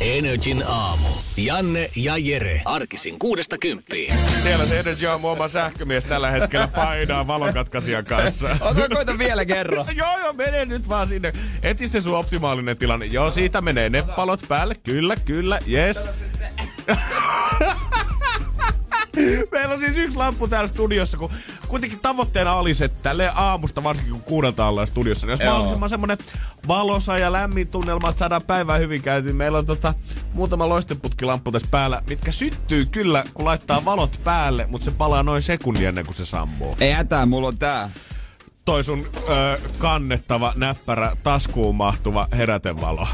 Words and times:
Energin 0.00 0.64
aamu. 0.66 1.08
Janne 1.36 1.90
ja 1.96 2.16
Jere. 2.18 2.60
Arkisin 2.64 3.18
kuudesta 3.18 3.58
kymppiin. 3.58 4.14
Siellä 4.42 4.66
se 4.66 4.78
Energy 4.78 5.06
on 5.06 5.24
oma 5.24 5.48
sähkömies 5.48 6.04
tällä 6.04 6.30
hetkellä 6.30 6.68
painaa 6.68 7.26
valonkatkasijan 7.26 8.04
kanssa. 8.04 8.56
Ota 8.60 8.88
koita 8.88 9.18
vielä 9.18 9.44
kerran. 9.44 9.86
joo, 9.96 10.18
joo, 10.18 10.32
mene 10.32 10.64
nyt 10.64 10.88
vaan 10.88 11.08
sinne. 11.08 11.32
Eti 11.62 11.88
se 11.88 12.00
sun 12.00 12.18
optimaalinen 12.18 12.76
tilanne. 12.76 13.06
Joo, 13.06 13.30
siitä 13.30 13.60
menee 13.60 13.90
ne 13.90 14.04
palot 14.16 14.40
päälle. 14.48 14.74
Kyllä, 14.74 15.16
kyllä, 15.16 15.58
yes. 15.68 15.98
Meillä 19.52 19.74
on 19.74 19.80
siis 19.80 19.96
yksi 19.96 20.16
lamppu 20.16 20.48
täällä 20.48 20.68
studiossa, 20.68 21.18
kun 21.18 21.30
kuitenkin 21.68 22.00
tavoitteena 22.00 22.54
olisi, 22.54 22.84
että 22.84 22.98
tälle 23.02 23.30
aamusta, 23.34 23.84
varsinkin 23.84 24.12
kun 24.12 24.22
kuudelta 24.22 24.66
ollaan 24.66 24.86
studiossa, 24.86 25.26
niin 25.26 25.32
jos 25.32 25.40
Joo. 25.40 25.50
mahdollisimman 25.50 25.88
semmonen 25.88 26.18
valosa 26.68 27.18
ja 27.18 27.32
lämmin 27.32 27.68
tunnelma, 27.68 28.08
että 28.08 28.18
saadaan 28.18 28.42
päivää 28.42 28.78
hyvin 28.78 29.02
käytiin. 29.02 29.36
Meillä 29.36 29.58
on 29.58 29.66
tota, 29.66 29.94
muutama 30.32 30.68
loisteputkilamppu 30.68 31.52
tässä 31.52 31.68
päällä, 31.70 32.02
mitkä 32.08 32.32
syttyy 32.32 32.86
kyllä, 32.86 33.24
kun 33.34 33.44
laittaa 33.44 33.84
valot 33.84 34.20
päälle, 34.24 34.66
mutta 34.66 34.84
se 34.84 34.90
palaa 34.90 35.22
noin 35.22 35.42
sekunnin 35.42 35.88
ennen 35.88 36.06
kuin 36.06 36.16
se 36.16 36.24
sammuu. 36.24 36.76
Ei 36.80 36.92
hätää, 36.92 37.26
mulla 37.26 37.48
on 37.48 37.58
tää. 37.58 37.90
Toi 38.64 38.84
sun 38.84 39.06
ö, 39.28 39.60
kannettava, 39.78 40.52
näppärä, 40.56 41.16
taskuun 41.22 41.74
mahtuva 41.74 42.28
herätevalo. 42.32 43.08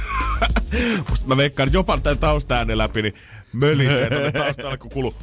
Musta 1.10 1.26
mä 1.26 1.36
veikkaan, 1.36 1.66
että 1.66 1.76
jopa 1.76 1.98
tämän 1.98 2.18
taustaäänen 2.18 2.78
läpi, 2.78 3.02
niin 3.02 3.14
mölisee 3.52 4.10
tuonne 4.10 4.32
taustalle, 4.32 4.76
kun 4.76 4.90
kuluu. 4.90 5.14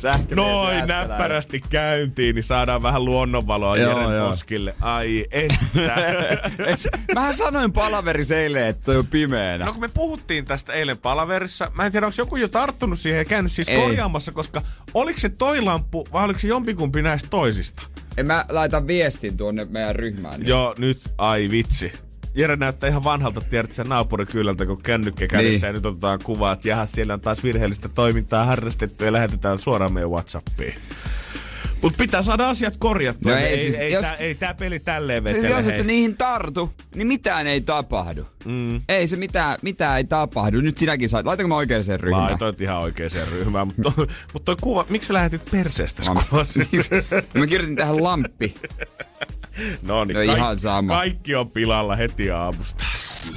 Sähkömies 0.00 0.36
Noin 0.36 0.88
näppärästi 0.88 1.60
käyntiin, 1.70 2.34
niin 2.34 2.44
saadaan 2.44 2.82
vähän 2.82 3.04
luonnonvaloa 3.04 3.76
Joo, 3.76 3.98
Jeren 3.98 4.16
joo. 4.16 4.28
poskille. 4.28 4.74
Ai 4.80 5.26
että. 5.30 5.56
Mähän 7.14 7.34
sanoin 7.34 7.72
palaverissa 7.72 8.36
eilen, 8.36 8.66
että 8.66 8.92
on 8.92 9.06
pimeänä. 9.06 9.64
No 9.64 9.72
kun 9.72 9.80
me 9.80 9.88
puhuttiin 9.88 10.44
tästä 10.44 10.72
eilen 10.72 10.98
palaverissa, 10.98 11.72
mä 11.74 11.86
en 11.86 11.92
tiedä, 11.92 12.06
onko 12.06 12.14
joku 12.18 12.36
jo 12.36 12.48
tarttunut 12.48 12.98
siihen 12.98 13.18
ja 13.18 13.24
käynyt 13.24 13.52
siis 13.52 13.68
Ei. 13.68 13.80
korjaamassa, 13.80 14.32
koska 14.32 14.62
oliko 14.94 15.20
se 15.20 15.28
toi 15.28 15.60
lamppu 15.60 16.08
vai 16.12 16.24
oliko 16.24 16.40
se 16.40 16.48
jompikumpi 16.48 17.02
näistä 17.02 17.28
toisista? 17.28 17.82
En 18.16 18.26
mä 18.26 18.44
laita 18.48 18.86
viestin 18.86 19.36
tuonne 19.36 19.66
meidän 19.70 19.96
ryhmään. 19.96 20.40
Niin. 20.40 20.48
Joo, 20.48 20.74
nyt, 20.78 21.00
ai 21.18 21.48
vitsi. 21.50 21.92
Jere 22.34 22.56
näyttää 22.56 22.88
ihan 22.90 23.04
vanhalta, 23.04 23.40
tiedät 23.40 23.72
sen 23.72 23.88
naapurikylältä, 23.88 24.66
kun 24.66 24.82
kännykkä 24.82 25.26
kädessä 25.26 25.66
Niin. 25.66 25.68
ja 25.68 25.72
nyt 25.72 25.86
otetaan 25.86 26.18
kuvaa, 26.24 26.52
että 26.52 26.68
jaha, 26.68 26.86
siellä 26.86 27.14
on 27.14 27.20
taas 27.20 27.44
virheellistä 27.44 27.88
toimintaa 27.88 28.44
harrastettu 28.44 29.04
ja 29.04 29.12
lähetetään 29.12 29.58
suoraan 29.58 29.92
meidän 29.92 30.10
Whatsappiin. 30.10 30.74
Mut 31.82 31.96
pitää 31.96 32.22
saada 32.22 32.48
asiat 32.48 32.74
korjattua. 32.78 33.32
No 33.32 33.38
ei, 33.38 33.58
siis, 33.58 33.74
ei, 33.74 33.92
jos- 33.92 34.06
tää, 34.06 34.14
ei 34.16 34.34
tää 34.34 34.54
peli 34.54 34.80
tälleen 34.80 35.22
Siis 35.24 35.36
vetele. 35.36 35.56
jos 35.56 35.66
et 35.66 35.76
sä 35.76 35.84
niihin 35.84 36.16
tartu, 36.16 36.72
niin 36.94 37.06
mitään 37.06 37.46
ei 37.46 37.60
tapahdu. 37.60 38.26
Mm. 38.44 38.80
Ei 38.88 39.06
se 39.06 39.16
mitään, 39.16 39.58
mitään 39.62 39.96
ei 39.96 40.04
tapahdu. 40.04 40.60
Nyt 40.60 40.78
sinäkin 40.78 41.08
saat. 41.08 41.26
Laitanko 41.26 41.48
mä 41.48 41.56
oikeaan 41.56 41.84
ryhmään? 41.96 42.24
Laitoit 42.24 42.60
ihan 42.60 42.78
oikeaan 42.78 43.28
ryhmään, 43.32 43.66
mutta 43.66 43.82
toi, 43.96 44.06
mut 44.32 44.44
toi 44.44 44.56
kuva, 44.60 44.86
miksi 44.88 45.06
sä 45.06 45.14
lähetit 45.14 45.42
perseestä 45.50 46.02
Mä- 46.14 46.22
kuvan? 46.30 46.46
mä 47.38 47.46
kirjoitin 47.46 47.76
tähän 47.76 48.02
lamppi. 48.04 48.54
no 49.82 50.04
niin, 50.04 50.14
No 50.14 50.20
kaik- 50.20 50.36
ihan 50.38 50.58
sama. 50.58 50.92
kaikki 50.94 51.34
on 51.34 51.50
pilalla 51.50 51.96
heti 51.96 52.30
aamusta. 52.30 52.84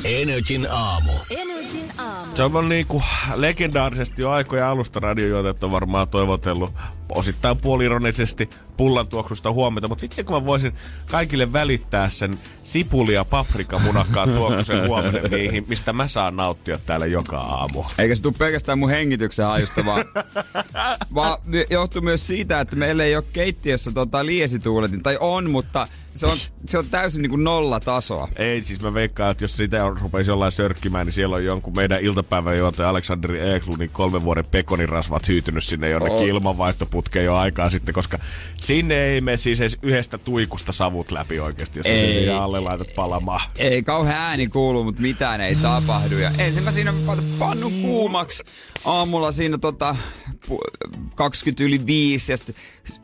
Energin 0.06 0.68
aamu. 0.72 1.12
Energin 1.30 1.92
aamu. 1.98 2.36
Se 2.36 2.44
on 2.44 2.70
niinku 2.70 3.04
legendaarisesti 3.36 4.22
jo 4.22 4.32
aikoja 4.32 4.70
alusta 4.72 5.00
radiojuotet 5.00 5.64
on 5.64 5.72
varmaan 5.72 6.08
toivotellut 6.08 6.72
osittain 7.10 7.58
puolironisesti 7.58 8.50
pullan 8.78 9.08
tuoksusta 9.08 9.52
huomenta, 9.52 9.88
mutta 9.88 10.02
vitsi 10.02 10.24
kun 10.24 10.36
mä 10.36 10.46
voisin 10.46 10.74
kaikille 11.12 11.54
välittää 11.54 12.10
sen 12.10 12.40
sipuli- 12.64 13.14
ja 13.14 13.26
paprikamunakkaan 13.26 14.30
tuoksusen 14.30 14.88
huomenna, 14.88 15.20
mihin, 15.30 15.66
mistä 15.68 15.94
mä 15.94 16.08
saan 16.08 16.36
nauttia 16.36 16.80
täällä 16.86 17.06
joka 17.06 17.38
aamu. 17.38 17.84
Eikä 17.98 18.16
se 18.16 18.22
tule 18.22 18.34
pelkästään 18.38 18.80
mun 18.80 18.90
hengityksen 18.90 19.46
hajusta, 19.46 19.86
vaan, 19.86 20.06
vaan 21.16 21.38
johtuu 21.70 22.02
myös 22.02 22.28
siitä, 22.28 22.60
että 22.62 22.76
meillä 22.76 23.04
ei 23.04 23.16
ole 23.16 23.26
keittiössä 23.34 23.92
tota 23.92 24.26
liesituuletin. 24.26 25.04
Tai 25.04 25.18
on, 25.20 25.50
mutta 25.50 25.88
se 26.16 26.26
on, 26.26 26.38
se 26.70 26.78
on 26.78 26.86
täysin 26.92 27.22
niin 27.22 27.30
kuin 27.30 27.44
nolla 27.44 27.80
tasoa. 27.80 28.28
Ei, 28.36 28.64
siis 28.64 28.82
mä 28.82 28.94
veikkaan, 28.94 29.32
että 29.32 29.44
jos 29.44 29.58
sitä 29.58 29.90
rupeisi 30.02 30.32
jollain 30.32 30.52
sörkkimään, 30.52 31.08
niin 31.08 31.14
siellä 31.14 31.36
on 31.36 31.46
jonkun 31.46 31.76
meidän 31.76 32.02
iltapäivän 32.02 32.58
juontaja 32.58 32.90
Aleksanderi 32.90 33.52
Eklundin 33.52 33.90
kolmen 33.90 34.24
vuoden 34.24 34.46
pekonirasvat 34.46 35.28
hyytynyt 35.28 35.64
sinne 35.64 35.90
jonnekin 35.90 36.18
Oo. 36.18 36.26
ilmanvaihtoputkeen 36.26 37.26
jo 37.26 37.36
aikaa 37.36 37.70
sitten, 37.70 37.94
koska 37.94 38.20
sinne 38.62 38.96
ei 39.06 39.22
me 39.22 39.38
siis 39.38 39.62
edes 39.62 39.78
yhdestä 39.82 40.18
tuikusta 40.18 40.72
savut 40.72 41.12
läpi 41.12 41.40
oikeasti, 41.40 41.80
jos 41.80 41.88
Ei. 41.88 42.14
siihen 42.14 42.36
alle 42.36 42.60
laitat 42.60 42.94
palamaan. 42.96 43.42
Ei 43.58 43.84
kauhean 43.84 44.18
ääni 44.22 44.48
kuulu, 44.48 44.84
mutta 44.84 45.02
mitään 45.02 45.42
ei 45.42 45.56
tapahdu. 45.56 46.18
Ja 46.18 46.32
ensin 46.38 46.64
mä 46.64 46.72
siinä 46.72 46.94
pannu 47.40 47.70
kuumaksi. 47.70 48.44
Aamulla 48.86 49.32
siinä 49.32 49.58
tota, 49.58 49.96
pu- 50.48 50.90
20 51.16 51.64
yli 51.64 51.86
5 51.86 52.32
ja 52.32 52.38
sitten 52.38 52.56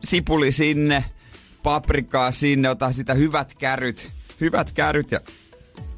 sipuli 0.04 0.52
sinne, 0.52 1.04
paprikaa 1.62 2.30
sinne, 2.30 2.68
ota 2.70 2.92
sitä 2.92 3.14
hyvät 3.14 3.54
käryt. 3.54 4.12
Hyvät 4.40 4.72
käryt 4.72 5.10
ja 5.10 5.20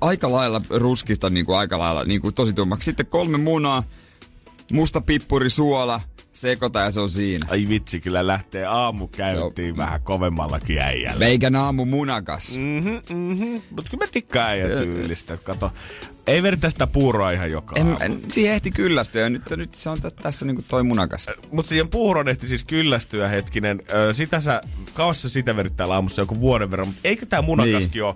aika 0.00 0.32
lailla 0.32 0.60
ruskista 0.70 1.30
niin 1.30 1.46
kuin 1.46 1.58
aika 1.58 1.78
lailla 1.78 2.04
niin 2.04 2.20
kuin 2.20 2.34
tosi 2.34 2.52
tummaksi. 2.52 2.84
Sitten 2.84 3.06
kolme 3.06 3.38
munaa, 3.38 3.82
musta 4.72 5.00
pippuri, 5.00 5.50
suola, 5.50 6.00
sekoita 6.32 6.80
ja 6.80 6.90
se 6.90 7.00
on 7.00 7.10
siinä. 7.10 7.46
Ai 7.50 7.68
vitsi, 7.68 8.00
kyllä 8.00 8.26
lähtee 8.26 8.64
aamu 8.64 9.08
käyntiin 9.08 9.76
vähän 9.76 10.02
kovemmallakin 10.02 10.78
äijällä. 10.78 11.18
Veikän 11.18 11.56
aamu 11.56 11.84
munakas. 11.84 12.56
Mhm, 12.56 13.18
mhm. 13.18 13.54
Mutta 13.70 13.90
kyllä 13.90 14.04
mä 14.04 14.12
tikkaan 14.12 14.50
äijä 14.50 14.66
tyylistä. 14.68 15.36
Kato, 15.36 15.72
ei 16.26 16.42
vertaa 16.42 16.70
sitä 16.70 16.86
puuroa 16.86 17.30
ihan 17.30 17.50
joka 17.50 17.80
En, 17.80 17.96
en, 18.00 18.22
siihen 18.28 18.54
ehti 18.54 18.70
kyllästyä 18.70 19.22
ja 19.22 19.30
nyt, 19.30 19.42
nyt 19.50 19.74
se 19.74 19.88
on 19.90 20.00
t- 20.00 20.16
tässä 20.22 20.46
niinku 20.46 20.62
toi 20.62 20.82
munakas. 20.82 21.26
Mutta 21.50 21.68
siihen 21.68 21.88
puuron 21.88 22.28
ehti 22.28 22.48
siis 22.48 22.64
kyllästyä 22.64 23.28
hetkinen. 23.28 23.80
Ö, 23.92 24.14
sitä 24.14 24.40
sä, 24.40 24.60
kauas 24.94 25.22
sä 25.22 25.28
sitä 25.28 25.56
verittää 25.56 25.86
aamussa 25.90 26.22
joku 26.22 26.40
vuoden 26.40 26.70
verran, 26.70 26.88
mutta 26.88 27.00
eikö 27.04 27.26
tää 27.26 27.42
munakaskin 27.42 27.90
niin. 27.92 28.04
ole 28.04 28.14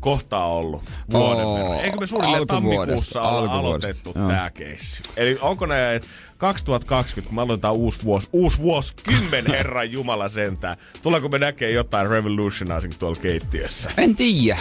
kohtaa 0.00 0.46
ollut 0.46 0.82
vuoden 1.12 1.44
Oo, 1.44 1.54
verran? 1.54 1.80
Eikö 1.80 1.96
me 1.96 2.06
suunnilleen 2.06 2.46
tammikuussa 2.46 3.22
olla 3.22 3.52
aloitettu 3.52 4.12
tää 4.12 4.50
keissi? 4.50 5.02
Eli 5.16 5.38
onko 5.40 5.66
ne 5.66 6.00
2020, 6.44 7.28
kun 7.28 7.36
me 7.36 7.42
aloitetaan 7.42 7.74
uusi 7.74 8.04
vuosi, 8.04 8.28
uusi 8.32 8.58
vuosi, 8.58 8.94
kymmen 9.02 9.44
herran 9.48 9.92
jumala 9.92 10.28
sentään. 10.28 10.76
Tuleeko 11.02 11.28
me 11.28 11.38
näkee 11.38 11.70
jotain 11.70 12.10
revolutionizing 12.10 12.92
tuolla 12.98 13.20
keittiössä? 13.20 13.90
En 13.96 14.16
tiedä. 14.16 14.58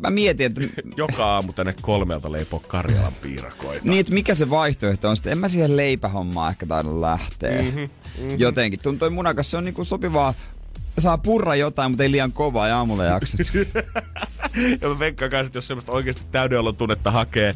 Mä 0.00 0.10
mietin, 0.10 0.46
että, 0.46 0.60
Joka 0.96 1.26
aamu 1.26 1.52
tänne 1.52 1.74
kolmelta 1.80 2.32
leipoo 2.32 2.60
Karjalan 2.60 3.12
piirakoita. 3.22 3.84
niin, 3.84 4.00
että 4.00 4.14
mikä 4.14 4.34
se 4.34 4.50
vaihtoehto 4.50 5.08
on. 5.08 5.16
Sitten 5.16 5.32
en 5.32 5.38
mä 5.38 5.48
siihen 5.48 5.76
leipähommaan 5.76 6.50
ehkä 6.50 6.66
taida 6.66 7.00
lähteä. 7.00 7.62
Mm-hmm, 7.62 7.80
mm-hmm. 7.80 8.38
Jotenkin. 8.38 8.80
Tuntuu, 8.80 9.10
munakas 9.10 9.50
se 9.50 9.56
on 9.56 9.64
niinku 9.64 9.84
sopivaa. 9.84 10.34
Saa 10.98 11.18
purra 11.18 11.54
jotain, 11.54 11.90
mutta 11.90 12.02
ei 12.02 12.10
liian 12.10 12.32
kovaa 12.32 12.68
ja 12.68 12.78
aamulla 12.78 13.04
jaksat. 13.04 13.40
ja 14.80 14.88
mä 14.88 14.98
veikkaan 14.98 15.30
kanssa, 15.30 15.46
että 15.46 15.58
jos 15.58 15.66
semmoista 15.66 15.92
oikeasti 15.92 16.22
täydenolon 16.32 16.76
tunnetta 16.76 17.10
hakee, 17.10 17.54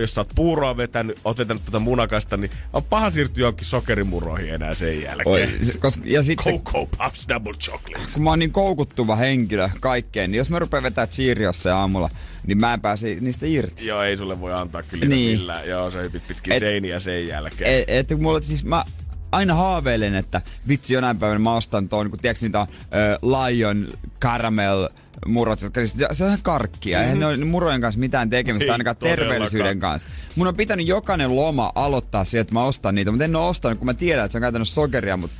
jos 0.00 0.14
sä 0.14 0.20
oot 0.20 0.32
puuroa 0.34 0.76
vetänyt, 0.76 1.20
oot 1.24 1.38
vetänyt 1.38 1.64
tuota 1.64 1.78
munakasta, 1.78 2.36
niin 2.36 2.50
on 2.72 2.84
paha 2.84 3.10
siirtyä 3.10 3.42
johonkin 3.42 3.66
sokerimuroihin 3.66 4.54
enää 4.54 4.74
sen 4.74 5.02
jälkeen. 5.02 5.26
Oi, 5.26 5.48
koska, 5.78 6.02
ja 6.06 6.22
sitten 6.22 6.52
Cocoa 6.60 6.86
Puffs 6.98 7.28
Double 7.28 7.54
Chocolate. 7.54 8.04
kun 8.14 8.22
mä 8.22 8.30
oon 8.30 8.38
niin 8.38 8.52
koukuttuva 8.52 9.16
henkilö 9.16 9.68
kaikkeen, 9.80 10.30
niin 10.30 10.38
jos 10.38 10.50
mä 10.50 10.58
rupean 10.58 10.82
vetää 10.82 11.06
Cheeriossa 11.06 11.78
aamulla, 11.78 12.10
niin 12.46 12.58
mä 12.60 12.74
en 12.74 12.80
pääse 12.80 13.16
niistä 13.20 13.46
irti. 13.46 13.86
Joo, 13.86 14.02
ei 14.02 14.16
sulle 14.16 14.40
voi 14.40 14.52
antaa 14.54 14.82
kyllä 14.82 15.04
Niin. 15.06 15.38
millään. 15.38 15.68
Joo, 15.68 15.90
se 15.90 16.02
hypit 16.02 16.26
pitkin 16.28 16.52
Et- 16.52 16.56
Et, 16.56 16.60
seiniä 16.68 16.98
sen 16.98 17.26
jälkeen. 17.28 17.74
Et, 17.74 17.84
et, 17.88 18.08
kun 18.08 18.22
mulla 18.22 18.40
siis 18.42 18.64
mä 18.64 18.84
aina 19.32 19.54
haaveilen, 19.54 20.14
että 20.14 20.40
vitsi 20.68 20.94
jonain 20.94 21.18
päivänä 21.18 21.38
mä 21.38 21.56
ostan 21.56 21.88
tuon, 21.88 22.10
kun 22.10 22.18
tiedätkö 22.18 22.46
niitä 22.46 22.60
on, 22.60 22.66
ö, 22.94 23.18
Lion 23.22 23.88
Caramel 24.20 24.88
murot, 25.26 25.62
jotka 25.62 25.80
siis, 25.80 25.94
se 26.12 26.24
on 26.24 26.30
ihan 26.30 26.38
karkkia. 26.42 26.98
Mm-hmm. 26.98 27.04
Eihän 27.04 27.20
ne 27.20 27.26
ole 27.26 27.44
murojen 27.44 27.80
kanssa 27.80 28.00
mitään 28.00 28.30
tekemistä, 28.30 28.64
Ei 28.64 28.70
ainakaan 28.70 28.96
todellakaan. 28.96 29.28
terveellisyyden 29.28 29.80
kanssa. 29.80 30.08
Mun 30.36 30.46
on 30.46 30.54
pitänyt 30.56 30.86
jokainen 30.86 31.36
loma 31.36 31.72
aloittaa 31.74 32.24
sieltä, 32.24 32.42
että 32.42 32.54
mä 32.54 32.64
ostan 32.64 32.94
niitä, 32.94 33.10
mutta 33.10 33.24
en 33.24 33.36
ole 33.36 33.48
ostanut, 33.48 33.78
kun 33.78 33.86
mä 33.86 33.94
tiedän, 33.94 34.24
että 34.24 34.32
se 34.32 34.38
on 34.38 34.42
käytännössä 34.42 34.74
sokeria, 34.74 35.16
mutta 35.16 35.36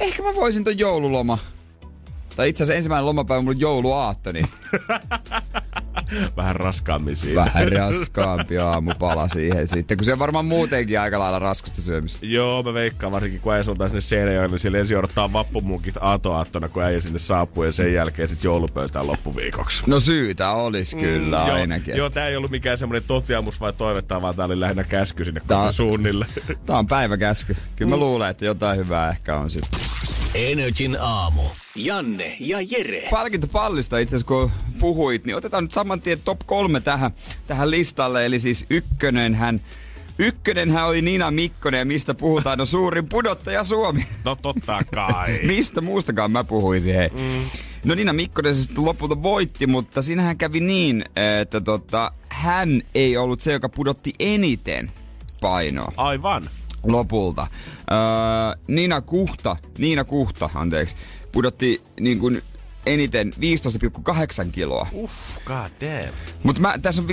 ehkä 0.00 0.22
mä 0.22 0.34
voisin 0.34 0.64
ton 0.64 0.78
joululoma. 0.78 1.38
Tai 2.36 2.48
itse 2.48 2.64
asiassa 2.64 2.76
ensimmäinen 2.76 3.06
lomapäivä 3.06 3.38
on 3.38 3.44
mulla 3.44 3.58
jouluaatto, 3.58 4.32
niin 4.32 4.46
Vähän 6.36 6.56
raskaammin 6.56 7.16
siinä. 7.16 7.44
Vähän 7.44 7.72
raskaampi 7.72 8.58
aamupala 8.58 9.28
siihen 9.28 9.68
sitten, 9.68 9.96
kun 9.96 10.04
se 10.04 10.12
on 10.12 10.18
varmaan 10.18 10.44
muutenkin 10.44 11.00
aika 11.00 11.18
lailla 11.18 11.38
raskasta 11.38 11.82
syömistä. 11.82 12.26
Joo, 12.26 12.62
mä 12.62 12.74
veikkaan 12.74 13.12
varsinkin 13.12 13.40
kun 13.40 13.52
äijä 13.52 13.62
sinne 13.62 14.00
Seinäjoelle, 14.00 14.48
niin 14.48 14.60
siellä 14.60 14.78
ensin 14.78 14.98
odottaa 14.98 15.32
vappumunkit 15.32 15.94
atoaattona, 16.00 16.68
kun 16.68 16.82
äijä 16.82 17.00
sinne 17.00 17.18
saapuu 17.18 17.64
ja 17.64 17.72
sen 17.72 17.94
jälkeen 17.94 18.28
sitten 18.28 18.48
joulupöytään 18.48 19.06
loppuviikoksi. 19.06 19.84
No 19.86 20.00
syytä 20.00 20.50
olisi 20.50 20.96
kyllä 20.96 21.44
mm, 21.44 21.52
ainakin. 21.52 21.88
Joo, 21.88 21.98
joo, 21.98 22.10
tää 22.10 22.28
ei 22.28 22.36
ollut 22.36 22.50
mikään 22.50 22.78
semmoinen 22.78 23.02
totiamus 23.06 23.60
vai 23.60 23.72
toivetta, 23.72 24.22
vaan 24.22 24.34
tää 24.34 24.44
oli 24.44 24.60
lähinnä 24.60 24.84
käsky 24.84 25.24
sinne 25.24 25.40
tää, 25.46 25.72
suunnille. 25.72 26.26
Tää 26.66 26.78
on 26.78 26.86
päiväkäsky. 26.86 27.56
Kyllä 27.76 27.90
mä 27.90 27.96
mm. 27.96 28.00
luulen, 28.00 28.30
että 28.30 28.44
jotain 28.44 28.78
hyvää 28.78 29.10
ehkä 29.10 29.36
on 29.36 29.50
sitten. 29.50 29.80
Energin 30.34 30.96
aamu. 31.00 31.42
Janne 31.74 32.36
ja 32.40 32.58
Jere. 32.70 33.02
Palkintopallista 33.10 33.98
itse 33.98 34.16
asiassa 34.16 34.26
kun 34.34 34.50
puhuit, 34.80 35.24
niin 35.24 35.36
otetaan 35.36 35.64
nyt 35.64 35.72
saman 35.72 36.00
tien 36.00 36.20
top 36.24 36.38
kolme 36.46 36.80
tähän, 36.80 37.10
tähän 37.46 37.70
listalle. 37.70 38.26
Eli 38.26 38.40
siis 38.40 38.66
ykkönen 38.70 39.34
hän 39.34 39.60
Ykkönenhän 40.18 40.86
oli 40.86 41.02
Nina 41.02 41.30
Mikkonen 41.30 41.78
ja 41.78 41.84
mistä 41.84 42.14
puhutaan, 42.14 42.58
no 42.58 42.66
suurin 42.66 43.08
pudottaja 43.08 43.64
Suomi. 43.64 44.06
No 44.24 44.36
totta 44.36 44.82
kai. 44.94 45.40
mistä 45.46 45.80
muustakaan 45.80 46.30
mä 46.30 46.44
puhuisin, 46.44 46.94
hei. 46.94 47.08
Mm. 47.08 47.44
No 47.84 47.94
Nina 47.94 48.12
Mikkonen 48.12 48.54
se 48.54 48.62
sitten 48.62 48.84
lopulta 48.84 49.22
voitti, 49.22 49.66
mutta 49.66 50.02
siinähän 50.02 50.38
kävi 50.38 50.60
niin, 50.60 51.04
että 51.40 51.60
tota, 51.60 52.12
hän 52.28 52.82
ei 52.94 53.16
ollut 53.16 53.40
se, 53.40 53.52
joka 53.52 53.68
pudotti 53.68 54.12
eniten 54.18 54.92
painoa. 55.40 55.92
Aivan 55.96 56.50
lopulta. 56.84 57.46
Öö, 57.90 57.98
Niina 58.68 59.00
Kuhta, 59.00 59.56
Niina 59.78 60.04
Kuhta, 60.04 60.50
anteeksi, 60.54 60.96
pudotti 61.32 61.82
niin 62.00 62.18
kuin 62.18 62.42
eniten 62.86 63.32
15,8 63.36 64.50
kiloa. 64.52 64.86
Uff, 64.92 65.14
god 65.44 65.70
damn. 65.80 66.14
Mutta 66.42 66.78
tässä 66.82 67.02
on 67.02 67.08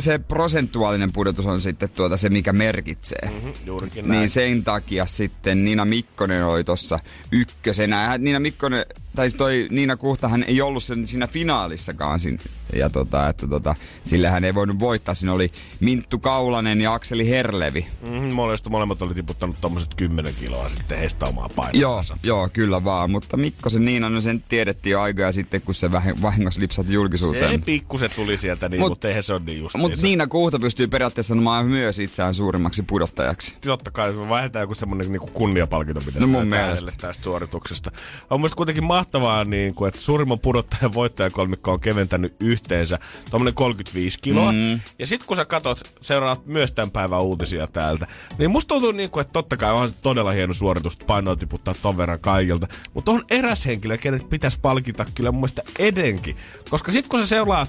se 0.00 0.18
prosentuaalinen 0.18 1.12
pudotus 1.12 1.46
on 1.46 1.60
sitten 1.60 1.88
tuota 1.90 2.16
se, 2.16 2.28
mikä 2.28 2.52
merkitsee. 2.52 3.30
Mm-hmm, 3.30 3.52
juurikin 3.66 4.08
näin. 4.08 4.18
Niin 4.18 4.30
sen 4.30 4.64
takia 4.64 5.06
sitten 5.06 5.64
Nina 5.64 5.84
Mikkonen 5.84 6.46
oli 6.46 6.64
tuossa 6.64 6.98
ykkösenä. 7.32 8.18
Niina 8.18 8.40
Mikkonen 8.40 8.86
tai 9.18 9.28
siis 9.28 9.38
toi 9.38 9.68
Niina 9.70 9.96
Kuhtahan 9.96 10.42
ei 10.42 10.60
ollut 10.60 10.82
sen 10.82 11.08
siinä 11.08 11.26
finaalissakaan. 11.26 12.18
Sin, 12.18 12.38
ja 12.72 12.90
tota, 12.90 13.28
että 13.28 13.46
tota, 13.46 13.74
sillä 14.04 14.30
hän 14.30 14.44
ei 14.44 14.54
voinut 14.54 14.78
voittaa. 14.78 15.14
Siinä 15.14 15.32
oli 15.32 15.50
Minttu 15.80 16.18
Kaulanen 16.18 16.80
ja 16.80 16.94
Akseli 16.94 17.28
Herlevi. 17.28 17.86
Mm-hmm, 18.10 18.32
molemmat 18.68 19.02
oli 19.02 19.14
tiputtanut 19.14 19.56
tommoset 19.60 19.94
10 19.94 20.34
kiloa 20.40 20.68
sitten 20.68 20.98
heistä 20.98 21.26
omaa 21.26 21.48
painoa. 21.56 21.80
Joo, 21.80 22.02
joo, 22.22 22.48
kyllä 22.52 22.84
vaan. 22.84 23.10
Mutta 23.10 23.36
Mikkosen 23.36 23.84
Niina, 23.84 24.08
no 24.08 24.20
sen 24.20 24.44
tiedettiin 24.48 24.90
jo 24.90 25.00
aikaa 25.00 25.32
sitten, 25.32 25.62
kun 25.62 25.74
se 25.74 25.92
vahingossa 25.92 26.60
lipsahti 26.60 26.92
julkisuuteen. 26.92 27.60
Se 27.60 27.64
pikkuset 27.64 28.12
tuli 28.16 28.38
sieltä, 28.38 28.68
niin, 28.68 28.80
mutta 28.80 29.08
eihän 29.08 29.22
se 29.22 29.32
ole 29.32 29.42
niin 29.44 29.58
just. 29.58 29.76
Mutta 29.76 30.02
Niina 30.02 30.26
Kuhta 30.26 30.58
pystyy 30.58 30.86
periaatteessa 30.86 31.28
sanomaan 31.28 31.66
myös 31.66 31.98
itseään 31.98 32.34
suurimmaksi 32.34 32.82
pudottajaksi. 32.82 33.56
Totta 33.60 33.90
kai, 33.90 34.12
se 34.12 34.28
vähintään 34.28 34.62
joku 34.62 34.74
semmoinen 34.74 35.12
niin 35.12 35.32
kunniapalkinto 35.32 36.00
pitäisi 36.00 36.20
no 36.20 36.26
mun 36.26 36.46
mielestä. 36.46 36.92
tästä 37.00 37.24
suorituksesta. 37.24 37.90
On 38.30 38.40
mielestäni 38.40 38.56
kuitenkin 38.56 38.84
mahtavaa, 38.84 39.07
niin 39.44 39.74
kuin, 39.74 39.88
että 39.88 40.00
suurimman 40.00 40.38
pudottajan 40.38 40.94
voittajakolmikko 40.94 41.72
on 41.72 41.80
keventänyt 41.80 42.36
yhteensä 42.40 42.98
tuommoinen 43.30 43.54
35 43.54 44.18
kiloa. 44.22 44.52
Mm. 44.52 44.80
Ja 44.98 45.06
sitten 45.06 45.26
kun 45.26 45.36
sä 45.36 45.44
katot, 45.44 45.94
seuraat 46.00 46.46
myös 46.46 46.72
tämän 46.72 46.90
päivän 46.90 47.22
uutisia 47.22 47.66
täältä, 47.66 48.06
niin 48.38 48.50
musta 48.50 48.68
tuntuu, 48.68 48.92
niin 48.92 49.10
kuin, 49.10 49.20
että 49.20 49.32
totta 49.32 49.56
kai 49.56 49.72
on 49.72 49.90
todella 50.02 50.30
hieno 50.30 50.54
suoritus 50.54 50.96
painoa 50.96 51.36
tiputtaa 51.36 51.74
ton 51.82 51.96
verran 51.96 52.20
kaikilta. 52.20 52.68
Mutta 52.94 53.10
on 53.10 53.24
eräs 53.30 53.66
henkilö, 53.66 53.98
kenet 53.98 54.30
pitäisi 54.30 54.58
palkita 54.62 55.06
kyllä 55.14 55.32
mun 55.32 55.40
mielestä 55.40 55.62
edenkin. 55.78 56.36
Koska 56.70 56.92
sitten 56.92 57.10
kun 57.10 57.20
sä 57.20 57.26
seuraat 57.26 57.68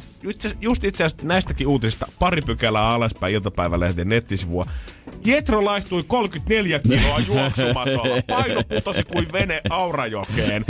just 0.62 0.84
itse 0.84 1.04
asiassa 1.04 1.28
näistäkin 1.28 1.68
uutisista 1.68 2.08
pari 2.20 2.42
pykälää 2.42 2.90
alaspäin 2.90 3.34
iltapäivälehden 3.34 4.10
nettisivua, 4.10 4.66
Jetro 5.26 5.66
laihtui 5.66 6.04
34 6.08 6.80
kiloa 6.80 7.20
juoksumatolla. 7.20 8.22
Paino 8.28 8.64
putosi 8.64 9.04
kuin 9.04 9.32
vene 9.34 9.62
Aurajokeen. 9.70 10.66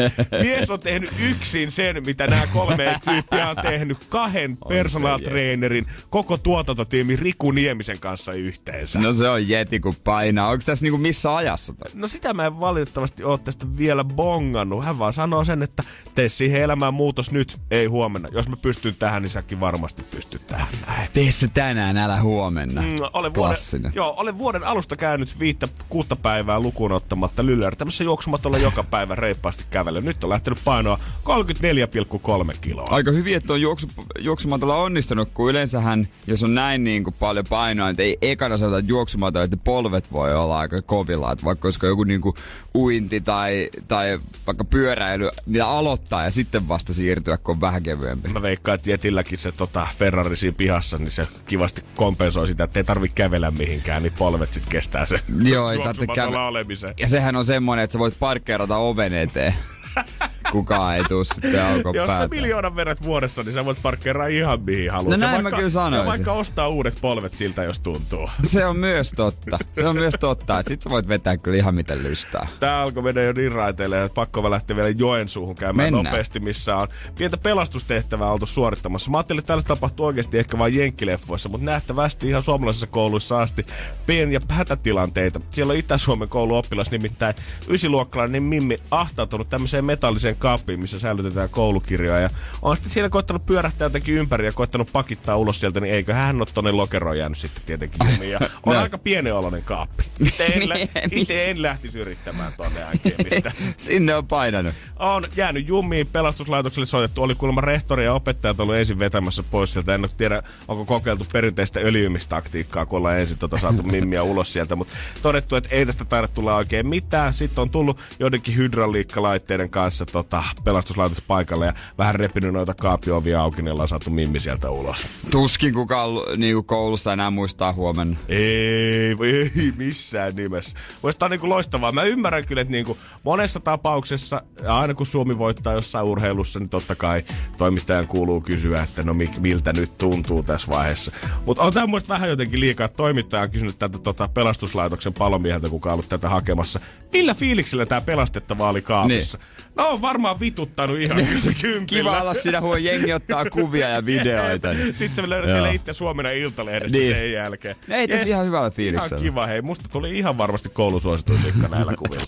Mies 0.50 0.69
on 0.69 0.80
tehnyt 0.80 1.12
yksin 1.19 1.72
sen, 1.72 2.04
mitä 2.06 2.28
nämä 2.28 2.48
kolme 2.48 3.00
tyyppiä 3.06 3.50
on 3.50 3.56
tehnyt 3.56 3.98
kahden 4.10 4.57
personal 4.69 5.19
trainerin 5.19 5.86
koko 6.10 6.38
tuotantotiimi 6.38 7.16
Riku 7.16 7.51
Niemisen 7.51 8.00
kanssa 8.00 8.34
yhteensä. 8.34 9.00
No 9.00 9.13
se 9.13 9.30
on 9.30 9.50
jeti 9.50 9.80
kun 9.80 9.94
painaa. 10.04 10.50
Onko 10.50 10.63
tässä 10.66 10.86
niinku 10.86 10.98
missä 10.98 11.36
ajassa? 11.36 11.74
Tai? 11.74 11.90
No 11.94 12.07
sitä 12.07 12.34
mä 12.34 12.46
en 12.46 12.60
valitettavasti 12.60 13.24
ole 13.24 13.40
tästä 13.44 13.66
vielä 13.78 14.04
bongannut. 14.04 14.86
Hän 14.86 15.00
vaan 15.00 15.13
sanoo 15.13 15.44
sen, 15.44 15.63
että 15.63 15.84
tee 16.16 16.30
siihen 16.30 16.62
elämään 16.62 16.94
muutos 16.94 17.31
nyt, 17.31 17.57
ei 17.72 17.86
huomenna. 17.86 18.30
Jos 18.31 18.50
mä 18.50 18.56
pystyn 18.57 18.96
tähän, 18.96 19.22
niin 19.22 19.30
säkin 19.30 19.60
varmasti 19.60 20.04
pystyt 20.12 20.48
tähän. 20.48 20.68
Näin. 20.88 21.10
Tee 21.13 21.31
se 21.31 21.48
tänään, 21.48 21.98
älä 21.98 22.22
huomenna. 22.22 22.81
Mm, 22.81 22.96
olen 23.13 23.34
Klassinen. 23.34 23.84
Vuoden, 23.84 23.96
joo, 23.96 24.13
olen 24.18 24.38
vuoden 24.38 24.63
alusta 24.63 24.96
käynyt 24.96 25.40
viittä, 25.40 25.68
kuutta 25.90 26.16
päivää 26.16 26.60
lukuun 26.60 26.92
ottamatta 26.92 27.46
lyllärtämässä 27.46 28.04
juoksumatolla 28.04 28.57
joka 28.57 28.84
päivä 28.84 29.16
reippaasti 29.16 29.63
kävellä. 29.69 30.01
Nyt 30.01 30.24
on 30.24 30.30
lähtenyt 30.39 30.59
painoa 30.65 31.00
34,3 31.24 32.57
kiloa. 32.62 32.88
Aika 32.89 33.12
hyvin, 33.12 33.36
että 33.36 33.53
on 33.53 33.62
juoksu, 33.62 33.88
juoksumatolla 34.19 34.75
onnistunut, 34.75 35.30
kun 35.33 35.50
yleensähän, 35.50 36.07
jos 36.27 36.44
on 36.44 36.56
näin 36.56 36.83
niin 36.83 37.03
kuin 37.03 37.15
paljon 37.19 37.45
painoa, 37.50 37.89
että 37.89 38.03
ei 38.03 38.18
ekana 38.21 38.57
sanota, 38.57 38.77
että 38.77 38.91
juoksumatolla, 38.91 39.44
että 39.44 39.57
polvet 39.57 40.12
voi 40.12 40.36
olla 40.36 40.59
aika 40.59 40.81
kovilla. 40.81 41.31
Että 41.31 41.45
vaikka 41.45 41.68
olisiko 41.68 41.88
joku 41.88 42.03
niin 42.03 42.21
kuin 42.21 42.36
uinti 42.75 43.21
tai, 43.21 43.69
tai 43.88 44.19
vaikka 44.47 44.63
pyöräily, 44.63 45.30
mitä 45.45 45.68
aloittaa 45.68 46.24
ja 46.24 46.31
sitten 46.31 46.68
vasta 46.68 46.94
siirtyä, 46.94 47.38
kun 47.38 47.56
on 47.56 47.62
vähän 47.62 47.83
kevyempi. 47.83 48.30
Mä 48.30 48.41
veikkaan, 48.41 48.75
että 48.75 48.91
Jetilläkin 48.91 49.38
se 49.38 49.51
tota, 49.51 49.88
Ferrari 49.97 50.38
siinä 50.38 50.56
pihassa, 50.57 50.97
niin 50.97 51.12
se 51.12 51.27
kivasti 51.45 51.83
kompensoi 51.95 52.47
sitä, 52.47 52.63
että 52.63 52.80
ei 52.80 52.83
tarvitse 52.83 53.15
kävellä 53.15 53.51
mihinkään, 53.51 54.03
niin 54.03 54.13
polvet 54.18 54.53
sitten 54.53 54.71
kestää 54.71 55.06
se 55.06 55.19
Joo, 55.44 55.71
ei 55.71 55.77
tarvitse 55.77 56.15
kävellä. 56.15 56.94
Ja 57.00 57.07
sehän 57.07 57.36
on 57.36 57.45
semmoinen, 57.45 57.83
että 57.83 57.94
sä 57.94 58.00
voit 58.00 58.19
parkkeerata 58.19 58.77
oven 58.77 59.13
eteen. 59.13 59.53
kukaan 60.51 60.95
ei 60.95 61.03
tuu 61.03 61.24
sitten 61.24 61.65
aukon 61.65 61.95
Jos 61.95 62.07
sä 62.07 62.27
miljoonan 62.27 62.75
verrat 62.75 63.03
vuodessa, 63.03 63.44
niin 63.44 63.53
sä 63.53 63.65
voit 63.65 63.81
parkkeeraa 63.81 64.27
ihan 64.27 64.62
mihin 64.62 64.91
haluat. 64.91 65.09
No 65.09 65.18
näin 65.18 65.31
vaikka, 65.31 65.50
mä 65.50 65.56
kyllä 65.56 65.69
sanoisin. 65.69 66.06
Ja 66.06 66.12
vaikka 66.12 66.33
ostaa 66.33 66.68
uudet 66.68 66.97
polvet 67.01 67.36
siltä, 67.36 67.63
jos 67.63 67.80
tuntuu. 67.80 68.30
Se 68.44 68.65
on 68.65 68.77
myös 68.77 69.12
totta. 69.15 69.57
Se 69.75 69.88
on 69.88 69.95
myös 69.95 70.13
totta, 70.19 70.59
että 70.59 70.68
sit 70.68 70.81
sä 70.81 70.89
voit 70.89 71.07
vetää 71.07 71.38
kyllä 71.38 71.57
ihan 71.57 71.75
miten 71.75 72.03
lystää. 72.03 72.47
Tää 72.59 72.81
alkoi 72.81 73.03
mennä 73.03 73.21
jo 73.21 73.33
niin 73.33 73.51
raiteille, 73.51 74.03
että 74.03 74.15
pakko 74.15 74.51
lähteä 74.51 74.75
vielä 74.75 74.89
Joensuuhun 74.89 75.56
käymään 75.56 75.94
Mennään. 75.94 76.06
nopeasti, 76.06 76.39
missä 76.39 76.75
on 76.75 76.88
pientä 77.18 77.38
pelastustehtävää 77.38 78.31
oltu 78.31 78.45
suorittamassa. 78.45 79.12
Mä 79.12 79.18
ajattelin, 79.18 79.39
että 79.39 79.47
tällaista 79.47 79.75
tapahtuu 79.75 80.06
oikeasti 80.06 80.39
ehkä 80.39 80.57
vain 80.57 80.75
jenkkileffoissa, 80.75 81.50
mutta 81.50 81.65
nähtävästi 81.65 82.30
ihan 82.30 82.44
suomalaisissa 82.44 82.88
kouluissa 82.88 83.41
asti 83.41 83.65
pieniä 84.05 84.39
hätätilanteita. 84.50 85.41
Siellä 85.50 85.72
on 85.72 85.77
Itä-Suomen 85.77 86.29
kouluoppilas 86.29 86.91
nimittäin 86.91 87.36
ysiluokkalainen 87.69 88.43
Mimmi 88.43 88.77
ahtautunut 88.91 89.50
tämmöiseen 89.50 89.78
metalliseen 89.86 90.36
kaappiin, 90.36 90.79
missä 90.79 91.00
säilytetään 91.00 91.50
koulukirjoja. 91.50 92.19
Ja 92.19 92.29
on 92.62 92.77
sitten 92.77 92.93
siellä 92.93 93.09
koittanut 93.09 93.45
pyörähtää 93.45 93.86
jotenkin 93.86 94.15
ympäri 94.15 94.45
ja 94.45 94.51
koittanut 94.51 94.89
pakittaa 94.93 95.38
ulos 95.38 95.59
sieltä, 95.59 95.79
niin 95.79 95.93
eikö 95.93 96.13
hän 96.13 96.36
ole 96.36 96.48
tonne 96.53 96.71
lokeroon 96.71 97.17
jäänyt 97.17 97.38
sitten 97.38 97.63
tietenkin 97.65 98.12
jumiin. 98.12 98.31
Ja 98.31 98.39
on 98.65 98.74
no. 98.74 98.81
aika 98.81 98.98
pienen 98.98 99.33
kaappi. 99.65 100.03
Itse 100.25 100.45
en, 100.45 100.69
lä- 100.69 100.75
ite 101.12 101.50
en 101.50 101.62
lähtisi 101.62 102.00
yrittämään 102.00 102.53
tonne 102.57 102.83
änkimistä. 102.83 103.51
Sinne 103.77 104.15
on 104.15 104.27
painanut. 104.27 104.74
On 105.00 105.24
jäänyt 105.36 105.67
jumiin, 105.67 106.07
pelastuslaitokselle 106.07 106.86
soitettu. 106.86 107.24
Oli 107.24 107.36
kuulemma 107.36 107.62
rehtori 107.62 108.05
ja 108.05 108.13
opettajat 108.13 108.59
ollut 108.59 108.75
ensin 108.75 109.00
vetämässä 109.00 109.43
pois 109.43 109.74
sieltä. 109.74 109.95
En 109.95 110.09
tiedä, 110.17 110.43
onko 110.67 110.86
kokeiltu 110.86 111.25
perinteistä 111.33 111.79
öljymistaktiikkaa, 111.79 112.86
kun 112.86 112.98
ollaan 112.98 113.19
ensin 113.19 113.38
tota 113.38 113.57
saatu 113.57 113.83
mimmiä 113.83 114.24
ulos 114.24 114.53
sieltä. 114.53 114.75
Mutta 114.75 114.93
todettu, 115.21 115.55
että 115.55 115.69
ei 115.71 115.86
tästä 115.86 116.05
taida 116.05 116.27
tulla 116.27 116.55
oikein 116.55 116.88
mitään. 116.88 117.33
Sitten 117.33 117.62
on 117.62 117.69
tullut 117.69 118.00
joidenkin 118.19 118.55
hydrauliikkalaitteiden 118.55 119.68
kanssa 119.69 120.05
tota, 120.05 120.43
pelastuslaitos 120.63 121.21
paikalle 121.21 121.65
ja 121.65 121.73
vähän 121.97 122.15
repinyt 122.15 122.53
noita 122.53 122.73
kaapiovia 122.73 123.41
auki, 123.41 123.61
niin 123.61 123.71
ollaan 123.71 123.88
saatu 123.88 124.09
mimmi 124.09 124.39
sieltä 124.39 124.69
ulos. 124.69 125.07
Tuskin 125.31 125.73
kukaan 125.73 126.09
niin 126.38 126.65
koulussa 126.65 127.13
enää 127.13 127.29
muistaa 127.29 127.73
huomenna. 127.73 128.17
Ei, 128.29 129.15
ei 129.21 129.73
missään 129.77 130.35
nimessä. 130.35 130.77
Voisi 131.03 131.19
on 131.21 131.31
niin 131.31 131.49
loistavaa. 131.49 131.91
Mä 131.91 132.03
ymmärrän 132.03 132.45
kyllä, 132.45 132.61
että 132.61 132.71
niin 132.71 132.85
kuin 132.85 132.97
monessa 133.23 133.59
tapauksessa, 133.59 134.41
aina 134.67 134.93
kun 134.93 135.05
Suomi 135.05 135.38
voittaa 135.38 135.73
jossain 135.73 136.05
urheilussa, 136.05 136.59
niin 136.59 136.69
totta 136.69 136.95
kai 136.95 137.23
toimittajan 137.57 138.07
kuuluu 138.07 138.41
kysyä, 138.41 138.83
että 138.83 139.03
no 139.03 139.13
miltä 139.39 139.73
nyt 139.73 139.97
tuntuu 139.97 140.43
tässä 140.43 140.67
vaiheessa. 140.71 141.11
Mutta 141.45 141.63
on 141.63 141.73
tämä 141.73 141.88
vähän 142.09 142.29
jotenkin 142.29 142.59
liikaa, 142.59 142.85
että 142.85 142.97
toimittaja 142.97 143.43
on 143.43 143.51
kysynyt 143.51 143.79
tätä 143.79 143.97
tota, 143.97 144.27
pelastuslaitoksen 144.27 145.13
palomieheltä, 145.13 145.69
kuka 145.69 145.89
on 145.89 145.93
ollut 145.93 146.09
tätä 146.09 146.29
hakemassa. 146.29 146.79
Millä 147.13 147.33
fiiliksellä 147.33 147.85
tämä 147.85 148.01
pelastettava 148.01 148.69
oli 148.69 148.81
kaapissa? 148.81 149.38
Niin. 149.38 149.59
No 149.75 149.89
on 149.89 150.01
varmaan 150.01 150.39
vituttanut 150.39 150.98
ihan 150.98 151.18
kympillä. 151.62 151.86
Kiva 151.86 152.22
olla 152.22 152.34
siinä, 152.34 152.62
kun 152.62 152.84
jengi 152.84 153.13
ottaa 153.13 153.46
kuvia 153.46 153.89
ja 153.89 154.06
videoita. 154.06 154.74
Niin. 154.80 154.96
Sitten 154.96 155.16
sä 155.16 155.30
löydät 155.30 155.54
vielä 155.54 155.72
itse 155.72 155.94
Suomena 155.94 156.32
Iltalehdestä 156.32 156.98
niin. 156.98 157.13
sen 157.13 157.32
jälkeen. 157.32 157.75
Ei 157.89 158.08
yes. 158.12 158.28
ihan 158.28 158.46
hyvällä 158.46 158.70
fiiliksellä. 158.70 159.22
Ihan 159.22 159.32
kiva, 159.32 159.46
hei. 159.46 159.62
Musta 159.62 159.88
tuli 159.88 160.18
ihan 160.18 160.38
varmasti 160.38 160.70
koulusuosituin 160.70 161.39
näillä 161.70 161.94
kuvilla. 161.96 162.25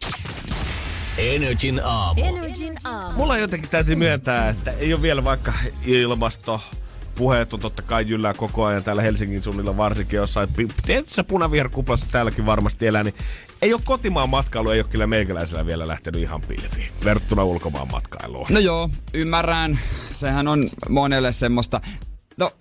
Energin 1.18 1.82
aamu. 1.84 2.22
Energin 2.26 2.76
aamu. 2.84 3.18
Mulla 3.18 3.38
jotenkin 3.38 3.70
täytyy 3.70 3.96
myöntää, 3.96 4.50
että 4.50 4.72
ei 4.72 4.94
ole 4.94 5.02
vielä 5.02 5.24
vaikka 5.24 5.54
ilmasto 5.86 6.62
puheet 7.16 7.54
on 7.54 7.60
totta 7.60 7.82
kai 7.82 8.06
jyllää 8.08 8.34
koko 8.34 8.66
ajan 8.66 8.84
täällä 8.84 9.02
Helsingin 9.02 9.44
suunnilla 9.44 9.78
varsinkin 9.78 10.18
jossain. 10.18 10.50
Tietyssä 10.86 11.24
punaviherkuplassa 11.24 12.08
täälläkin 12.12 12.46
varmasti 12.46 12.88
elää, 12.88 13.04
niin 13.04 13.16
ei 13.62 13.74
ole 13.74 13.82
kotimaan 13.86 14.30
matkailu, 14.30 14.70
ei 14.70 14.80
ole 14.80 14.88
kyllä 14.90 15.08
meikäläisellä 15.08 15.66
vielä 15.66 15.88
lähtenyt 15.88 16.22
ihan 16.22 16.42
pilviin 16.42 16.92
verrattuna 17.06 17.44
ulkomaan 17.44 17.88
matkailuun. 17.92 18.48
No 18.50 18.60
joo, 18.60 18.90
ymmärrän. 19.14 19.80
Sehän 20.12 20.48
on 20.48 20.70
monelle 20.90 21.32
semmoista, 21.32 21.82
no 22.38 22.52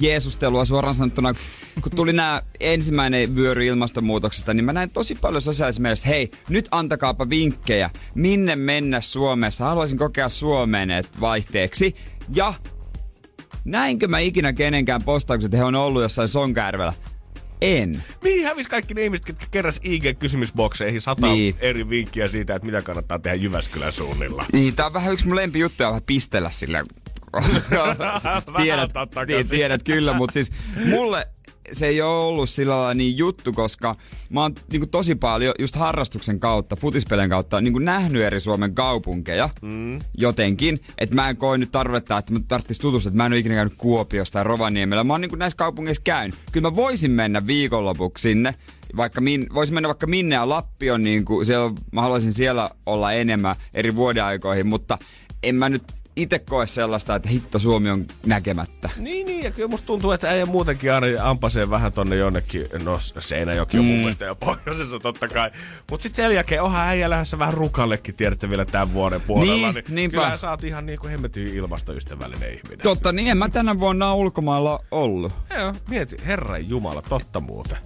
Jeesustelua 0.00 0.64
suoraan 0.64 0.94
sanottuna. 0.94 1.34
Kun 1.82 1.92
tuli 1.92 2.12
nämä 2.12 2.42
ensimmäinen 2.60 3.36
vyöry 3.36 3.66
ilmastonmuutoksesta, 3.66 4.54
niin 4.54 4.64
mä 4.64 4.72
näin 4.72 4.90
tosi 4.90 5.14
paljon 5.14 5.42
sosiaalisessa 5.42 5.82
mielessä, 5.82 6.08
hei, 6.08 6.30
nyt 6.48 6.68
antakaapa 6.70 7.30
vinkkejä, 7.30 7.90
minne 8.14 8.56
mennä 8.56 9.00
Suomessa. 9.00 9.64
Haluaisin 9.64 9.98
kokea 9.98 10.28
Suomeen 10.28 11.04
vaihteeksi. 11.20 11.94
Ja 12.34 12.54
näinkö 13.64 14.08
mä 14.08 14.18
ikinä 14.18 14.52
kenenkään 14.52 15.02
postaukset, 15.02 15.44
että 15.44 15.56
he 15.56 15.64
on 15.64 15.74
ollut 15.74 16.02
jossain 16.02 16.28
Sonkärvellä? 16.28 16.92
En. 17.62 18.04
Mihin 18.22 18.44
hävisi 18.44 18.70
kaikki 18.70 18.94
ne 18.94 19.04
ihmiset, 19.04 19.28
jotka 19.28 19.46
keräs 19.50 19.80
IG-kysymysbokseihin 19.84 21.00
sata 21.00 21.26
niin. 21.26 21.54
eri 21.60 21.88
vinkkiä 21.88 22.28
siitä, 22.28 22.54
että 22.54 22.66
mitä 22.66 22.82
kannattaa 22.82 23.18
tehdä 23.18 23.36
Jyväskylän 23.36 23.92
suunnilla? 23.92 24.44
Niin, 24.52 24.74
tää 24.74 24.86
on 24.86 24.92
vähän 24.92 25.12
yksi 25.12 25.26
mun 25.26 25.36
lempijuttuja 25.36 25.88
vähän 25.88 26.02
pistellä 26.06 26.50
sillä. 26.50 26.84
tiedät, 28.62 28.90
niin, 29.26 29.48
tiedät 29.48 29.82
kyllä, 29.82 30.12
mutta 30.12 30.32
siis 30.32 30.52
mulle 30.84 31.26
se 31.72 31.86
ei 31.86 32.02
ole 32.02 32.24
ollut 32.24 32.48
sillä 32.48 32.76
lailla 32.76 32.94
niin 32.94 33.18
juttu, 33.18 33.52
koska 33.52 33.94
mä 34.30 34.42
oon 34.42 34.54
niin 34.72 34.88
tosi 34.88 35.14
paljon 35.14 35.54
just 35.58 35.76
harrastuksen 35.76 36.40
kautta, 36.40 36.76
futispelien 36.76 37.30
kautta 37.30 37.60
niin 37.60 37.84
nähnyt 37.84 38.22
eri 38.22 38.40
Suomen 38.40 38.74
kaupunkeja 38.74 39.48
mm. 39.62 39.98
jotenkin. 40.18 40.80
Että 40.98 41.14
mä 41.14 41.28
en 41.28 41.36
koe 41.36 41.58
nyt 41.58 41.72
tarvetta, 41.72 42.18
että 42.18 42.32
mä 42.32 42.40
tarvitsis 42.48 42.78
tutustua, 42.78 43.08
että 43.08 43.16
mä 43.16 43.26
en 43.26 43.32
ole 43.32 43.38
ikinä 43.38 43.54
käynyt 43.54 43.74
Kuopiosta 43.78 44.32
tai 44.32 44.44
Rovaniemellä. 44.44 45.04
Mä 45.04 45.12
oon 45.12 45.20
niin 45.20 45.38
näissä 45.38 45.56
kaupungeissa 45.56 46.02
käynyt. 46.04 46.38
Kyllä 46.52 46.70
mä 46.70 46.76
voisin 46.76 47.10
mennä 47.10 47.46
viikonlopuksi 47.46 48.22
sinne, 48.22 48.54
vaikka 48.96 49.20
min, 49.20 49.46
voisin 49.54 49.74
mennä 49.74 49.88
vaikka 49.88 50.06
minne 50.06 50.34
ja 50.34 50.48
Lappi 50.48 50.90
on 50.90 51.02
niin 51.02 51.24
kuin, 51.24 51.46
siellä, 51.46 51.72
mä 51.92 52.00
haluaisin 52.00 52.32
siellä 52.32 52.70
olla 52.86 53.12
enemmän 53.12 53.56
eri 53.74 53.96
vuodeaikoihin, 53.96 54.66
mutta 54.66 54.98
en 55.42 55.54
mä 55.54 55.68
nyt 55.68 55.82
itse 56.16 56.38
koe 56.38 56.66
sellaista, 56.66 57.14
että 57.14 57.28
hitto 57.28 57.58
Suomi 57.58 57.90
on 57.90 58.06
näkemättä. 58.26 58.90
Niin, 58.96 59.26
niin, 59.26 59.44
ja 59.44 59.50
kyllä 59.50 59.68
musta 59.68 59.86
tuntuu, 59.86 60.10
että 60.10 60.28
äijä 60.28 60.46
muutenkin 60.46 60.92
aina 60.92 61.06
ampasee 61.20 61.70
vähän 61.70 61.92
tonne 61.92 62.16
jonnekin, 62.16 62.66
no 62.84 62.98
Seinäjoki 63.18 63.78
on 63.78 63.84
mm. 63.84 63.90
mun 63.90 63.98
mielestä 63.98 64.24
jo 64.24 64.34
pohjoisessa 64.34 64.98
totta 64.98 65.28
kai. 65.28 65.50
Mutta 65.90 66.02
sitten 66.02 66.24
sen 66.24 66.34
jälkeen 66.34 66.62
onhan 66.62 66.88
äijä 66.88 67.10
lähdössä 67.10 67.38
vähän 67.38 67.54
rukallekin, 67.54 68.14
tiedätte 68.14 68.50
vielä 68.50 68.64
tämän 68.64 68.92
vuoden 68.92 69.20
puolella. 69.20 69.72
Niin, 69.72 69.84
niin 69.88 70.10
kyllä 70.10 70.36
sä 70.36 70.50
oot 70.50 70.64
ihan 70.64 70.86
niinku 70.86 71.06
hemmetin 71.08 71.48
ilmastoystävällinen 71.48 72.54
ihminen. 72.54 72.78
Totta, 72.78 73.12
niin 73.12 73.28
en 73.28 73.36
mä 73.36 73.48
tänä 73.48 73.80
vuonna 73.80 74.14
ulkomailla 74.14 74.84
ollut. 74.90 75.32
Joo, 75.58 75.74
mieti, 75.88 76.16
herran 76.26 76.68
jumala, 76.68 77.02
totta 77.02 77.40
muuten. 77.40 77.78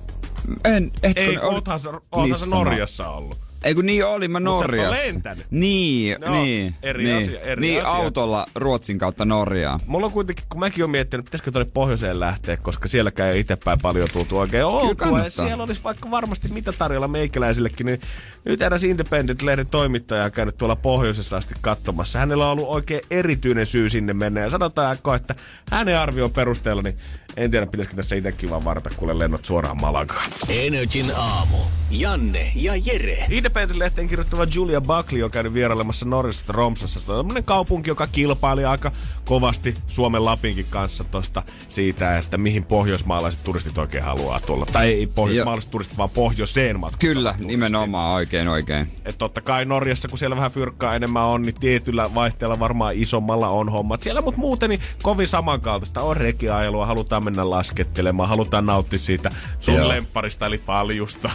En, 0.65 0.91
etkö 1.03 1.21
Ei, 1.21 1.39
oothan, 1.39 1.81
oothan 2.13 2.51
Norjassa 2.51 3.09
ollut. 3.09 3.46
Ei 3.67 3.75
kun 3.75 3.87
niin 3.87 4.07
oli 4.07 4.29
mä 4.29 4.41
Norjassa. 4.41 5.37
Niin, 5.51 6.17
no, 6.21 6.33
niin. 6.33 6.75
Eri 6.83 7.05
niin, 7.05 7.17
asia, 7.17 7.41
eri 7.41 7.61
niin 7.61 7.83
asia. 7.83 7.93
autolla 7.93 8.47
Ruotsin 8.55 8.99
kautta 8.99 9.25
Norjaan. 9.25 9.81
Mulla 9.87 10.07
on 10.07 10.13
kuitenkin, 10.13 10.45
kun 10.49 10.61
mäkin 10.61 10.85
olen 10.85 10.91
miettinyt, 10.91 11.25
pitäisikö 11.25 11.51
tuonne 11.51 11.71
pohjoiseen 11.75 12.21
lähteä, 12.21 12.57
koska 12.57 12.89
sielläkään 12.89 13.33
ei 13.33 13.41
itsepäin 13.41 13.79
paljon 13.83 14.09
tultu 14.13 14.39
oikein 14.39 14.65
oltua. 14.65 15.19
Ja 15.19 15.31
siellä 15.31 15.65
olisi 15.65 15.85
vaikka 15.85 16.11
varmasti 16.11 16.49
mitä 16.49 16.73
tarjolla 16.73 17.09
meikäläisillekin, 17.09 17.87
niin 17.87 18.01
nyt 18.47 18.63
eräs 18.63 18.85
Independent-lehden 18.85 19.67
toimittaja 19.67 20.25
on 20.25 20.33
käynyt 20.33 20.57
tuolla 20.57 20.77
pohjoisessa 20.77 21.37
asti 21.37 21.55
katsomassa. 21.61 22.19
Hänellä 22.19 22.47
on 22.47 22.53
ollut 22.53 22.69
oikein 22.69 23.01
erityinen 23.11 23.67
syy 23.67 23.89
sinne 23.89 24.15
mennä 24.15 24.41
ja 24.41 24.51
sanotaan, 24.51 24.97
että 25.17 25.35
hänen 25.71 25.99
arvion 25.99 26.33
perusteella, 26.33 26.83
niin 26.83 26.99
en 27.37 27.51
tiedä, 27.51 27.67
pitäisikö 27.67 27.97
tässä 27.97 28.17
itsekin 28.17 28.51
vaan 28.51 28.65
varata, 28.65 28.91
kuule 28.97 29.19
lennot 29.19 29.45
suoraan 29.45 29.81
Malagaan. 29.81 30.31
Energin 30.49 31.07
aamu. 31.17 31.57
Janne 31.91 32.53
ja 32.55 32.73
Jere. 32.77 33.27
Independent-lehteen 33.31 34.09
kirjoittava 34.09 34.47
Julia 34.55 34.81
Buckley 34.81 35.23
on 35.23 35.31
käynyt 35.31 35.55
vierailemassa 35.55 36.07
Norjassa 36.07 36.45
Romsassa. 36.49 37.01
Se 37.01 37.13
on 37.13 37.43
kaupunki, 37.45 37.91
joka 37.91 38.07
kilpaili 38.07 38.65
aika 38.65 38.93
kovasti 39.25 39.75
Suomen 39.87 40.25
Lapinkin 40.25 40.67
kanssa 40.71 41.05
tosta 41.05 41.43
siitä, 41.69 42.19
että 42.19 42.39
mihin 42.39 42.65
pohjoismaalaiset 42.65 43.45
turistit 43.45 43.79
oikein 43.79 44.05
haluaa 44.05 44.41
tulla. 44.41 44.67
Tai 44.73 44.87
ei 44.87 45.07
pohjoismaalaiset 45.07 45.71
turistit, 45.71 45.99
vaan 45.99 46.11
pohjoiseen 46.11 46.81
matkustaa. 46.81 47.15
Kyllä, 47.15 47.31
turistit. 47.31 47.47
nimenomaan 47.47 48.15
oikein 48.15 48.36
oikein. 48.49 48.89
Et 49.05 49.19
totta 49.19 49.41
kai 49.41 49.65
Norjassa, 49.65 50.09
kun 50.09 50.19
siellä 50.19 50.37
vähän 50.37 50.51
fyrkkaa 50.51 50.95
enemmän 50.95 51.23
on, 51.23 51.43
niin 51.43 51.55
tietyllä 51.61 52.15
vaihteella 52.15 52.59
varmaan 52.59 52.95
isommalla 52.97 53.49
on 53.49 53.69
hommat 53.69 54.03
siellä, 54.03 54.21
mutta 54.21 54.41
muuten 54.41 54.71
niin 54.71 54.81
kovin 55.03 55.27
samankaltaista 55.27 56.03
on 56.03 56.17
rekiajelua, 56.17 56.87
halutaan 56.87 57.25
mennä 57.25 57.51
laskettelemaan, 57.51 58.29
halutaan 58.29 58.67
nauttia 58.67 58.99
siitä 58.99 59.31
sun 59.61 59.75
Joo. 59.75 59.89
lempparista 59.89 60.47
eli 60.47 60.59
paljusta. 60.59 61.31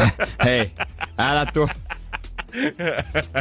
Äh, 0.00 0.14
hei, 0.44 0.70
älä 1.18 1.46
tuu. 1.46 1.68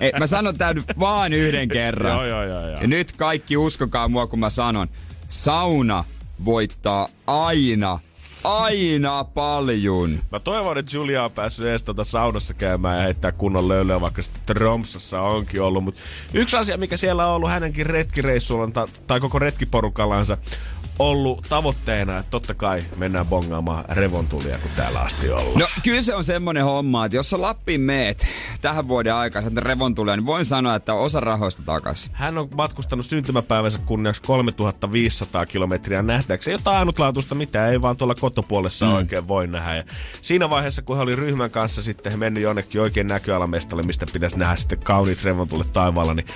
Ei, 0.01 0.11
mä 0.19 0.27
sanon 0.27 0.57
tää 0.57 0.73
nyt 0.73 0.85
vaan 0.99 1.33
yhden 1.33 1.67
kerran. 1.69 2.11
joo, 2.11 2.25
joo, 2.25 2.43
joo, 2.43 2.67
joo. 2.67 2.81
Ja 2.81 2.87
nyt 2.87 3.11
kaikki 3.11 3.57
uskokaa 3.57 4.07
mua, 4.07 4.27
kun 4.27 4.39
mä 4.39 4.49
sanon. 4.49 4.87
Sauna 5.29 6.03
voittaa 6.45 7.07
aina 7.27 7.99
aina 8.45 9.23
paljon. 9.23 10.19
Mä 10.31 10.39
toivon, 10.39 10.77
että 10.77 10.95
Julia 10.95 11.25
on 11.25 11.31
päässyt 11.31 11.65
edes 11.65 11.83
tuota 11.83 12.03
saunassa 12.03 12.53
käymään 12.53 12.97
ja 12.97 13.03
heittää 13.03 13.31
kunnon 13.31 13.67
löylyä, 13.67 14.01
vaikka 14.01 14.21
sitten 14.21 14.55
Tromsassa 14.55 15.21
onkin 15.21 15.61
ollut. 15.61 15.83
Mutta 15.83 16.01
yksi 16.33 16.57
asia, 16.57 16.77
mikä 16.77 16.97
siellä 16.97 17.27
on 17.27 17.35
ollut 17.35 17.49
hänenkin 17.49 17.85
retkireissulla 17.85 18.87
tai 19.07 19.19
koko 19.19 19.39
retkiporukallansa, 19.39 20.37
ollut 20.99 21.45
tavoitteena, 21.49 22.17
että 22.17 22.31
totta 22.31 22.53
kai 22.53 22.83
mennään 22.97 23.25
bongaamaan 23.25 23.85
revontulia, 23.89 24.57
kun 24.57 24.71
täällä 24.75 24.99
asti 24.99 25.29
ollaan. 25.29 25.59
No 25.59 25.67
kyllä 25.83 26.01
se 26.01 26.15
on 26.15 26.23
semmonen 26.23 26.63
homma, 26.63 27.05
että 27.05 27.15
jos 27.15 27.29
sä 27.29 27.41
Lappiin 27.41 27.81
meet 27.81 28.27
tähän 28.61 28.87
vuoden 28.87 29.13
aikaa 29.15 29.41
että 29.47 29.61
revontulia, 29.61 30.15
niin 30.15 30.25
voin 30.25 30.45
sanoa, 30.45 30.75
että 30.75 30.93
osa 30.93 31.19
rahoista 31.19 31.61
takaisin. 31.65 32.11
Hän 32.13 32.37
on 32.37 32.49
matkustanut 32.55 33.05
syntymäpäivänsä 33.05 33.79
kunniaksi 33.79 34.21
3500 34.21 35.45
kilometriä 35.45 36.01
nähdäkseen 36.01 36.53
jotain 36.53 36.77
ainutlaatuista, 36.77 37.35
mitä 37.35 37.67
ei 37.67 37.81
vaan 37.81 37.97
tuolla 37.97 38.15
kotopuolessa 38.15 38.85
mm. 38.85 38.93
oikein 38.93 39.27
voi 39.27 39.47
nähdä. 39.47 39.75
Ja 39.75 39.83
siinä 40.21 40.49
vaiheessa, 40.49 40.81
kun 40.81 40.95
hän 40.95 41.03
oli 41.03 41.15
ryhmän 41.15 41.51
kanssa 41.51 41.83
sitten 41.83 42.19
mennyt 42.19 42.43
jonnekin 42.43 42.81
oikein 42.81 43.07
näköalamestalle, 43.07 43.83
mistä 43.83 44.05
pitäisi 44.13 44.37
nähdä 44.37 44.55
sitten 44.55 44.79
kauniit 44.79 45.23
revontulet 45.23 45.73
taivaalla, 45.73 46.13
niin 46.13 46.27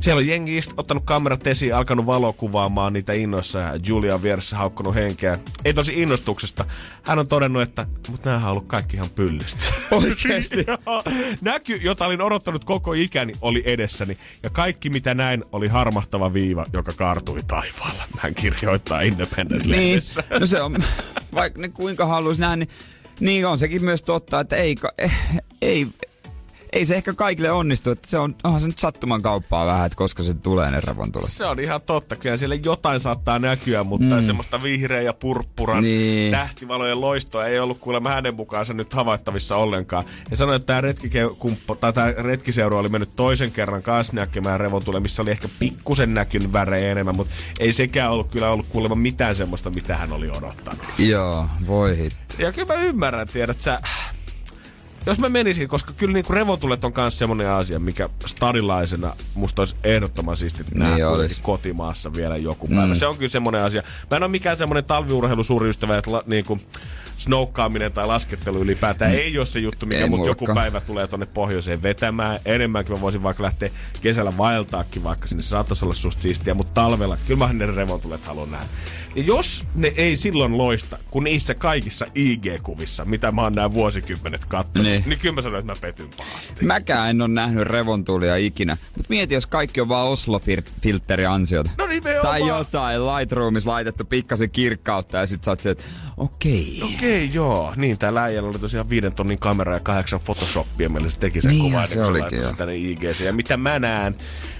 siellä 0.00 0.18
on 0.20 0.26
jengi 0.26 0.56
ist, 0.56 0.72
ottanut 0.76 1.04
kamerat 1.04 1.46
esiin, 1.46 1.74
alkanut 1.74 2.06
valokuvaamaan 2.06 2.92
niitä 2.92 3.12
innoissa 3.12 3.58
ja 3.58 3.78
Julia 3.86 4.14
on 4.14 4.22
vieressä 4.22 4.56
haukkunut 4.56 4.94
henkeä. 4.94 5.38
Ei 5.64 5.74
tosi 5.74 6.02
innostuksesta. 6.02 6.64
Hän 7.02 7.18
on 7.18 7.28
todennut, 7.28 7.62
että 7.62 7.86
mutta 8.10 8.30
nämä 8.30 8.44
on 8.44 8.50
ollut 8.50 8.66
kaikki 8.66 8.96
ihan 8.96 9.10
pyllystä. 9.14 9.64
Oikeesti? 9.90 10.66
Näky, 11.40 11.76
jota 11.76 12.06
olin 12.06 12.22
odottanut 12.22 12.64
koko 12.64 12.92
ikäni, 12.92 13.32
oli 13.40 13.62
edessäni. 13.66 14.18
Ja 14.42 14.50
kaikki 14.50 14.90
mitä 14.90 15.14
näin 15.14 15.44
oli 15.52 15.68
harmahtava 15.68 16.32
viiva, 16.32 16.64
joka 16.72 16.92
kaartui 16.96 17.40
taivaalla. 17.46 18.02
Hän 18.18 18.34
kirjoittaa 18.34 19.00
independent 19.00 19.66
Niin, 19.66 20.02
no 20.40 20.46
se 20.46 20.62
on, 20.62 20.76
vaikka 21.34 21.60
ne 21.60 21.68
kuinka 21.68 22.06
haluaisi 22.06 22.40
nähdä, 22.40 22.56
niin 22.56 22.68
niin 23.20 23.46
on 23.46 23.58
sekin 23.58 23.84
myös 23.84 24.02
totta, 24.02 24.40
että 24.40 24.56
ei, 24.56 24.76
ei, 25.62 25.86
ei 26.72 26.86
se 26.86 26.96
ehkä 26.96 27.14
kaikille 27.14 27.50
onnistu, 27.50 27.90
että 27.90 28.10
se 28.10 28.18
on, 28.18 28.34
onhan 28.44 28.60
se 28.60 28.66
nyt 28.66 28.78
sattuman 28.78 29.22
kauppaa 29.22 29.66
vähän, 29.66 29.86
että 29.86 29.96
koska 29.96 30.22
se 30.22 30.34
tulee 30.34 30.70
ne 30.70 30.80
revontulet. 30.86 31.30
Se 31.30 31.46
on 31.46 31.60
ihan 31.60 31.80
totta, 31.80 32.16
kyllä 32.16 32.36
siellä 32.36 32.54
jotain 32.54 33.00
saattaa 33.00 33.38
näkyä, 33.38 33.84
mutta 33.84 34.16
mm. 34.16 34.26
semmoista 34.26 34.62
vihreä 34.62 35.02
ja 35.02 35.12
purppuran 35.12 35.82
niin. 35.82 36.32
tähtivalojen 36.32 37.00
loistoa 37.00 37.46
ei 37.46 37.58
ollut 37.58 37.78
kuulemma 37.78 38.08
hänen 38.08 38.34
mukaansa 38.34 38.74
nyt 38.74 38.92
havaittavissa 38.92 39.56
ollenkaan. 39.56 40.04
Ja 40.30 40.36
sanoi, 40.36 40.56
että 40.56 40.66
tämä 40.66 40.80
retkikumppo, 40.80 41.74
tai 41.74 41.92
tämä 41.92 42.12
retkiseura 42.16 42.78
oli 42.78 42.88
mennyt 42.88 43.16
toisen 43.16 43.50
kerran 43.50 43.82
kanssa 43.82 44.12
näkemään 44.12 44.60
revontule, 44.60 45.00
missä 45.00 45.22
oli 45.22 45.30
ehkä 45.30 45.48
pikkusen 45.58 46.14
näkynyt 46.14 46.52
värejä 46.52 46.90
enemmän, 46.90 47.16
mutta 47.16 47.34
ei 47.60 47.72
sekään 47.72 48.10
ollut 48.10 48.30
kyllä 48.30 48.50
ollut 48.50 48.66
kuulemma 48.68 48.94
mitään 48.94 49.34
semmoista, 49.34 49.70
mitä 49.70 49.96
hän 49.96 50.12
oli 50.12 50.30
odottanut. 50.30 50.82
Joo, 50.98 51.46
voi 51.66 51.96
hitto. 51.98 52.34
Ja 52.38 52.52
kyllä 52.52 52.74
mä 52.74 52.82
ymmärrän, 52.82 53.28
tiedät 53.28 53.60
sä, 53.60 53.80
jos 55.06 55.18
mä 55.18 55.28
menisin, 55.28 55.68
koska 55.68 55.92
kyllä 55.96 56.12
niinku 56.12 56.32
revontulet 56.32 56.84
on 56.84 56.92
myös 56.96 57.18
semmonen 57.18 57.50
asia, 57.50 57.78
mikä 57.78 58.08
stadilaisena 58.26 59.16
musta 59.34 59.62
olisi 59.62 59.74
ehdottoman 59.84 60.36
siisti 60.36 60.64
niin 60.74 61.06
olisi. 61.06 61.40
kotimaassa 61.40 62.14
vielä 62.14 62.36
joku 62.36 62.68
päivä. 62.68 62.86
Mm. 62.86 62.94
Se 62.94 63.06
on 63.06 63.16
kyllä 63.16 63.28
semmonen 63.28 63.62
asia. 63.62 63.82
Mä 64.10 64.16
en 64.16 64.22
ole 64.22 64.30
mikään 64.30 64.56
semmonen 64.56 64.84
talviurheilu 64.84 65.44
suuri 65.44 65.68
ystävä, 65.68 65.98
että 65.98 66.12
la, 66.12 66.22
niinku, 66.26 66.58
snoukkaaminen 67.20 67.92
tai 67.92 68.06
laskettelu 68.06 68.58
ylipäätään 68.58 69.12
ei 69.12 69.38
ole 69.38 69.46
se 69.46 69.58
juttu, 69.58 69.86
mikä 69.86 70.06
mut 70.06 70.26
joku 70.26 70.46
päivä 70.54 70.80
tulee 70.80 71.06
tonne 71.06 71.26
pohjoiseen 71.26 71.82
vetämään. 71.82 72.40
Enemmänkin 72.44 72.94
mä 72.94 73.00
voisin 73.00 73.22
vaikka 73.22 73.42
lähteä 73.42 73.70
kesällä 74.00 74.36
vaeltaakin 74.36 75.04
vaikka 75.04 75.26
sinne. 75.26 75.42
Se 75.42 75.48
saattaisi 75.48 75.84
olla 75.84 75.94
susta 75.94 76.22
siistiä, 76.22 76.54
mutta 76.54 76.72
talvella 76.74 77.18
kyllä 77.26 77.46
mä 77.46 77.52
ne 77.52 77.66
revontulet 77.66 78.24
haluan 78.24 78.50
nähdä. 78.50 78.66
Ja 79.14 79.22
jos 79.22 79.64
ne 79.74 79.92
ei 79.96 80.16
silloin 80.16 80.58
loista, 80.58 80.98
kun 81.10 81.24
niissä 81.24 81.54
kaikissa 81.54 82.06
IG-kuvissa, 82.14 83.04
mitä 83.04 83.32
mä 83.32 83.42
oon 83.42 83.52
nämä 83.52 83.70
vuosikymmenet 83.72 84.44
katsonut, 84.44 84.74
Niin. 84.74 85.00
niin. 85.00 85.08
niin 85.08 85.18
kyllä 85.18 85.34
mä 85.34 85.42
sanoin, 85.42 85.60
että 85.60 85.72
mä 85.72 85.76
petyn 85.80 86.08
pahasti. 86.16 86.64
Mäkään 86.64 87.10
en 87.10 87.22
ole 87.22 87.28
nähnyt 87.28 87.64
revontulia 87.64 88.36
ikinä. 88.36 88.76
Mut 88.96 89.08
mieti, 89.08 89.34
jos 89.34 89.46
kaikki 89.46 89.80
on 89.80 89.88
vaan 89.88 90.08
Oslo-filtteri 90.08 91.26
ansiota. 91.26 91.70
No 91.78 91.86
nimenomaan. 91.86 92.26
Tai 92.26 92.48
jotain 92.48 93.06
Lightroomissa 93.06 93.70
laitettu 93.70 94.04
pikkasen 94.04 94.50
kirkkautta 94.50 95.16
ja 95.18 95.26
sit 95.26 95.44
sä 95.44 95.50
oot 95.50 95.60
se, 95.60 95.70
että 95.70 95.84
okei. 96.20 96.80
Okay. 96.82 96.94
Okei, 96.94 97.24
okay, 97.24 97.34
joo. 97.34 97.72
Niin, 97.76 97.98
täällä 97.98 98.22
äijällä 98.22 98.48
oli 98.48 98.58
tosiaan 98.58 98.90
viiden 98.90 99.12
tonnin 99.12 99.38
kamera 99.38 99.74
ja 99.74 99.80
kahdeksan 99.80 100.20
Photoshopia, 100.20 100.88
millä 100.88 101.08
se 101.08 101.18
teki 101.18 101.40
sen 101.40 101.50
Niin, 101.50 101.62
kuvan, 101.72 101.86
se 101.86 101.94
ennen 101.94 102.12
kuin 102.12 102.22
olikin, 102.22 102.38
joo. 102.40 102.52
tänne 102.52 102.76
IGC. 102.76 103.20
Ja 103.24 103.32
mitä 103.32 103.56
mä 103.56 103.78
näen, 103.78 104.14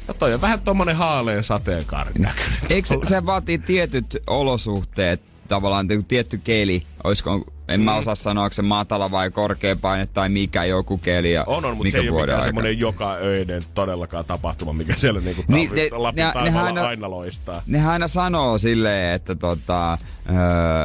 no 0.08 0.14
toi 0.14 0.34
on 0.34 0.40
vähän 0.40 0.60
tommonen 0.60 0.96
haaleen 0.96 1.42
sateenkaaren 1.44 2.14
näköinen. 2.18 2.58
Eikö 2.70 2.88
se, 2.88 2.98
se 3.02 3.26
vaatii 3.26 3.58
tietyt 3.58 4.16
olosuhteet, 4.26 5.20
tavallaan 5.48 5.86
joku 5.90 6.02
tietty 6.08 6.40
keli, 6.44 6.82
olisiko, 7.04 7.44
en 7.68 7.80
Mm. 7.80 7.84
mä 7.84 7.94
osaa 7.94 8.14
sanoa, 8.14 8.44
onko 8.44 8.54
se 8.54 8.62
matala 8.62 9.10
vai 9.10 9.30
korkea 9.30 9.76
paine 9.76 10.06
tai 10.06 10.28
mikä 10.28 10.64
joku 10.64 10.98
keli 10.98 11.32
ja 11.32 11.44
On, 11.44 11.64
on, 11.64 11.70
mutta 11.76 11.82
mikä 11.84 11.98
se 11.98 12.02
ei 12.02 12.08
ole 12.10 12.20
mikään 12.20 12.36
aika. 12.36 12.44
semmonen 12.44 12.78
joka 12.78 13.14
öinen 13.14 13.62
todellakaan 13.74 14.24
tapahtuma, 14.24 14.72
mikä 14.72 14.94
siellä 14.96 15.20
niinku 15.20 15.44
Niin, 15.48 15.70
niin, 15.74 15.90
ne- 15.92 15.98
Lapin 15.98 16.24
ne- 16.24 16.32
nehän 16.44 16.64
aina, 16.64 16.80
aina- 16.80 16.86
aina 16.88 17.10
loistaa. 17.10 17.62
Nehän 17.66 17.92
aina 17.92 18.08
sanoo 18.08 18.58
silleen, 18.58 19.14
että 19.14 19.34
tota, 19.34 19.92
öö, 19.92 20.36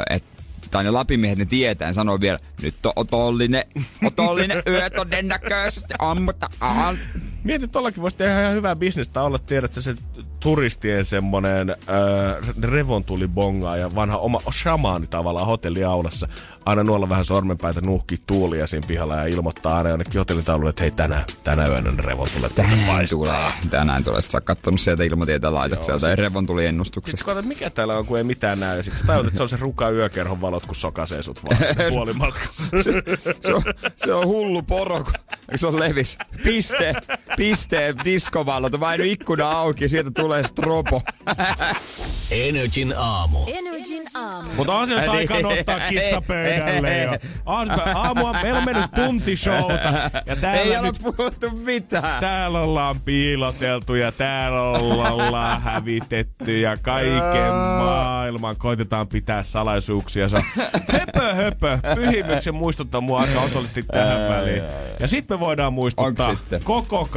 että 0.10 0.35
tai 0.76 0.84
ne 0.84 0.92
lapimiehet 0.92 1.40
ne 1.40 1.46
tietää, 1.46 1.88
ne 1.88 1.94
sanoo 1.94 2.22
vielä, 2.22 2.40
nyt 2.62 2.86
on 2.86 2.94
otollinen, 2.96 3.64
otollinen 4.06 4.64
yö 4.68 4.90
todennäköisesti 4.90 5.94
ammutaan. 6.00 6.98
Mietin, 7.46 7.70
tollakin 7.70 8.02
voisi 8.02 8.18
tehdä 8.18 8.42
ihan 8.42 8.54
hyvää 8.54 8.76
bisnestä 8.76 9.22
olla, 9.22 9.40
tiedätkö, 9.40 9.82
se 9.82 9.96
turistien 10.40 11.06
semmonen 11.06 11.70
äh, 11.70 11.76
revontulibonga 12.62 13.78
ja 13.78 13.96
vanha 13.96 14.18
oma 14.18 14.40
shamaani 14.62 15.08
tavallaan 15.08 15.46
hotelliaulassa. 15.48 16.28
Aina 16.66 16.84
nuolla 16.84 17.10
vähän 17.10 17.26
sormenpäitä 17.26 17.82
nuhkii 17.82 18.18
tuulia 18.28 18.68
siinä 18.68 18.88
pihalla 18.88 19.16
ja 19.16 19.26
ilmoittaa 19.26 19.78
aina 19.78 19.90
jonnekin 19.90 20.20
hotellitaululle, 20.20 20.70
että 20.70 20.84
hei 20.84 20.92
tänään, 20.92 21.24
tänä 21.44 21.68
yönä 21.68 21.92
ne 21.92 22.02
revontulet 22.02 22.56
Tänään 22.56 23.06
tulee, 23.10 23.52
tänään 23.70 24.04
tulee. 24.04 24.22
Sitten 24.22 24.32
sä 24.32 24.38
oot 24.38 24.46
kattonut 24.46 24.80
sieltä 24.80 25.04
ilmatieteen 25.04 25.54
laitokselta 25.54 26.10
ja 26.10 26.16
revon 26.16 26.46
tuli 26.46 26.62
Sitten 26.62 26.70
ennustuksesta. 26.70 27.26
katsot, 27.26 27.46
mikä 27.46 27.70
täällä 27.70 27.98
on, 27.98 28.06
kun 28.06 28.18
ei 28.18 28.24
mitään 28.24 28.60
näy. 28.60 28.84
Sitten 28.84 29.08
tajut, 29.08 29.28
että 29.28 29.38
se 29.38 29.44
on 29.44 29.50
se 29.50 29.58
ruka 29.58 29.90
yökerhon 29.90 30.42
valot, 30.42 30.66
kun 30.66 30.76
sokasee 30.76 31.22
sut 31.22 31.44
vaan 31.44 31.76
puolimatkassa. 31.90 32.64
se, 33.42 33.54
on, 33.54 33.64
se 33.96 34.14
on 34.14 34.26
hullu 34.28 34.62
poro, 34.62 35.04
kun 35.04 35.14
se 35.60 35.68
on 35.68 35.80
levis. 35.80 36.18
Piste, 36.44 36.94
piste, 37.38 37.94
diskovallot, 38.06 38.80
vain 38.80 39.02
ikkuna 39.02 39.52
auki, 39.52 39.90
sieltä 39.90 40.12
tulee 40.12 40.44
strobo. 40.44 41.02
Energin 42.32 42.94
aamu. 42.98 43.40
Energin 43.48 44.04
aamu. 44.14 44.50
Mutta 44.56 44.74
on 44.74 44.88
se 44.88 45.02
nyt 45.02 45.10
aika 45.10 45.40
nostaa 45.40 45.80
kissa 45.90 46.22
pöydälle 46.22 47.04
jo. 47.04 47.12
On, 47.46 47.72
aamua, 47.96 48.34
meillä 48.34 48.60
on 48.60 48.66
mennyt 48.66 48.92
tunti 48.96 49.36
showta. 49.36 49.74
Ja 50.26 50.34
Ei 50.34 50.36
täällä 50.42 50.80
ole 50.80 50.88
nyt 50.88 51.02
puhuttu 51.04 51.52
mitään. 51.52 52.20
Täällä 52.20 52.60
ollaan 52.60 53.00
piiloteltu 53.00 53.96
ja 53.96 54.12
täällä 54.12 54.62
ollaan 54.62 55.62
hävitetty 55.62 56.60
ja 56.60 56.78
kaiken 56.78 57.54
maailman 57.78 58.56
koitetaan 58.58 59.08
pitää 59.08 59.44
salaisuuksia. 59.44 60.28
Höpö 60.92 61.34
höpö. 61.36 61.80
Pyhimyksen 61.96 62.56
muistuttaa 62.56 63.02
mua 63.02 63.20
aika 63.20 63.42
otollisesti 63.42 63.84
tähän 63.84 64.30
väliin. 64.30 64.64
Ja 65.00 65.08
sitten 65.08 65.38
me 65.38 65.40
voidaan 65.40 65.74
muistuttaa 65.74 66.28
Onks 66.28 66.40
sitten? 66.40 66.64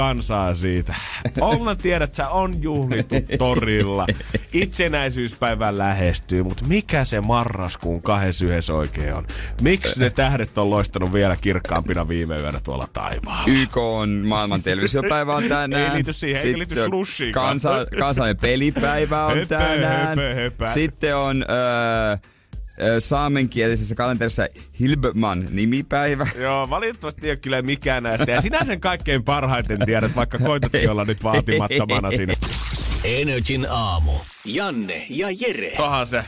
Koko 0.08 0.18
kansaa 0.18 0.54
siitä. 0.54 0.94
Ollaan 1.40 1.76
tiedät, 1.76 2.14
sä 2.14 2.28
on 2.28 2.62
juhlittu 2.62 3.14
torilla. 3.38 4.06
Itsenäisyyspäivä 4.52 5.78
lähestyy, 5.78 6.42
mutta 6.42 6.64
mikä 6.64 7.04
se 7.04 7.20
marraskuun 7.20 8.02
21 8.02 8.72
oikein 8.72 9.14
on? 9.14 9.26
Miksi 9.60 10.00
ne 10.00 10.10
tähdet 10.10 10.58
on 10.58 10.70
loistanut 10.70 11.12
vielä 11.12 11.36
kirkkaampina 11.36 12.08
viime 12.08 12.36
yönä 12.36 12.60
tuolla 12.64 12.88
taivaalla? 12.92 13.44
YK 13.46 13.76
on 13.76 14.08
maailman 14.10 14.62
televisiopäivä 14.62 15.34
on 15.34 15.44
tänään. 15.44 15.90
Ei 15.90 15.94
liity 15.94 16.12
siihen, 16.12 16.46
eikä 16.46 16.58
liity 16.58 16.74
kansa, 17.32 17.68
kanssa. 17.68 17.96
kansallinen 17.98 18.36
pelipäivä 18.36 19.24
on 19.26 19.34
Höpö, 19.34 19.46
tänään. 19.46 20.08
höpö, 20.08 20.34
höpö. 20.34 20.68
Sitten 20.68 21.16
on 21.16 21.44
öö, 21.50 22.16
saamenkielisessä 22.98 23.94
kalenterissa 23.94 24.48
Hilbman 24.80 25.46
nimipäivä. 25.50 26.26
Joo, 26.38 26.70
valitettavasti 26.70 27.26
ei 27.26 27.30
ole 27.30 27.36
kyllä 27.36 27.62
mikään 27.62 28.02
näistä. 28.02 28.32
Ja 28.32 28.42
sinä 28.42 28.64
sen 28.64 28.80
kaikkein 28.80 29.24
parhaiten 29.24 29.78
tiedät, 29.86 30.16
vaikka 30.16 30.38
koitatkin 30.38 30.90
olla 30.90 31.04
nyt 31.04 31.22
vaatimattomana 31.22 32.10
siinä. 32.10 32.34
Energin 33.04 33.66
aamu. 33.70 34.12
Janne 34.44 35.06
ja 35.10 35.28
Jere. 35.40 35.72
Tohan 35.76 36.06
se 36.06 36.24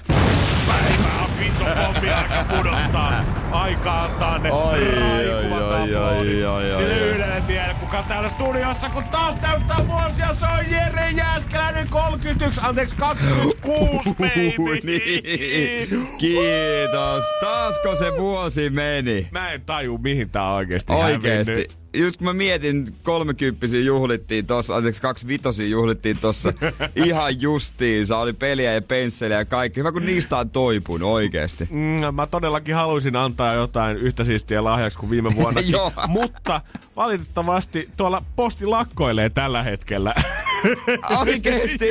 iso 1.47 1.65
pommi 1.65 2.11
aika 2.11 2.45
pudottaa. 2.57 3.25
Aika 3.51 4.03
antaa 4.03 4.39
ne 4.39 4.53
Oi, 4.53 4.81
raikuvat 4.81 5.63
oi, 5.63 5.95
oi, 5.95 5.97
aplodit. 5.97 6.45
oi, 6.45 6.45
oi, 6.45 6.77
Sille 6.77 6.99
yhdelle 6.99 7.43
tiedä, 7.47 7.75
kuka 7.81 8.05
täällä 8.09 8.29
studiossa, 8.29 8.89
kun 8.89 9.05
taas 9.05 9.35
täyttää 9.35 9.77
vuosia. 9.89 10.35
Se 10.35 10.47
on 10.47 10.71
Jere 10.71 11.11
Jääskeläinen 11.11 11.89
31, 11.89 12.61
anteeksi 12.65 12.97
26, 12.97 14.15
baby. 14.19 14.81
niin. 14.85 16.09
Kiitos. 16.19 17.25
Taasko 17.41 17.97
se 17.97 18.13
vuosi 18.19 18.71
meni? 18.71 19.29
Mä 19.31 19.53
en 19.53 19.61
taju, 19.63 19.99
mihin 19.99 20.31
tää 20.31 20.53
oikeesti 20.53 20.93
Oikeesti. 20.93 21.53
hävinnyt. 21.53 21.81
Just 21.95 22.17
kun 22.17 22.27
mä 22.27 22.33
mietin, 22.33 22.95
kolmekymppisiä 23.03 23.81
juhlittiin 23.81 24.47
tossa, 24.47 24.77
anteeksi 24.77 25.03
kaksi 25.03 25.27
vitosia 25.27 25.67
juhlittiin 25.67 26.19
tossa 26.19 26.53
ihan 27.05 27.41
justiinsa. 27.41 28.19
Oli 28.19 28.33
peliä 28.33 28.73
ja 28.73 28.83
pensseliä 28.83 29.39
ja 29.39 29.45
kaikki. 29.45 29.81
Hyvä 29.81 29.93
kun 29.93 30.07
niistä 30.07 30.37
on 30.37 30.51
toipunut 30.51 31.11
oikeesti. 31.11 31.69
Mm, 31.71 32.15
mä 32.15 32.27
todellakin 32.27 32.75
haluaisin 32.75 33.17
antaa 33.17 33.55
jotain 33.55 33.97
yhtä 33.97 34.25
siistiä 34.25 34.65
lahjaksi 34.65 34.99
kuin 34.99 35.11
viime 35.11 35.31
vuonna. 35.37 35.61
Mutta 36.07 36.61
valitettavasti 36.97 37.89
tuolla 37.97 38.23
posti 38.37 38.67
lakkoilee 38.67 39.31
tällä 39.31 39.63
hetkellä. 39.63 40.15
Oikeesti? 41.21 41.89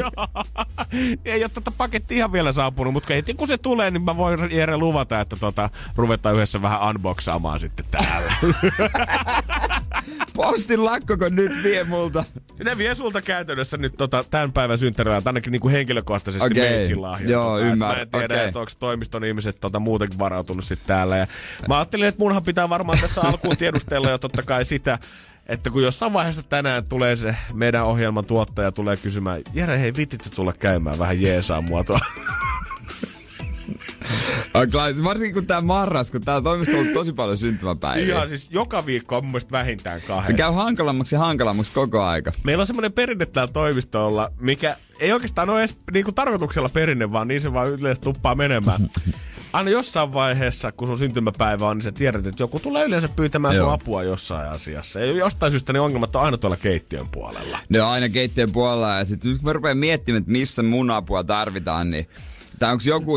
Ei 1.25 1.43
ole 1.43 1.51
tätä 1.53 1.71
pakettia 1.71 2.17
ihan 2.17 2.32
vielä 2.32 2.51
saapunut, 2.51 2.93
mutta 2.93 3.13
heti 3.13 3.34
kun 3.34 3.47
se 3.47 3.58
tulee, 3.58 3.91
niin 3.91 4.03
mä 4.03 4.17
voin 4.17 4.51
Jere 4.51 4.77
luvata, 4.77 5.21
että 5.21 5.36
tota, 5.36 5.69
ruvetaan 5.95 6.36
yhdessä 6.36 6.62
vähän 6.62 6.89
unboxaamaan 6.89 7.60
sitten 7.60 7.86
täällä. 7.91 8.34
Postin 10.36 10.86
lakkoko 10.86 11.29
nyt 11.29 11.63
vie 11.63 11.84
multa? 11.84 12.23
ne 12.63 12.77
vie 12.77 12.95
sulta 12.95 13.21
käytännössä 13.21 13.77
nyt 13.77 13.97
tota, 13.97 14.23
tämän 14.32 14.51
päivän 14.51 14.77
synttärilään, 14.77 15.21
ainakin 15.25 15.51
niinku 15.51 15.69
henkilökohtaisesti 15.69 16.47
okay. 16.47 16.69
meitsin 16.69 17.01
lahja. 17.01 17.29
Joo, 17.29 17.58
tota, 17.58 17.71
ymmärrän. 17.71 17.97
Mä 17.97 18.01
en 18.01 18.10
tiedä, 18.10 18.34
Okei. 18.34 18.47
että 18.47 18.60
onko 18.60 18.71
toimiston 18.79 19.25
ihmiset 19.25 19.60
tota, 19.60 19.79
muutenkin 19.79 20.19
varautunut 20.19 20.63
sitten 20.63 20.88
täällä. 20.88 21.17
Ja 21.17 21.27
mä 21.67 21.77
ajattelin, 21.77 22.08
että 22.08 22.19
munhan 22.19 22.43
pitää 22.43 22.69
varmaan 22.69 22.97
tässä 23.01 23.21
alkuun 23.21 23.58
tiedustella 23.58 24.10
jo 24.10 24.17
totta 24.17 24.43
kai 24.43 24.65
sitä, 24.65 24.99
että 25.49 25.69
kun 25.69 25.83
jossain 25.83 26.13
vaiheessa 26.13 26.43
tänään 26.43 26.85
tulee 26.85 27.15
se 27.15 27.35
meidän 27.53 27.85
ohjelman 27.85 28.25
tuottaja 28.25 28.71
tulee 28.71 28.97
kysymään, 28.97 29.41
Jere, 29.53 29.79
hei 29.79 29.95
vitit 29.95 30.31
tulla 30.35 30.53
käymään 30.53 30.99
vähän 30.99 31.21
jeesaa 31.21 31.62
mua 31.62 31.83
tuolla. 31.83 32.05
Varsinkin 35.03 35.33
kun 35.33 35.47
tää 35.47 35.62
marras, 35.62 36.12
kun 36.12 36.21
tää 36.21 36.41
toimisto 36.41 36.75
on 36.75 36.79
ollut 36.81 36.93
tosi 36.93 37.13
paljon 37.13 37.38
syntymäpäiviä. 37.38 38.15
Ihan 38.15 38.29
siis 38.29 38.47
joka 38.51 38.85
viikko 38.85 39.17
on 39.17 39.23
mun 39.23 39.31
mielestä 39.31 39.51
vähintään 39.51 40.01
Se 40.01 40.07
kahden. 40.07 40.35
käy 40.35 40.51
hankalammaksi 40.51 41.15
ja 41.15 41.19
hankalammaksi 41.19 41.71
koko 41.71 42.03
aika. 42.03 42.31
Meillä 42.43 42.62
on 42.62 42.67
semmoinen 42.67 42.93
perinne 42.93 43.25
täällä 43.25 43.53
toimistolla, 43.53 44.31
mikä 44.39 44.75
ei 44.99 45.13
oikeastaan 45.13 45.49
ole 45.49 45.59
edes 45.59 45.77
niinku 45.93 46.12
tarkoituksella 46.12 46.69
perinne, 46.69 47.12
vaan 47.12 47.27
niin 47.27 47.41
se 47.41 47.53
vaan 47.53 47.67
yleensä 47.67 48.01
tuppaa 48.01 48.35
menemään. 48.35 48.89
Aina 49.53 49.69
jossain 49.69 50.13
vaiheessa, 50.13 50.71
kun 50.71 50.88
sun 50.88 50.97
syntymäpäivä 50.97 51.67
on, 51.67 51.77
niin 51.77 51.83
sä 51.83 51.91
tiedät, 51.91 52.25
että 52.27 52.43
joku 52.43 52.59
tulee 52.59 52.85
yleensä 52.85 53.07
pyytämään 53.07 53.55
sun 53.55 53.63
Joo. 53.63 53.71
apua 53.73 54.03
jossain 54.03 54.49
asiassa. 54.49 54.99
Ja 54.99 55.05
jostain 55.05 55.51
syystä 55.51 55.73
ne 55.73 55.79
ongelmat 55.79 56.15
on 56.15 56.21
aina 56.23 56.38
tuolla 56.38 56.57
keittiön 56.57 57.07
puolella. 57.12 57.59
Ne 57.69 57.81
on 57.81 57.89
aina 57.89 58.09
keittiön 58.09 58.51
puolella 58.51 58.97
ja 58.97 59.05
sitten 59.05 59.31
nyt 59.31 59.39
kun 59.39 59.49
mä 59.49 59.53
rupean 59.53 59.77
miettimään, 59.77 60.19
että 60.19 60.31
missä 60.31 60.63
mun 60.63 60.91
apua 60.91 61.23
tarvitaan, 61.23 61.91
niin 61.91 62.09
tai 62.60 62.72
onko 62.72 62.84
joku 62.86 63.13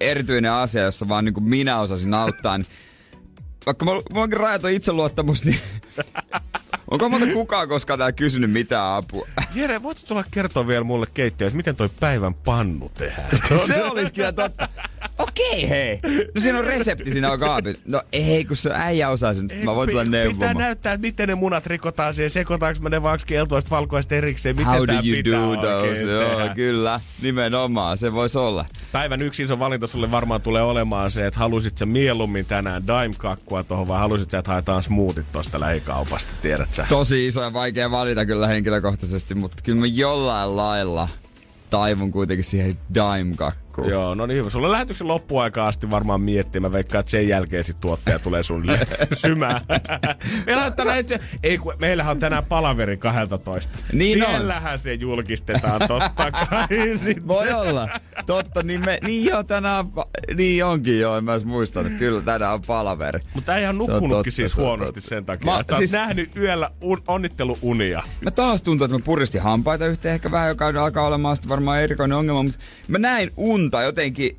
erityinen 0.00 0.52
asia, 0.52 0.82
jossa 0.82 1.08
vaan 1.08 1.24
niin 1.24 1.42
minä 1.42 1.80
osasin 1.80 2.14
auttaa, 2.14 2.58
niin 2.58 2.66
vaikka 3.66 3.84
mulla 3.84 4.02
mulla 4.10 4.22
onkin 4.22 4.40
rajaton 4.40 4.70
itseluottamus, 4.72 5.44
niin 5.44 5.60
onko 6.90 7.08
monta 7.08 7.26
kukaan 7.32 7.68
koskaan 7.68 7.98
täällä 7.98 8.12
kysynyt 8.12 8.50
mitään 8.50 8.96
apua? 8.96 9.28
Jere, 9.54 9.82
voitko 9.82 10.06
tulla 10.06 10.24
kertoa 10.30 10.66
vielä 10.66 10.84
mulle 10.84 11.06
keittiöön, 11.14 11.48
että 11.48 11.56
miten 11.56 11.76
toi 11.76 11.88
päivän 12.00 12.34
pannu 12.34 12.90
tehdään? 12.94 13.28
Se 13.66 13.84
olisi 13.84 14.12
kyllä 14.12 14.32
totta. 14.32 14.68
Okei, 15.38 15.68
hei. 15.68 16.00
No 16.34 16.40
siinä 16.40 16.58
on 16.58 16.64
resepti 16.64 17.10
siinä 17.10 17.38
kaapissa. 17.38 17.82
No 17.86 18.02
ei, 18.12 18.44
kun 18.44 18.56
se 18.56 18.70
äijä 18.74 19.08
osaa 19.08 19.34
sen. 19.34 19.48
Mä 19.64 19.74
voin 19.74 19.90
tulla 19.90 20.04
Pitää 20.04 20.20
neuvomaan. 20.20 20.56
näyttää, 20.56 20.92
että 20.92 21.06
miten 21.06 21.28
ne 21.28 21.34
munat 21.34 21.66
rikotaan 21.66 22.14
siihen. 22.14 22.30
Sekoitaanko 22.30 22.80
me 22.82 22.90
ne 22.90 23.02
vaan 23.02 23.18
keltoista 23.26 23.70
valkoista 23.70 24.14
erikseen? 24.14 24.56
Miten 24.56 24.66
How 24.72 24.86
do 24.86 24.92
you 24.92 25.02
pitää 25.02 25.40
do 25.40 25.56
those? 25.56 26.00
Joo, 26.00 26.38
tehdä? 26.38 26.54
kyllä. 26.54 27.00
Nimenomaan, 27.22 27.98
se 27.98 28.12
voisi 28.12 28.38
olla. 28.38 28.64
Päivän 28.92 29.22
yksi 29.22 29.42
iso 29.42 29.58
valinta 29.58 29.86
sulle 29.86 30.10
varmaan 30.10 30.40
tulee 30.40 30.62
olemaan 30.62 31.10
se, 31.10 31.26
että 31.26 31.40
halusit 31.40 31.78
sä 31.78 31.86
mieluummin 31.86 32.46
tänään 32.46 32.86
daim-kakkua 32.86 33.64
tuohon 33.64 33.88
vai 33.88 33.98
halusit 33.98 34.30
sä, 34.30 34.38
että 34.38 34.50
haetaan 34.50 34.82
smoothit 34.82 35.32
tosta 35.32 35.60
lähikaupasta, 35.60 36.30
tiedät 36.42 36.74
sä? 36.74 36.86
Tosi 36.88 37.26
iso 37.26 37.42
ja 37.42 37.52
vaikea 37.52 37.90
valita 37.90 38.26
kyllä 38.26 38.46
henkilökohtaisesti, 38.46 39.34
mutta 39.34 39.56
kyllä 39.62 39.80
mä 39.80 39.86
jollain 39.86 40.56
lailla 40.56 41.08
taivun 41.70 42.12
kuitenkin 42.12 42.44
siihen 42.44 42.78
dime-kakkuun. 43.82 43.90
Joo, 43.90 44.14
no 44.14 44.26
niin 44.26 44.38
hyvä. 44.38 44.50
Sulla 44.50 44.66
on 44.66 44.72
lähetyksen 44.72 45.08
loppuaikaan 45.08 45.68
asti 45.68 45.90
varmaan 45.90 46.20
miettiä. 46.20 46.60
Mä 46.60 46.72
veikkaan, 46.72 47.00
että 47.00 47.10
sen 47.10 47.28
jälkeen 47.28 47.64
sit 47.64 47.80
tuottaja 47.80 48.18
tulee 48.18 48.42
sulle 48.42 48.78
symään. 49.14 49.60
Meillä 50.46 50.64
on 50.64 50.72
tänään, 50.76 50.98
itse, 50.98 51.18
ei, 51.42 51.58
kun, 51.58 51.74
meillähän 51.80 52.10
on 52.10 52.18
tänään 52.20 52.44
palaveri 52.44 52.96
12. 52.96 53.78
Niin 53.92 54.24
on. 54.24 54.30
Siellähän 54.30 54.78
se 54.78 54.94
julkistetaan 54.94 55.80
totta 55.88 56.32
kai 56.48 56.62
sitten. 57.04 57.28
Voi 57.28 57.52
olla. 57.52 57.88
Totta, 58.26 58.62
niin, 58.62 58.80
me, 58.80 58.98
niin 59.02 59.24
joo, 59.24 59.42
tänään, 59.42 59.78
on 59.96 60.04
niin 60.36 60.64
onkin 60.64 61.00
joo, 61.00 61.16
en 61.18 61.24
mä 61.24 61.38
muistanut. 61.44 61.92
Kyllä, 61.98 62.20
tänään 62.22 62.54
on 62.54 62.62
palaveri. 62.66 63.20
Mutta 63.34 63.56
ei 63.56 63.62
ihan 63.62 63.74
on 63.74 63.78
nukkunutkin 63.78 64.10
totta, 64.10 64.30
siis 64.30 64.52
se 64.52 64.60
on 64.60 64.66
huonosti 64.66 64.94
totta. 64.94 65.08
sen 65.08 65.24
takia. 65.24 65.50
Mä- 65.52 65.56
Mä, 65.58 65.62
sä 65.62 65.64
siis- 65.68 65.78
siis... 65.78 65.92
nähnyt 65.92 66.36
yöllä 66.36 66.70
un, 66.80 67.02
onnitteluunia. 67.08 68.02
Mä 68.20 68.30
taas 68.30 68.62
tuntuu, 68.62 68.84
että 68.84 68.96
mä 68.98 69.02
puristin 69.04 69.42
hampaita 69.42 69.86
yhteen 69.86 70.14
ehkä 70.14 70.30
vähän, 70.30 70.48
joka 70.48 70.66
alkaa 70.66 71.06
olemaan 71.06 71.36
sitten 71.36 71.48
varmaan 71.48 71.80
erikoinen 71.82 72.18
ongelma, 72.18 72.42
mutta 72.42 72.58
mä 72.88 72.98
näin 72.98 73.30
unta 73.36 73.67
jotenkin, 73.84 74.36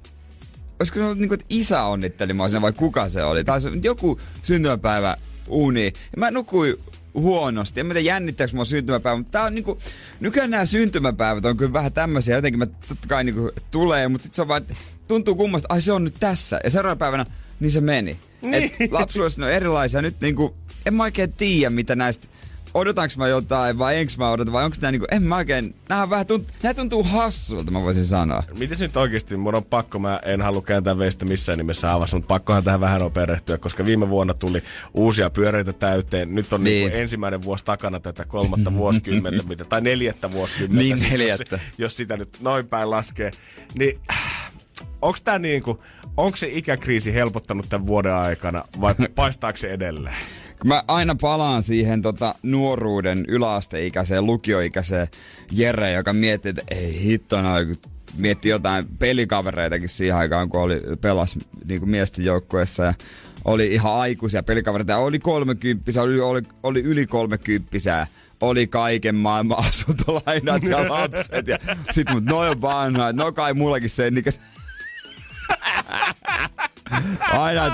olisiko 0.80 1.00
se 1.00 1.06
ollut 1.06 1.18
niin 1.18 1.30
kuin, 1.30 1.40
että 1.40 1.46
isä 1.50 1.84
onnitteli 1.84 2.34
mua 2.34 2.50
siinä 2.50 2.62
vai 2.62 2.74
kuka 2.74 3.10
se 3.10 3.24
oli, 3.24 3.44
tai 3.44 3.62
se, 3.62 3.70
joku 3.84 4.20
syntymäpäivä 4.44 5.18
uni. 5.48 5.86
Ja 5.86 6.18
mä 6.18 6.32
nukuin 6.32 6.76
huonosti. 7.14 7.80
En 7.80 7.86
mä 7.86 7.94
tiedä 7.94 8.08
jännittääkö 8.08 8.56
mua 8.56 8.66
syntymäpäivä, 8.66 9.18
mutta 9.18 9.32
tää 9.32 9.44
on 9.44 9.56
niinku, 9.56 9.80
nykyään 10.20 10.50
nämä 10.50 10.66
syntymäpäivät 10.66 11.46
on 11.46 11.58
kyllä 11.58 11.74
vähän 11.74 11.94
tämmöisiä, 11.94 12.36
jotenkin 12.36 12.60
mä 12.60 12.66
totta 12.66 13.08
kai 13.08 13.24
niinku 13.24 13.52
tulee, 13.72 14.08
mutta 14.08 14.24
sit 14.24 14.34
se 14.34 14.42
on 14.42 14.48
vaan, 14.48 14.66
tuntuu 15.08 15.36
kummasta, 15.36 15.68
ai 15.70 15.82
se 15.82 15.92
on 15.92 16.04
nyt 16.04 16.16
tässä. 16.20 16.60
Ja 16.64 16.70
seuraavana 16.70 17.00
päivänä, 17.00 17.26
niin 17.60 17.72
se 17.72 17.82
meni. 17.82 18.20
Niin. 18.42 18.72
Et 18.80 18.92
lapsuudessa 18.92 19.42
ne 19.42 19.48
on 19.48 19.54
erilaisia. 19.54 20.02
Nyt 20.02 20.22
niinku, 20.22 20.56
en 20.86 20.94
mä 20.94 21.04
oikein 21.04 21.34
tiedä, 21.34 21.70
mitä 21.70 21.96
näistä 21.96 22.28
odotanko 22.74 23.14
mä 23.18 23.28
jotain 23.28 23.78
vai 23.78 23.98
enkö 23.98 24.14
mä 24.18 24.32
odota 24.32 24.52
vai 24.52 24.66
onko 24.66 24.78
nää 24.82 24.92
niinku, 24.92 25.08
en 25.12 25.24
mä 25.24 25.36
oikein, 25.36 25.76
nää, 25.90 26.10
vähän 26.10 26.26
tunt, 26.26 26.48
nää 26.64 26.74
tuntuu 26.74 27.04
hassulta, 27.04 27.72
mä 27.72 27.82
voisin 27.82 28.04
sanoa. 28.04 28.44
Miten 28.58 28.78
nyt 28.80 28.98
oikeasti, 28.98 29.38
mun 29.38 29.56
on 29.56 29.66
pakko, 29.66 30.00
mä 30.00 30.20
en 30.26 30.42
halua 30.42 30.62
kääntää 30.62 30.98
veistä 30.98 31.26
missään 31.26 31.58
nimessä 31.58 31.94
avassa, 31.94 32.18
mutta 32.18 32.28
pakkohan 32.28 32.64
tähän 32.64 32.82
vähän 32.82 33.02
on 33.02 33.12
perehtyä, 33.12 33.58
koska 33.58 33.86
viime 33.86 34.10
vuonna 34.10 34.34
tuli 34.34 34.64
uusia 34.94 35.30
pyöreitä 35.30 35.74
täyteen. 35.74 36.36
Nyt 36.36 36.54
on 36.54 36.64
niin. 36.64 36.80
Niin. 36.80 36.92
Niin 36.92 37.02
ensimmäinen 37.02 37.44
vuosi 37.44 37.66
takana 37.66 38.00
tätä 38.00 38.26
kolmatta 38.26 38.74
vuosikymmentä, 38.74 39.44
mitä, 39.48 39.66
tai 39.66 39.82
neljättä 39.82 40.32
vuosikymmentä. 40.32 40.84
Niin, 40.84 40.98
siis 40.98 41.12
neljättä. 41.12 41.56
Jos, 41.56 41.62
jos, 41.78 41.98
sitä 41.98 42.18
nyt 42.18 42.38
noin 42.42 42.68
päin 42.68 42.90
laskee. 42.90 43.32
Niin 43.80 44.00
onks 45.02 45.22
tää 45.22 45.40
niinku, 45.40 45.84
onko 46.18 46.36
se 46.36 46.50
ikäkriisi 46.52 47.14
helpottanut 47.14 47.70
tämän 47.70 47.88
vuoden 47.88 48.14
aikana 48.14 48.64
vai 48.82 48.96
paistaako 49.16 49.58
se 49.58 49.74
edelleen? 49.74 50.16
Mä 50.64 50.84
aina 50.88 51.16
palaan 51.22 51.64
siihen 51.64 52.02
tota, 52.02 52.36
nuoruuden 52.44 53.26
yläasteikäiseen, 53.28 54.26
lukioikäiseen 54.26 55.08
Jere, 55.52 55.94
joka 55.94 56.14
miettii, 56.14 56.50
että 56.50 56.62
ei 56.72 57.04
hittona, 57.04 57.66
kun 57.66 57.76
mietti 58.18 58.50
jotain 58.50 58.86
pelikavereitakin 59.00 59.90
siihen 59.90 60.16
aikaan, 60.16 60.50
kun 60.50 60.62
oli 60.62 60.82
pelas 61.02 61.38
niin 61.66 61.80
kuin 61.80 61.90
miesten 61.90 62.26
joukkueessa 62.26 62.84
ja 62.84 62.94
oli 63.46 63.74
ihan 63.74 63.96
aikuisia 63.96 64.44
pelikavereita. 64.44 64.98
Oli 64.98 65.20
kolmekymppisiä, 65.20 66.02
oli, 66.02 66.20
oli, 66.20 66.42
oli 66.64 66.82
yli 66.82 67.06
kolmekymppisiä 67.06 68.08
oli 68.42 68.68
kaiken 68.68 69.16
maailman 69.16 69.58
asuntolainat 69.68 70.64
ja 70.64 70.90
lapset. 70.90 71.48
Ja 71.48 71.58
sit 71.92 72.12
mut 72.12 72.24
noin 72.24 72.50
on 72.50 72.62
vanha, 72.62 73.14
no 73.14 73.32
kai 73.32 73.54
mullakin 73.54 73.90
sen 73.90 74.18
ikäis- 74.18 74.40
Aina, 77.20 77.66
et 77.66 77.74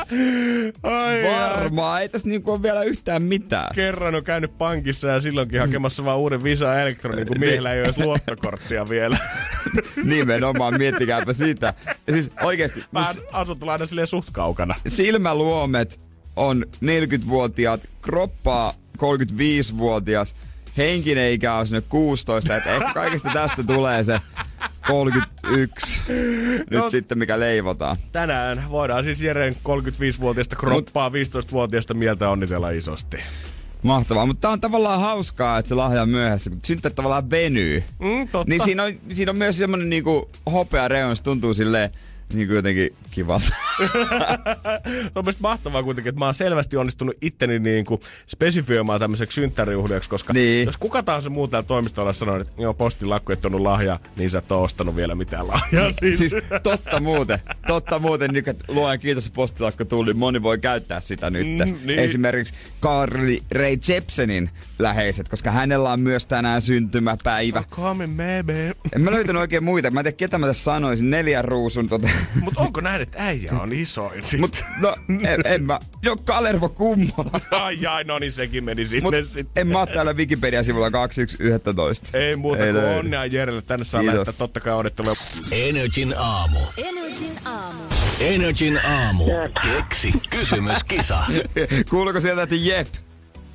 Ai, 0.84 1.23
varmaan, 1.23 2.01
ei 2.01 2.10
tässä 2.10 2.28
niinku 2.30 2.51
ole 2.51 2.62
vielä 2.63 2.84
yhtään 2.84 3.21
mitään. 3.21 3.75
kerran 3.75 4.15
on 4.15 4.23
käynyt 4.23 4.58
pankissa 4.58 5.08
ja 5.08 5.19
silloinkin 5.21 5.60
hakemassa 5.60 6.06
vaan 6.06 6.17
uuden 6.17 6.43
Visa 6.43 6.82
Electronin, 6.82 7.28
kun 7.28 7.39
miehellä 7.39 7.73
ei 7.73 7.80
ole 7.80 7.88
edes 7.89 7.97
luottokorttia 8.06 8.89
vielä. 8.89 9.17
Nimenomaan, 10.04 10.78
miettikääpä 10.78 11.34
sitä. 11.34 11.73
Ja 12.08 12.13
siis 12.13 12.32
oikeesti, 12.43 12.84
Mä 12.91 13.06
asuntolaina 13.32 13.86
silleen 13.86 14.08
suht 14.08 14.30
kaukana. 14.32 14.75
silmäluomet 14.88 15.99
on 16.36 16.65
40-vuotiaat, 16.86 17.82
kroppaa 18.01 18.73
35-vuotias, 18.97 20.36
henkinen 20.78 21.32
ikä 21.32 21.54
on 21.54 21.68
sinne 21.68 21.82
16, 21.90 22.58
että 22.58 22.76
ehkä 22.76 22.94
kaikesta 22.94 23.30
tästä 23.34 23.64
tulee 23.64 24.04
se 24.04 24.20
31 24.88 26.02
nyt 26.10 26.70
No. 26.72 26.90
sitten, 26.90 27.18
mikä 27.18 27.40
leivotaan. 27.40 27.98
Tänään 28.12 28.70
voidaan 28.70 29.04
siis 29.04 29.22
Jeren 29.22 29.56
35-vuotiaasta 29.56 30.56
kroppaa 30.56 31.10
15-vuotiaasta 31.10 31.94
mieltä 31.94 32.30
onnitella 32.30 32.70
isosti. 32.70 33.18
Mahtavaa, 33.84 34.26
mutta 34.26 34.42
tää 34.42 34.52
on 34.52 34.62
tavallaan 34.62 35.00
hauskaa, 35.02 35.58
että 35.58 35.70
se 35.70 35.76
lahja 35.76 36.02
on 36.02 36.10
myöhässä, 36.10 36.50
kun 36.50 36.60
synttärit 36.66 36.96
tavallaan 36.96 37.30
venyy. 37.30 37.84
Mm, 38.00 38.28
totta. 38.28 38.50
Niin 38.50 38.62
siinä 38.64 38.84
on, 38.84 38.92
siinä 39.14 39.30
on 39.32 39.36
myös 39.36 39.58
semmonen 39.58 39.90
niinku 39.90 40.30
hopea 40.52 40.88
reuna, 40.88 41.16
se 41.16 41.24
tuntuu 41.24 41.54
silleen 41.54 41.92
niinku 42.34 42.54
jotenkin 42.54 42.96
kivalta. 43.12 43.46
Se 45.04 45.12
on 45.16 45.26
mahtavaa 45.40 45.84
kuitenkin, 45.84 46.10
että 46.10 46.20
mä 46.20 46.26
oon 46.26 46.34
selvästi 46.34 46.78
onnistunut 46.78 47.16
itteni 47.22 47.60
niin 47.60 47.86
kuin 47.86 48.02
spesifioimaan 48.28 49.00
tämmöiseksi 49.00 49.36
synttäriuhdeeksi, 49.36 50.10
koska 50.10 50.34
Niin. 50.34 50.66
jos 50.66 50.78
kuka 50.78 51.04
tahansa 51.04 51.30
muu 51.30 51.48
täällä 51.48 51.68
toimistolla 51.68 52.14
sanoo, 52.14 52.40
että 52.40 52.62
joo, 52.62 52.74
postin 52.74 53.10
lakku 53.10 53.32
ei 53.32 53.38
tuonut 53.38 53.62
lahjaa, 53.62 54.00
niin 54.18 54.30
sä 54.30 54.40
et 54.40 54.52
oo 54.52 54.64
ostanut 54.64 54.96
vielä 54.96 55.16
mitään 55.16 55.48
lahjaa. 55.48 55.92
Siis, 56.00 56.18
Siis 56.18 56.36
totta 56.64 57.00
muuten, 57.00 57.40
totta 57.68 58.00
muuten, 58.00 58.32
nyt, 58.34 58.48
että 58.48 58.66
luojan 58.68 59.00
kiitos, 59.00 59.26
että 59.26 59.36
postilakko 59.36 59.86
tuli, 59.86 60.14
moni 60.14 60.44
voi 60.44 60.58
käyttää 60.60 61.00
sitä 61.00 61.30
nyt. 61.30 61.48
Mm, 61.48 61.76
niin. 61.84 62.00
Esimerkiksi 62.00 62.54
Carly 62.82 63.40
Ray 63.52 63.78
Jepsenin 63.88 64.50
läheiset, 64.80 65.30
koska 65.30 65.52
hänellä 65.52 65.92
on 65.92 66.00
myös 66.00 66.26
tänään 66.26 66.62
syntymäpäivä. 66.62 67.64
Come 67.72 68.08
maybe. 68.08 68.76
En 68.96 69.02
mä 69.02 69.12
löytänyt 69.12 69.40
oikein 69.40 69.64
muita, 69.64 69.92
mä 69.92 70.00
en 70.00 70.04
tiedä 70.04 70.16
ketä 70.18 70.38
mä 70.38 70.48
tässä 70.48 70.64
sanoisin, 70.64 71.10
neljän 71.10 71.46
ruusun 71.46 71.90
tota. 71.90 72.10
Mutta 72.41 72.62
onko 72.62 72.82
näin, 72.82 73.01
että 73.01 73.17
äijä 73.25 73.51
on 73.60 73.73
isoin? 73.73 74.23
Mut 74.39 74.65
no, 74.80 74.95
en, 75.10 75.41
en 75.45 75.63
mä, 75.63 75.80
jo 76.01 76.17
Kalervo 76.17 76.69
Kummola. 76.69 77.39
ai 77.51 77.86
ai, 77.86 78.04
no 78.04 78.19
niin 78.19 78.32
sekin 78.32 78.63
meni 78.63 78.86
sinne 78.86 79.04
Mut 79.19 79.28
sitten. 79.28 79.62
en 79.62 79.67
mä 79.67 79.80
oo 79.80 79.86
täällä 79.86 80.13
Wikipedia-sivulla 80.13 80.91
2111. 80.91 82.17
Ei 82.17 82.36
muuta 82.36 82.58
kuin 82.58 82.67
Ei 82.67 82.73
löydy. 82.73 82.99
onnea 82.99 83.25
Jerelle. 83.25 83.62
Tänne 83.62 83.86
saa 83.86 84.01
Kiitos. 84.01 84.13
lähettää 84.15 84.34
totta 84.38 84.60
kai 84.60 84.73
odottelua. 84.73 85.13
Energin 85.51 86.13
aamu. 86.17 86.60
Energin 86.78 87.39
aamu. 87.45 87.84
Energin 88.19 88.80
aamu. 88.86 89.25
Keksi 89.63 90.13
kysymyskisa. 90.30 91.19
Kuuluuko 91.89 92.19
sieltä, 92.19 92.41
että 92.41 92.56
jep, 92.56 92.88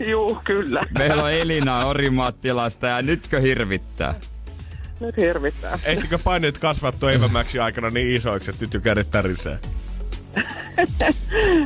Juu, 0.07 0.39
kyllä. 0.45 0.87
meillä 0.99 1.25
on 1.25 1.33
Elina 1.33 1.85
Orimattilasta 1.87 2.87
ja 2.87 3.03
nytkö 3.03 3.41
hirvittää? 3.41 4.15
Nyt 5.01 5.17
hirvittää. 5.17 5.79
Ehtikö 5.85 6.19
paineet 6.25 6.59
kasvaa 6.59 6.93
tuon 6.93 7.13
evämäksi 7.13 7.59
aikana 7.59 7.91
niin 7.91 8.17
isoiksi, 8.17 8.51
että 8.51 8.65
nyt 8.65 8.75
jo 8.75 8.81
kädet 8.81 9.11
tärisee? 9.11 9.59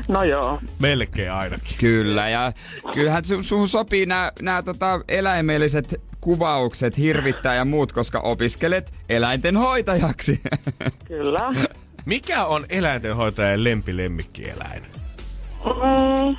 No 0.09 0.25
joo. 0.25 0.61
Melkein 0.79 1.33
ainakin. 1.33 1.77
Kyllä, 1.79 2.29
ja 2.29 2.53
kyllähän 2.94 3.25
su- 3.25 3.42
suhun 3.44 3.68
sopii 3.68 4.07
nämä 4.07 4.33
nää, 4.42 4.62
tota, 4.62 5.01
eläimelliset 5.09 6.01
kuvaukset, 6.20 6.99
hirvittää 6.99 7.55
ja 7.55 7.64
muut, 7.64 7.92
koska 7.92 8.20
opiskelet 8.20 8.92
eläinten 9.09 9.57
hoitajaksi. 9.57 10.40
Kyllä. 11.09 11.40
Mikä 12.05 12.44
on 12.44 12.66
eläintenhoitajan 12.68 13.64
lempilemmikkieläin? 13.64 14.83
Mm, 15.64 16.37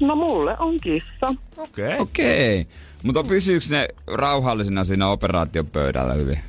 no 0.00 0.16
mulle 0.16 0.56
on 0.58 0.76
kissa. 0.82 1.26
Okei. 1.56 1.86
Okay. 1.86 1.98
Okei, 1.98 2.60
okay. 2.60 2.72
mutta 3.02 3.24
pysyykö 3.24 3.64
ne 3.70 3.88
rauhallisena 4.06 4.84
siinä 4.84 5.08
operaatiopöydällä 5.08 6.14
hyvin? 6.14 6.38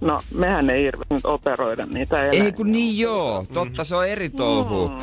No, 0.00 0.20
mehän 0.34 0.70
ei 0.70 0.82
hirveästi 0.84 1.14
nyt 1.14 1.26
operoida 1.26 1.86
niitä 1.86 2.16
eläimiä. 2.16 2.44
Ei 2.44 2.52
kun 2.52 2.72
niin 2.72 2.98
joo, 2.98 3.46
totta 3.52 3.84
se 3.84 3.96
on 3.96 4.08
eri 4.08 4.30
touhu. 4.30 4.88
Mm. 4.88 4.98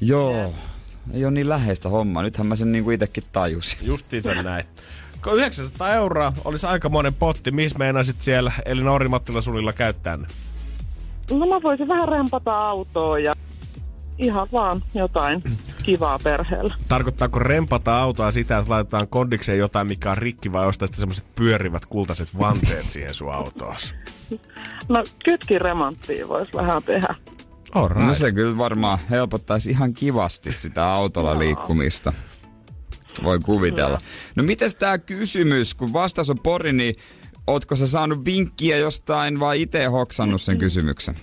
Joo, 0.00 0.54
ei 1.14 1.24
ole 1.24 1.32
niin 1.32 1.48
läheistä 1.48 1.88
hommaa, 1.88 2.22
nythän 2.22 2.46
mä 2.46 2.56
sen 2.56 2.72
niinku 2.72 2.90
itekin 2.90 3.24
tajusin. 3.32 3.78
Justiinsa 3.82 4.34
näin. 4.34 4.64
Kun 5.24 5.34
900 5.34 5.94
euroa 5.94 6.32
olisi 6.44 6.66
aika 6.66 6.88
monen 6.88 7.14
potti. 7.14 7.50
Missä 7.50 7.78
meinasit 7.78 8.22
siellä 8.22 8.52
eli 8.64 9.08
Mattila 9.08 9.40
sulilla 9.40 9.72
käyttää 9.72 10.16
ne? 10.16 10.26
No 11.30 11.46
mä 11.46 11.62
voisin 11.62 11.88
vähän 11.88 12.08
rempata 12.08 12.68
autoa 12.68 13.18
ja 13.18 13.34
ihan 14.18 14.48
vaan 14.52 14.82
jotain 14.94 15.42
kivaa 15.82 16.18
perheellä. 16.18 16.74
Tarkoittaako 16.88 17.38
rempata 17.38 18.00
autoa 18.00 18.32
sitä, 18.32 18.58
että 18.58 18.70
laitetaan 18.70 19.08
kondikseen 19.08 19.58
jotain, 19.58 19.86
mikä 19.86 20.10
on 20.10 20.18
rikki, 20.18 20.52
vai 20.52 20.66
ostaa 20.66 20.86
sitten 20.86 21.00
semmoiset 21.00 21.34
pyörivät 21.34 21.86
kultaiset 21.86 22.38
vanteet 22.38 22.90
siihen 22.90 23.14
sun 23.14 23.34
autoos? 23.34 23.94
No 24.88 25.04
kytkin 25.24 25.60
remonttia 25.60 26.28
voisi 26.28 26.52
vähän 26.54 26.82
tehdä. 26.82 27.14
All 27.74 27.88
right. 27.88 28.06
No 28.06 28.14
se 28.14 28.32
kyllä 28.32 28.58
varmaan 28.58 28.98
helpottaisi 29.10 29.70
ihan 29.70 29.92
kivasti 29.92 30.52
sitä 30.52 30.86
autolla 30.92 31.38
liikkumista. 31.38 32.12
Voi 33.24 33.38
kuvitella. 33.38 34.00
No 34.36 34.42
mites 34.42 34.74
tää 34.74 34.98
kysymys, 34.98 35.74
kun 35.74 35.92
vastaus 35.92 36.30
on 36.30 36.38
pori, 36.38 36.72
niin 36.72 36.96
ootko 37.46 37.76
sä 37.76 37.86
saanut 37.86 38.24
vinkkiä 38.24 38.76
jostain 38.76 39.40
vai 39.40 39.62
itse 39.62 39.84
hoksannut 39.84 40.42
sen 40.42 40.58
kysymyksen? 40.58 41.16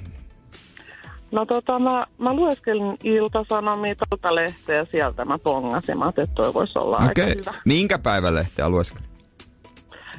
No 1.31 1.45
tota, 1.45 1.79
mä, 1.79 2.07
mä 2.17 2.33
lueskelin 2.33 2.97
Ilta-Sanomia, 3.03 3.95
tuota 4.09 4.35
lehteä, 4.35 4.85
sieltä 4.91 5.25
mä 5.25 5.37
pongasin. 5.43 5.97
Mä 5.97 6.09
että 6.09 6.35
toi 6.35 6.53
voisi 6.53 6.79
olla 6.79 6.97
aika 6.97 7.21
Okei. 7.21 7.35
hyvä. 7.35 7.53
Minkä 7.65 7.99
päivälehteä 7.99 8.69
lueskelit? 8.69 9.15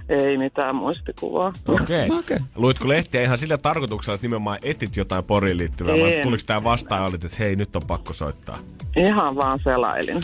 Ei 0.09 0.39
mitään 0.39 0.77
muistikuvaa. 0.77 1.53
Okei. 1.69 2.07
Okay. 2.07 2.19
Okei. 2.21 2.39
Luitko 2.55 2.89
lehtiä 2.89 3.23
ihan 3.23 3.39
sillä 3.39 3.59
tarkoituksella, 3.59 4.15
että 4.15 4.25
nimenomaan 4.25 4.59
etit 4.63 4.97
jotain 4.97 5.25
poriin 5.25 5.59
liittyvää, 5.59 5.95
vai 5.95 6.15
En. 6.15 6.23
tuliko 6.23 6.43
tää 6.47 6.65
vastaan 6.65 7.03
ja 7.03 7.09
olit, 7.09 7.25
että 7.25 7.37
hei, 7.39 7.57
nyt 7.57 7.77
on 7.77 7.83
pakko 7.87 8.13
soittaa? 8.13 8.59
Ihan 8.97 9.37
vaan 9.37 9.59
selailin. 9.65 10.21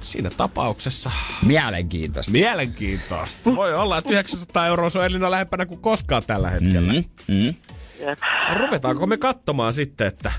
Siinä 0.00 0.30
tapauksessa 0.36 1.10
Mielenkiintoista. 1.46 2.32
mielenkiintoista. 2.32 3.56
Voi 3.56 3.74
olla, 3.74 3.98
että 3.98 4.10
900 4.10 4.66
euroa 4.66 4.90
se 4.90 4.98
on 4.98 5.04
Elina 5.04 5.30
lähempänä 5.30 5.66
kuin 5.66 5.80
koskaan 5.80 6.22
tällä 6.26 6.50
hetkellä. 6.50 6.92
Mm, 6.92 7.04
mm. 7.28 7.54
Jep. 8.00 8.18
Ruvetaanko 8.56 9.06
me 9.06 9.16
katsomaan 9.16 9.72
sitten, 9.72 10.06
että 10.06 10.32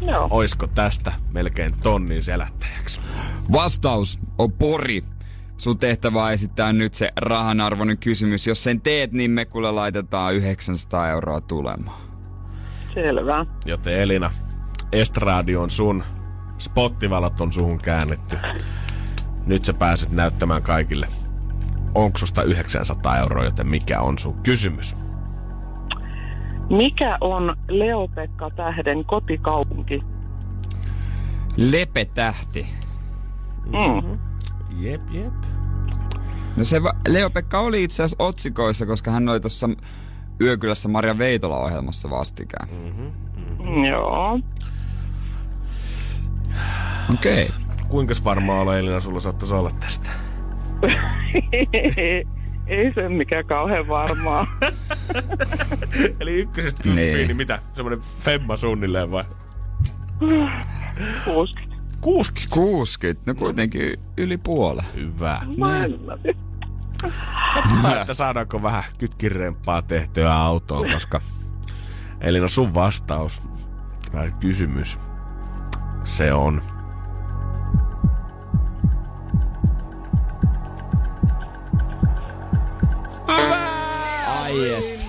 Joo. 0.00 0.28
oisko 0.30 0.66
tästä 0.66 1.12
melkein 1.32 1.74
tonnin 1.82 2.22
selättäjäksi? 2.22 3.00
Vastaus 3.52 4.18
on 4.38 4.52
pori. 4.52 5.04
Sun 5.56 5.78
tehtävä 5.78 6.24
on 6.24 6.32
esittää 6.32 6.72
nyt 6.72 6.94
se 6.94 7.12
rahanarvoinen 7.16 7.98
kysymys. 7.98 8.46
Jos 8.46 8.64
sen 8.64 8.80
teet, 8.80 9.12
niin 9.12 9.30
me 9.30 9.44
kuule 9.44 9.70
laitetaan 9.70 10.34
900 10.34 11.08
euroa 11.08 11.40
tulemaan. 11.40 12.00
Selvä. 12.94 13.46
Joten 13.64 13.94
Elina, 13.94 14.30
Estradi 14.92 15.56
on 15.56 15.70
sun, 15.70 16.04
spottivalot 16.58 17.40
on 17.40 17.52
suhun 17.52 17.78
käännetty. 17.78 18.36
Nyt 19.46 19.64
sä 19.64 19.74
pääset 19.74 20.10
näyttämään 20.10 20.62
kaikille 20.62 21.08
onksusta 21.94 22.42
900 22.42 23.18
euroa, 23.18 23.44
joten 23.44 23.66
mikä 23.66 24.00
on 24.00 24.18
sun 24.18 24.42
kysymys? 24.42 24.96
Mikä 26.70 27.18
on 27.20 27.56
Leo-Pekka 27.68 28.50
Tähden 28.50 29.04
kotikaupunki? 29.06 30.02
Lepetähti. 31.56 32.66
Mm. 33.66 34.18
Jep, 34.78 35.00
jep. 35.10 35.32
No 36.56 36.64
se 36.64 36.82
va- 36.82 36.94
Leo-Pekka 37.08 37.58
oli 37.58 37.84
itse 37.84 38.02
asiassa 38.02 38.24
otsikoissa, 38.24 38.86
koska 38.86 39.10
hän 39.10 39.28
oli 39.28 39.40
tuossa 39.40 39.68
Yökylässä 40.40 40.88
Maria 40.88 41.18
Veitola-ohjelmassa 41.18 42.10
vastikään. 42.10 42.68
Mm. 42.68 43.84
Joo. 43.84 44.38
Okei. 47.14 47.44
Okay. 47.44 47.56
Kuinka 47.88 48.14
varmaa 48.24 48.60
ole 48.60 48.78
Elina 48.78 49.00
sulla 49.00 49.20
saattaisi 49.20 49.54
olla 49.54 49.70
tästä? 49.80 50.10
Ei 52.70 52.92
se 52.92 53.08
mikään 53.08 53.46
kauhean 53.46 53.88
varmaa. 53.88 54.46
Eli 56.20 56.34
ykkösestä 56.34 56.82
kymppiin, 56.82 57.14
Niin. 57.14 57.26
niin. 57.26 57.36
mitä? 57.36 57.58
Semmoinen 57.76 58.00
femma 58.20 58.56
suunnilleen 58.56 59.10
vai? 59.10 59.24
60. 61.24 61.80
60. 62.00 62.54
60. 62.54 63.22
No 63.26 63.34
kuitenkin 63.34 64.00
yli 64.16 64.36
puole. 64.38 64.82
Hyvä. 64.94 65.42
Katsotaan, 67.54 68.00
että 68.00 68.14
saadaanko 68.14 68.62
vähän 68.62 68.84
kytkirempaa 68.98 69.82
tehtyä 69.82 70.34
autoon, 70.34 70.90
koska 70.92 71.20
Elina 72.20 72.48
sun 72.48 72.74
vastaus 72.74 73.42
tai 74.12 74.32
kysymys, 74.40 74.98
se 76.04 76.32
on 76.32 76.62
Ai 84.50 84.70
et. 84.74 85.00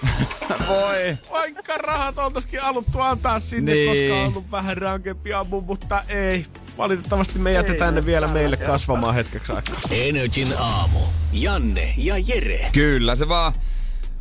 Voi. 0.68 1.16
Vaikka 1.30 1.78
rahat 1.78 2.18
oltaisikin 2.18 2.60
haluttu 2.60 3.00
antaa 3.00 3.40
sinne, 3.40 3.72
Niin. 3.72 3.88
koska 3.90 4.20
on 4.20 4.26
ollut 4.26 4.50
vähän 4.50 4.76
rankempi 4.76 5.34
ammu, 5.34 5.60
mutta 5.60 6.02
ei. 6.08 6.46
Valitettavasti 6.78 7.38
me 7.38 7.52
jätetään 7.52 7.94
Ei 7.94 8.00
ne 8.00 8.06
vielä 8.06 8.28
meille 8.28 8.56
tällä 8.56 8.72
kasvamaan 8.72 9.14
hetkeksi 9.14 9.52
aikaa. 9.52 9.74
Energin 9.90 10.48
aamu. 10.58 10.98
Janne 11.32 11.94
ja 11.96 12.14
Jere. 12.26 12.66
Kyllä, 12.72 13.14
se 13.14 13.28
vaan 13.28 13.52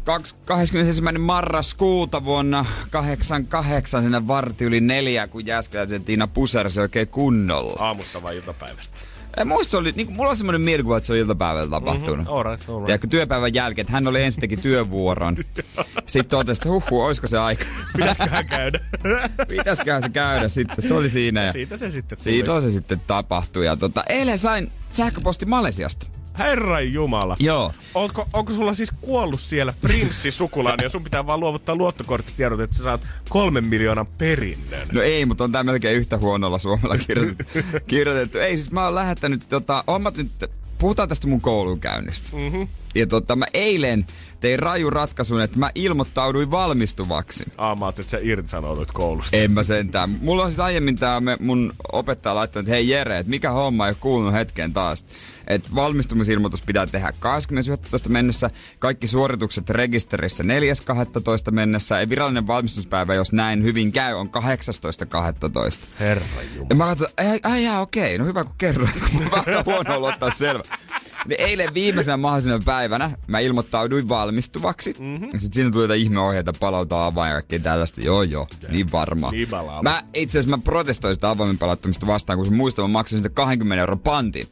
kaks- 0.04 0.36
21. 0.46 1.02
marraskuuta 1.20 2.26
vuonna 2.26 2.66
88 2.90 4.02
sinne 4.04 4.28
varti 4.28 4.66
yli 4.66 4.82
neljä, 4.82 5.28
kun 5.28 5.46
Jääskeläisen 5.46 6.04
Tiina 6.04 6.28
pusersi 6.28 6.80
oikein 6.80 7.08
kunnolla. 7.08 7.76
Aamusta 7.86 8.24
vai 8.24 8.38
iltapäivästä? 8.38 8.98
Ei, 9.38 9.46
muista 9.46 9.78
oli, 9.78 9.92
niin, 9.96 10.12
mulla 10.14 10.30
on 10.30 10.36
semmoinen 10.36 10.62
mielikuva, 10.62 10.98
että 10.98 11.08
se 11.08 11.14
on 11.14 11.20
iltapäivällä 11.20 11.70
tapahtunut. 11.70 12.18
Mm-hmm. 12.18 12.34
All 12.34 12.44
right, 12.44 12.70
all 12.70 12.76
right. 12.76 12.86
Tiedätkö, 12.86 13.08
työpäivän 13.08 13.54
jälkeen, 13.54 13.84
että 13.84 13.94
hän 13.94 14.08
oli 14.08 14.24
ensin 14.24 14.42
teki 14.42 14.58
työvuoron. 14.58 15.38
Sitten 16.06 16.30
totesi, 16.30 16.60
että 16.60 16.70
huhhuh, 16.70 17.06
olisiko 17.06 17.28
se 17.28 17.38
aika? 17.38 17.66
Pitäisiköhän 17.96 18.48
käydä? 18.48 18.80
Pitäisiköhän 19.48 20.02
se 20.02 20.10
käydä 20.10 20.48
sitten? 20.50 20.88
Se 20.88 20.94
oli 20.94 21.10
siinä. 21.10 21.44
Ja 21.44 21.52
Siitä 21.52 21.78
se 21.78 21.92
sitten 21.92 22.18
tuli. 22.18 22.24
siitä 22.24 22.62
se 22.62 22.72
sitten 22.72 23.02
tapahtui. 23.08 23.66
Ja 23.66 23.76
tota, 23.76 24.04
eilen 24.10 24.40
sain 24.40 24.72
sähköposti 24.92 25.46
Malesiasta. 25.46 26.08
Herran 26.40 26.94
Jumala. 26.94 27.36
Joo. 27.40 27.74
Onko, 27.94 28.28
onko 28.34 28.54
sulla 28.54 28.74
siis 28.74 28.92
kuollut 29.02 29.42
siellä 29.42 29.74
prinssi 29.82 30.32
sukulainen 30.32 30.84
ja 30.84 30.90
sun 30.90 31.04
pitää 31.04 31.26
vaan 31.26 31.40
luovuttaa 31.40 31.76
luottokorttitiedot, 31.76 32.60
että 32.60 32.78
sä 32.78 32.84
saat 32.84 33.08
kolmen 33.30 33.64
miljoonan 33.64 34.08
perinnön? 34.08 34.88
No 34.92 35.02
ei, 35.02 35.26
mutta 35.26 35.44
on 35.44 35.52
tää 35.52 35.64
melkein 35.64 35.98
yhtä 35.98 36.18
huonolla 36.18 36.58
suomella 36.58 36.98
kirjoitettu. 36.98 37.60
kirjoitettu. 37.88 38.38
Ei, 38.38 38.58
siis 38.58 38.72
mä 38.72 38.86
oon 38.86 38.96
lähettänyt, 38.96 39.50
tota, 39.50 39.84
oon 39.88 40.02
mä 40.02 40.12
nyt, 40.18 40.32
puhutaan 40.78 41.10
tästä 41.10 41.28
mun 41.28 41.42
koulunkäynnistä. 41.42 42.30
Mm-hmm. 42.38 42.68
Ja 42.96 43.08
tota, 43.08 43.36
mä 43.36 43.46
eilen 43.54 44.06
tein 44.40 44.60
raju 44.60 44.90
ratkaisun, 44.90 45.42
että 45.42 45.60
mä 45.60 45.72
ilmoittauduin 45.76 46.52
valmistuvaksi. 46.52 47.44
Aa, 47.58 47.76
mä 47.76 47.90
että 47.90 48.04
sä 48.04 48.18
irtisanoudut 48.22 48.92
koulusta. 48.92 49.38
En 49.38 49.52
mä 49.52 49.64
sentään. 49.64 50.10
Mulla 50.22 50.44
on 50.44 50.52
siis 50.52 50.60
aiemmin 50.60 50.96
tää 50.96 51.20
me- 51.22 51.38
mun 51.40 51.72
opettaja 51.92 52.36
laittanut, 52.36 52.68
että 52.68 52.76
hei 52.76 52.90
Jere, 52.90 53.18
että 53.20 53.30
mikä 53.30 53.52
homma 53.52 53.86
ei 53.88 53.90
ole 53.92 53.98
kuulunut 54.00 54.34
hetken 54.34 54.74
taas. 54.74 55.06
Että 55.48 55.70
valmistumisilmoitus 55.76 56.62
pitää 56.62 56.88
tehdä 56.88 57.14
20.11. 58.04 58.10
mennessä, 58.10 58.50
kaikki 58.80 59.08
suoritukset 59.08 59.70
rekisterissä 59.70 60.44
4.12. 60.44 61.52
mennessä, 61.52 62.00
ja 62.00 62.10
virallinen 62.10 62.48
valmistuspäivä, 62.48 63.14
jos 63.14 63.32
näin 63.32 63.64
hyvin 63.64 63.92
käy, 63.92 64.14
on 64.16 64.30
18.12. 64.30 65.88
Herran 66.00 66.28
Jumala. 66.56 66.68
Ja 66.70 66.76
mä 66.76 66.86
katsoin, 66.86 67.12
ai, 67.18 67.40
ai 67.44 67.64
jaa, 67.64 67.82
okei, 67.82 68.18
no 68.18 68.26
hyvä 68.26 68.44
kun 68.44 68.54
kerroit, 68.58 69.02
kun 69.12 69.22
on 69.24 69.32
vähän 69.46 69.66
huono 69.66 69.96
ollut 69.96 70.10
ottaa 70.10 70.32
selvä. 70.32 70.64
Niin 71.26 71.42
eilen 71.42 71.74
viimeisenä 71.74 72.18
mahdollisena 72.18 72.60
päivänä 72.66 73.12
mä 73.28 73.40
ilmoittauduin 73.40 74.10
valmistuvaksi. 74.10 74.96
Mm-hmm. 75.00 75.30
Ja 75.34 75.40
sit 75.40 75.54
siinä 75.54 75.72
tuli 75.72 75.84
jotain 75.84 76.02
ihmeohjeita, 76.02 76.54
palauta 76.60 77.06
avain 77.06 77.30
ja 77.30 77.36
kaikkea 77.36 77.60
tällaista. 77.60 78.02
Joo, 78.02 78.24
joo, 78.24 78.48
niin 78.70 78.92
varmaan. 78.92 79.34
Niin 79.34 79.48
balaa. 79.48 79.84
Mä 79.84 80.04
itse 80.14 80.40
asiassa 80.40 80.58
mä 80.58 80.64
protestoin 80.64 81.16
sitä 81.16 81.30
avaimen 81.30 81.58
palauttamista 81.58 82.08
vastaan, 82.08 82.38
kun 82.38 82.46
se 82.46 82.52
muistaa, 82.52 82.88
mä 82.88 82.92
maksoin 82.92 83.20
sitä 83.20 83.30
20 83.30 83.82
euro 83.82 83.98
pantin. 83.98 84.48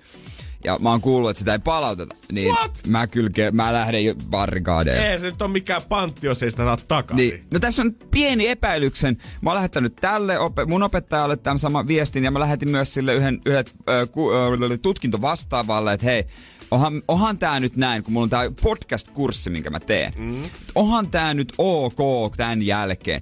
Ja 0.63 0.77
mä 0.81 0.89
oon 0.89 1.01
kuullut, 1.01 1.29
että 1.29 1.39
sitä 1.39 1.51
ei 1.51 1.59
palauteta. 1.59 2.15
Niin 2.31 2.51
What? 2.51 2.71
mä 2.87 3.07
kyllä, 3.07 3.29
ke- 3.29 3.51
mä 3.51 3.73
lähden 3.73 4.05
jo 4.05 4.15
barrikaadeen. 4.29 5.11
Ei 5.11 5.19
se 5.19 5.25
nyt 5.25 5.41
ole 5.41 5.51
mikään 5.51 5.81
pantti, 5.89 6.27
jos 6.27 6.43
ei 6.43 6.51
sitä 6.51 6.63
saa 6.63 6.77
takaisin. 6.87 7.29
Niin. 7.29 7.45
No 7.53 7.59
tässä 7.59 7.81
on 7.81 7.93
pieni 8.11 8.47
epäilyksen. 8.47 9.17
Mä 9.41 9.49
oon 9.49 9.55
lähettänyt 9.55 9.95
tälle 9.95 10.37
ope- 10.39 10.65
mun 10.65 10.83
opettajalle 10.83 11.37
tämän 11.37 11.59
saman 11.59 11.87
viestin 11.87 12.23
ja 12.23 12.31
mä 12.31 12.39
lähetin 12.39 12.69
myös 12.69 12.93
sille 12.93 13.13
yhden, 13.15 13.41
yhden 13.45 13.65
äh, 13.89 14.09
ku, 14.11 14.31
äh, 14.33 14.79
tutkintovastaavalle, 14.81 15.93
että 15.93 16.05
hei, 16.05 16.25
onhan, 16.71 17.01
onhan 17.07 17.37
tää 17.37 17.59
nyt 17.59 17.75
näin, 17.75 18.03
kun 18.03 18.13
mulla 18.13 18.23
on 18.23 18.29
tää 18.29 18.51
podcast-kurssi, 18.61 19.49
minkä 19.49 19.69
mä 19.69 19.79
teen. 19.79 20.13
Mm. 20.17 20.43
Onhan 20.75 21.07
tää 21.07 21.33
nyt 21.33 21.53
ok 21.57 22.35
tämän 22.37 22.61
jälkeen. 22.63 23.21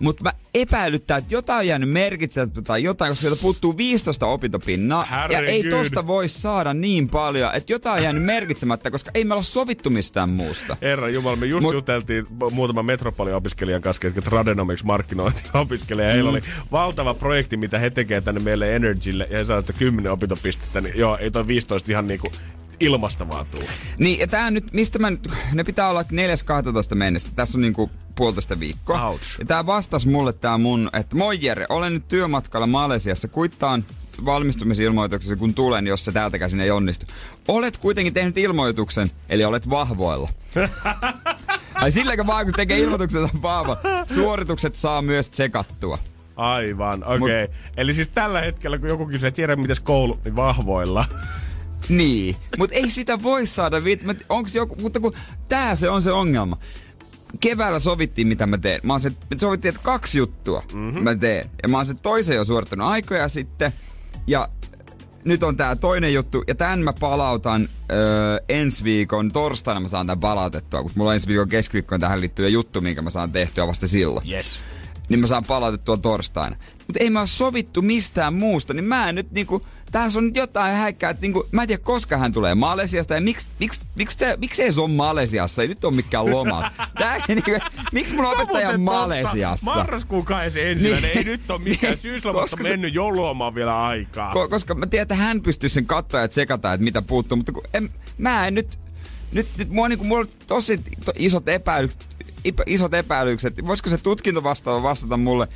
Mutta 0.00 0.24
mä 0.24 0.32
epäilyttää, 0.54 1.18
että 1.18 1.34
jotain 1.34 1.58
on 1.58 1.66
jäänyt 1.66 1.90
merkitsemättä 1.90 2.62
tai 2.62 2.82
jotain, 2.82 3.10
koska 3.10 3.20
sieltä 3.20 3.42
puuttuu 3.42 3.76
15 3.76 4.26
opintopinnaa. 4.26 5.06
Ja 5.30 5.38
ei 5.38 5.46
Herregud. 5.46 5.70
tosta 5.70 6.06
voi 6.06 6.28
saada 6.28 6.74
niin 6.74 7.08
paljon, 7.08 7.50
että 7.54 7.72
jotain 7.72 7.96
on 7.96 8.02
jäänyt 8.02 8.22
merkitsemättä, 8.22 8.90
koska 8.90 9.10
ei 9.14 9.24
me 9.24 9.34
olla 9.34 9.42
sovittu 9.42 9.90
mistään 9.90 10.30
muusta. 10.30 10.76
Herra 10.82 11.08
Jumala, 11.08 11.36
me 11.36 11.46
just 11.46 11.66
Mut- 11.66 11.74
juteltiin 11.74 12.26
mu- 12.26 12.50
muutaman 12.50 12.84
metropoliopiskelijan 12.86 13.82
kanssa, 13.82 14.06
jotka 14.06 14.22
Tradenomics 14.22 14.84
markkinointiopiskelija. 14.84 16.08
Mm. 16.08 16.12
Heillä 16.12 16.30
oli 16.30 16.40
valtava 16.72 17.14
projekti, 17.14 17.56
mitä 17.56 17.78
he 17.78 17.90
tekevät 17.90 18.24
tänne 18.24 18.40
meille 18.40 18.76
Energylle, 18.76 19.28
ja 19.30 19.38
he 19.38 19.44
saa 19.44 19.60
sitä 19.60 19.72
10 19.72 20.12
opintopistettä. 20.12 20.80
Niin 20.80 20.98
joo, 20.98 21.16
ei 21.16 21.30
toi 21.30 21.46
15 21.46 21.92
ihan 21.92 22.06
niinku 22.06 22.32
ilmasta 22.80 23.28
vaan 23.28 23.46
tuu. 23.46 23.62
Niin, 23.98 24.20
ja 24.20 24.26
tää 24.26 24.50
nyt, 24.50 24.72
mistä 24.72 24.98
mä 24.98 25.10
nyt, 25.10 25.28
ne 25.54 25.64
pitää 25.64 25.90
olla 25.90 26.02
4.12. 26.02 26.94
mennessä. 26.94 27.28
Tässä 27.36 27.58
on 27.58 27.62
niinku 27.62 27.90
puolitoista 28.14 28.60
viikkoa. 28.60 29.08
Ouch. 29.08 29.38
Ja 29.38 29.44
tää 29.44 29.66
vastas 29.66 30.06
mulle 30.06 30.32
tää 30.32 30.58
mun, 30.58 30.90
että 30.92 31.16
moi 31.16 31.38
Jere, 31.40 31.66
olen 31.68 31.94
nyt 31.94 32.08
työmatkalla 32.08 32.66
Malesiassa. 32.66 33.28
Kuittaan 33.28 33.84
valmistumisilmoituksessa, 34.24 35.36
kun 35.36 35.54
tulen, 35.54 35.86
jos 35.86 36.04
se 36.04 36.12
täältä 36.12 36.38
käsin 36.38 36.60
ei 36.60 36.70
onnistu. 36.70 37.06
Olet 37.48 37.76
kuitenkin 37.76 38.14
tehnyt 38.14 38.38
ilmoituksen, 38.38 39.10
eli 39.28 39.44
olet 39.44 39.70
vahvoilla. 39.70 40.28
Ai 41.74 41.92
silläkö 41.92 42.26
vaan 42.26 42.44
kun 42.44 42.54
tekee 42.54 42.78
ilmoituksensa 42.78 43.28
Paavo, 43.42 43.76
suoritukset 44.14 44.74
saa 44.74 45.02
myös 45.02 45.30
tsekattua. 45.30 45.98
Aivan, 46.36 47.04
okei. 47.04 47.44
Okay. 47.44 47.56
Eli 47.76 47.94
siis 47.94 48.08
tällä 48.08 48.40
hetkellä, 48.40 48.78
kun 48.78 48.88
joku 48.88 49.06
kysyy, 49.06 49.28
että 49.28 49.36
tiedä 49.36 49.56
miten 49.56 49.76
koulu, 49.82 50.20
niin 50.24 50.36
vahvoilla. 50.36 51.04
Niin, 51.88 52.36
mutta 52.58 52.76
ei 52.76 52.90
sitä 52.90 53.22
voi 53.22 53.46
saada 53.46 53.84
viit... 53.84 54.04
Onko 54.28 54.50
joku, 54.54 54.76
mutta 54.82 55.00
kun 55.00 55.14
tää 55.48 55.76
se 55.76 55.90
on 55.90 56.02
se 56.02 56.12
ongelma. 56.12 56.58
Keväällä 57.40 57.78
sovittiin, 57.78 58.28
mitä 58.28 58.46
mä 58.46 58.58
teen. 58.58 58.80
Mä 58.82 58.92
oon 58.92 59.00
se, 59.00 59.10
me 59.10 59.38
sovittiin, 59.40 59.70
että 59.74 59.80
kaksi 59.84 60.18
juttua 60.18 60.62
mm-hmm. 60.72 61.02
mä 61.02 61.14
teen. 61.14 61.50
Ja 61.62 61.68
mä 61.68 61.76
oon 61.76 61.86
sen 61.86 61.98
toisen 61.98 62.36
jo 62.36 62.44
suorittanut 62.44 62.88
aikoja 62.88 63.28
sitten. 63.28 63.72
Ja 64.26 64.48
nyt 65.24 65.42
on 65.42 65.56
tää 65.56 65.76
toinen 65.76 66.14
juttu, 66.14 66.44
ja 66.46 66.54
tämän 66.54 66.80
mä 66.80 66.92
palautan 66.92 67.68
öö, 67.92 68.40
ensi 68.48 68.84
viikon 68.84 69.32
torstaina 69.32 69.80
mä 69.80 69.88
saan 69.88 70.06
tämän 70.06 70.20
palautettua, 70.20 70.82
kun 70.82 70.90
mulla 70.94 71.10
on 71.10 71.14
ensi 71.14 71.28
viikon 71.28 71.48
keskiviikkoon 71.48 72.00
tähän 72.00 72.20
liittyvä 72.20 72.48
juttu, 72.48 72.80
minkä 72.80 73.02
mä 73.02 73.10
saan 73.10 73.32
tehtyä 73.32 73.66
vasta 73.66 73.88
silloin. 73.88 74.30
Yes. 74.30 74.62
Niin 75.08 75.20
mä 75.20 75.26
saan 75.26 75.44
palautettua 75.44 75.96
torstaina. 75.96 76.56
Mutta 76.86 77.00
ei 77.00 77.10
mä 77.10 77.20
oo 77.20 77.26
sovittu 77.26 77.82
mistään 77.82 78.34
muusta, 78.34 78.74
niin 78.74 78.84
mä 78.84 79.08
en 79.08 79.14
nyt 79.14 79.30
niinku 79.30 79.66
tässä 79.92 80.18
on 80.18 80.34
jotain 80.34 80.76
häikkää, 80.76 81.10
että 81.10 81.22
niinku, 81.22 81.48
mä 81.52 81.62
en 81.62 81.68
tiedä 81.68 81.82
koska 81.82 82.16
hän 82.16 82.32
tulee 82.32 82.54
Malesiasta 82.54 83.14
ja 83.14 83.20
miksi, 83.20 83.46
miksi, 83.58 83.80
miksi, 83.94 84.18
te, 84.18 84.36
miksi 84.40 84.62
ei 84.62 84.72
se 84.72 84.80
ole 84.80 84.90
Malesiassa, 84.90 85.62
ei 85.62 85.68
nyt 85.68 85.84
ole 85.84 85.94
mikään 85.94 86.30
loma. 86.30 86.70
Tää, 86.98 87.18
niinku, 87.28 87.50
miksi 87.92 88.14
mun 88.14 88.24
opettaja 88.24 88.68
on 88.68 88.80
Malesiassa? 88.80 89.74
Marraskuun 89.74 90.26
ensimmäinen, 90.44 91.02
niin. 91.02 91.18
ei 91.18 91.24
nyt 91.24 91.50
ole 91.50 91.60
mikään 91.60 91.98
syyslomasta 92.08 92.56
mennyt, 92.56 92.94
joululomaan 92.94 93.54
vielä 93.54 93.84
aikaa. 93.84 94.32
Ko, 94.32 94.48
koska 94.48 94.74
mä 94.74 94.86
tiedän, 94.86 95.02
että 95.02 95.14
hän 95.14 95.42
pystyy 95.42 95.68
sen 95.68 95.86
katsoa 95.86 96.20
ja 96.20 96.28
tsekata, 96.28 96.72
että 96.72 96.84
mitä 96.84 97.02
puuttuu, 97.02 97.36
mutta 97.36 97.52
kun 97.52 97.64
en, 97.74 97.90
mä 98.18 98.46
en 98.46 98.54
nyt, 98.54 98.78
nyt, 99.32 99.48
nyt 99.56 99.70
mua, 99.70 99.88
niinku, 99.88 100.04
mulla 100.04 100.20
on 100.20 100.28
tosi 100.46 100.80
to, 101.04 101.12
isot 101.16 101.48
epäilykset, 101.48 102.06
isot 102.66 102.94
epäilykset. 102.94 103.66
Voisiko 103.66 103.90
se 103.90 103.98
tutkinto 103.98 104.42
vastaava 104.42 104.82
vastata 104.82 105.16
mulle? 105.16 105.48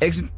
Eikö 0.00 0.16
nyt 0.16 0.30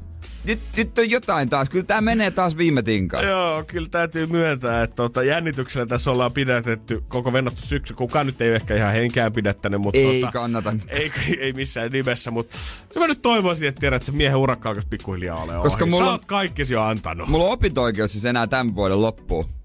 nyt, 0.44 0.60
nyt 0.76 0.98
on 0.98 1.10
jotain 1.10 1.48
taas. 1.48 1.68
Kyllä 1.68 1.84
tämä 1.84 2.00
menee 2.00 2.30
taas 2.30 2.56
viime 2.56 2.82
tinkaan. 2.82 3.26
Joo, 3.26 3.64
kyllä 3.66 3.88
täytyy 3.90 4.26
myöntää, 4.26 4.82
että 4.82 4.96
tota, 4.96 5.22
jännityksellä 5.22 5.86
tässä 5.86 6.10
ollaan 6.10 6.32
pidätetty 6.32 7.02
koko 7.08 7.32
vennottu 7.32 7.62
syksy. 7.62 7.94
Kukaan 7.94 8.26
nyt 8.26 8.40
ei 8.40 8.54
ehkä 8.54 8.76
ihan 8.76 8.92
henkään 8.92 9.32
pidättänyt, 9.32 9.80
mutta... 9.80 9.98
Ei 9.98 10.20
tota, 10.20 10.32
kannata. 10.32 10.76
Ei, 10.88 11.12
ei 11.38 11.52
missään 11.52 11.92
nimessä, 11.92 12.30
mutta 12.30 12.56
mä 12.98 13.06
nyt 13.06 13.22
toivoisin, 13.22 13.68
että 13.68 13.80
tiedät, 13.80 13.96
että 13.96 14.06
se 14.06 14.16
miehen 14.16 14.36
urakka 14.36 14.68
alkaisi 14.68 14.88
pikkuhiljaa 14.88 15.42
ole 15.42 15.52
Koska 15.62 15.84
ohi. 15.84 15.90
mulla, 15.90 16.04
Sä 16.04 16.10
oot 16.10 16.24
kaikki 16.24 16.66
jo 16.68 16.82
antanut. 16.82 17.28
Mulla 17.28 17.44
on 17.44 17.50
opinto-oikeus 17.50 18.12
siis 18.12 18.24
enää 18.24 18.46
tämän 18.46 18.74
vuoden 18.74 19.02
loppuun 19.02 19.59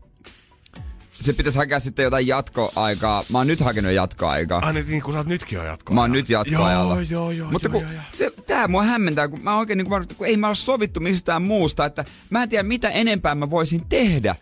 se 1.26 1.34
pitäisi 1.34 1.60
hakea 1.60 1.80
sitten 1.80 2.04
jotain 2.04 2.28
jatkoaikaa. 2.28 3.24
Mä 3.30 3.38
oon 3.38 3.48
nyt 3.48 3.60
hakenut 3.60 3.92
jatkoaikaa. 3.92 4.62
Ah 4.66 4.74
niin, 4.74 5.02
kun 5.02 5.14
sä 5.14 5.20
oot 5.20 5.28
nytkin 5.28 5.56
jo 5.56 5.64
jatkoajalla. 5.64 5.96
Mä 5.96 6.02
oon 6.02 6.12
nyt 6.12 6.30
jatkoajalla. 6.30 6.94
Joo, 6.94 7.04
joo, 7.10 7.32
joo. 7.32 7.52
Mutta 7.52 7.68
joo, 7.68 7.72
kun, 7.72 7.82
joo, 7.82 7.92
joo. 7.92 8.02
Se, 8.14 8.32
tää 8.48 8.68
mua 8.68 8.84
hämmentää, 8.84 9.28
kun 9.28 9.44
mä 9.44 9.58
oikein 9.58 9.78
niin 9.78 9.90
kun, 9.90 10.08
kun 10.18 10.28
ei 10.28 10.38
mä 10.38 10.48
ole 10.48 10.56
sovittu 10.56 11.00
mistään 11.00 11.42
muusta, 11.42 11.86
että 11.86 12.06
mä 12.30 12.44
en 12.44 12.50
tiedä 12.50 12.64
mitä 12.64 12.90
enempää 12.90 13.36
mä 13.36 13.50
voisin 13.50 13.86
tehdä. 13.90 14.36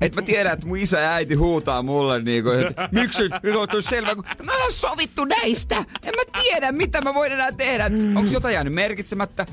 Et 0.00 0.14
mä 0.14 0.22
tiedän, 0.22 0.52
että 0.52 0.66
mun 0.66 0.78
isä 0.78 1.00
ja 1.00 1.12
äiti 1.12 1.34
huutaa 1.34 1.82
mulle 1.82 2.22
niinku, 2.22 2.50
että 2.50 2.88
miksi 2.92 3.22
nyt 3.22 3.74
on 3.74 3.82
selvä, 3.82 4.14
kun 4.14 4.24
mä 4.42 4.62
oon 4.62 4.72
sovittu 4.72 5.24
näistä. 5.24 5.76
En 5.76 6.14
mä 6.16 6.42
tiedä, 6.42 6.72
mitä 6.72 7.00
mä 7.00 7.14
voin 7.14 7.32
enää 7.32 7.52
tehdä. 7.52 7.90
Onko 8.14 8.30
jotain 8.32 8.54
jäänyt 8.54 8.72
merkitsemättä? 8.72 9.46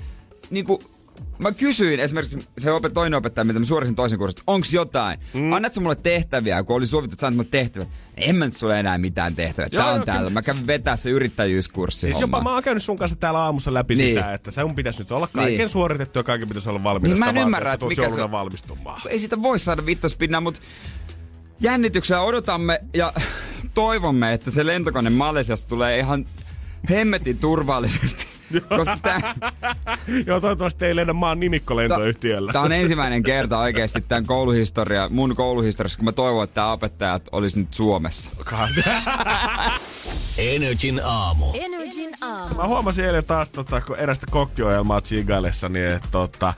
Niinku, 0.50 0.84
mä 1.40 1.52
kysyin 1.52 2.00
esimerkiksi 2.00 2.40
se 2.58 2.72
opet, 2.72 2.94
toinen 2.94 3.18
opettaja, 3.18 3.46
mitä 3.46 3.60
mä 3.60 3.66
suorisin 3.66 3.96
toisen 3.96 4.20
kurssin, 4.20 4.40
että 4.40 4.52
onko 4.52 4.68
jotain? 4.72 5.20
Mm. 5.34 5.54
Annatko 5.54 5.82
mulle 5.82 5.96
tehtäviä, 5.96 6.64
kun 6.64 6.76
oli 6.76 6.88
sovittu, 6.88 7.14
että 7.14 7.22
saat 7.22 7.34
mulle 7.34 7.48
tehtäviä? 7.52 7.88
En 8.18 8.36
mä 8.36 8.46
nyt 8.46 8.58
sulle 8.58 8.80
enää 8.80 8.98
mitään 8.98 9.36
tehtäviä. 9.36 9.70
Tää 9.70 9.92
on 9.92 10.06
täällä. 10.06 10.30
Mä 10.30 10.42
kävin 10.42 10.68
vetää 10.68 10.96
se 10.96 11.10
yrittäjyyskurssi. 11.10 12.00
Siis 12.00 12.20
jopa 12.20 12.42
mä 12.42 12.54
oon 12.54 12.64
käynyt 12.64 12.84
sun 12.84 12.98
kanssa 12.98 13.16
täällä 13.16 13.40
aamussa 13.40 13.74
läpi 13.74 13.96
niin. 13.96 14.16
sitä, 14.16 14.34
että 14.34 14.52
se 14.52 14.64
mun 14.64 14.76
pitäisi 14.76 15.00
nyt 15.00 15.12
olla 15.12 15.28
kaiken 15.28 15.58
niin. 15.58 15.70
suoritettu 15.70 16.20
ja 16.20 16.24
kaiken 16.24 16.48
pitäisi 16.48 16.70
olla 16.70 16.84
valmiina. 16.84 17.14
Niin 17.14 17.20
mä 17.20 17.30
en 17.30 17.38
ymmärrä, 17.38 17.74
että 17.74 17.86
mikä 17.86 18.10
se 18.10 18.22
on. 18.22 18.32
valmistumaan. 18.32 19.02
Ei 19.10 19.20
sitä 19.20 19.42
voi 19.42 19.60
saada 19.60 19.86
vittaspinnaa, 19.86 20.42
mutta 20.42 20.60
jännityksellä 21.60 22.22
odotamme 22.22 22.82
ja 22.94 23.14
toivomme, 23.74 24.34
että 24.34 24.52
se 24.52 24.66
lentokone 24.66 25.10
Malesiasta 25.10 25.68
tulee 25.68 26.00
ihan 26.00 26.26
hemmetin 26.90 27.38
turvallisesti. 27.38 28.26
Koska 28.78 28.98
tää... 29.02 29.36
Joo, 30.28 30.40
toivottavasti 30.40 30.86
ei 30.86 30.96
lennä 30.96 31.14
maan 31.14 31.40
nimikkolentoyhtiöllä. 31.40 32.54
Tämä 32.54 32.66
on 32.66 32.72
ensimmäinen 32.72 33.24
kerta 33.24 33.60
oikeasti 33.60 34.02
tämän 34.02 34.26
kouluhistoria, 34.26 35.10
mun 35.10 35.36
kouluhistoriassa, 35.36 35.98
kun 35.98 36.06
mä 36.06 36.12
toivon, 36.12 36.44
että 36.44 36.56
tämä 36.56 36.72
opettaja 36.72 37.20
olisi 37.32 37.60
nyt 37.60 37.74
Suomessa. 37.74 38.32
Energin 40.38 41.02
aamu. 41.04 41.46
Energin 41.54 42.12
aamu. 42.22 42.56
Mä 42.56 42.68
huomasin 42.68 43.06
eilen 43.06 43.26
taas, 43.26 43.50
tota, 43.50 43.82
kun 43.82 43.98
erästä 43.98 44.26
kokkiohjelmaa 44.32 45.02
Chigalessa, 45.02 45.70
niin 45.70 45.92
että 45.92 46.08
tota, 46.12 46.54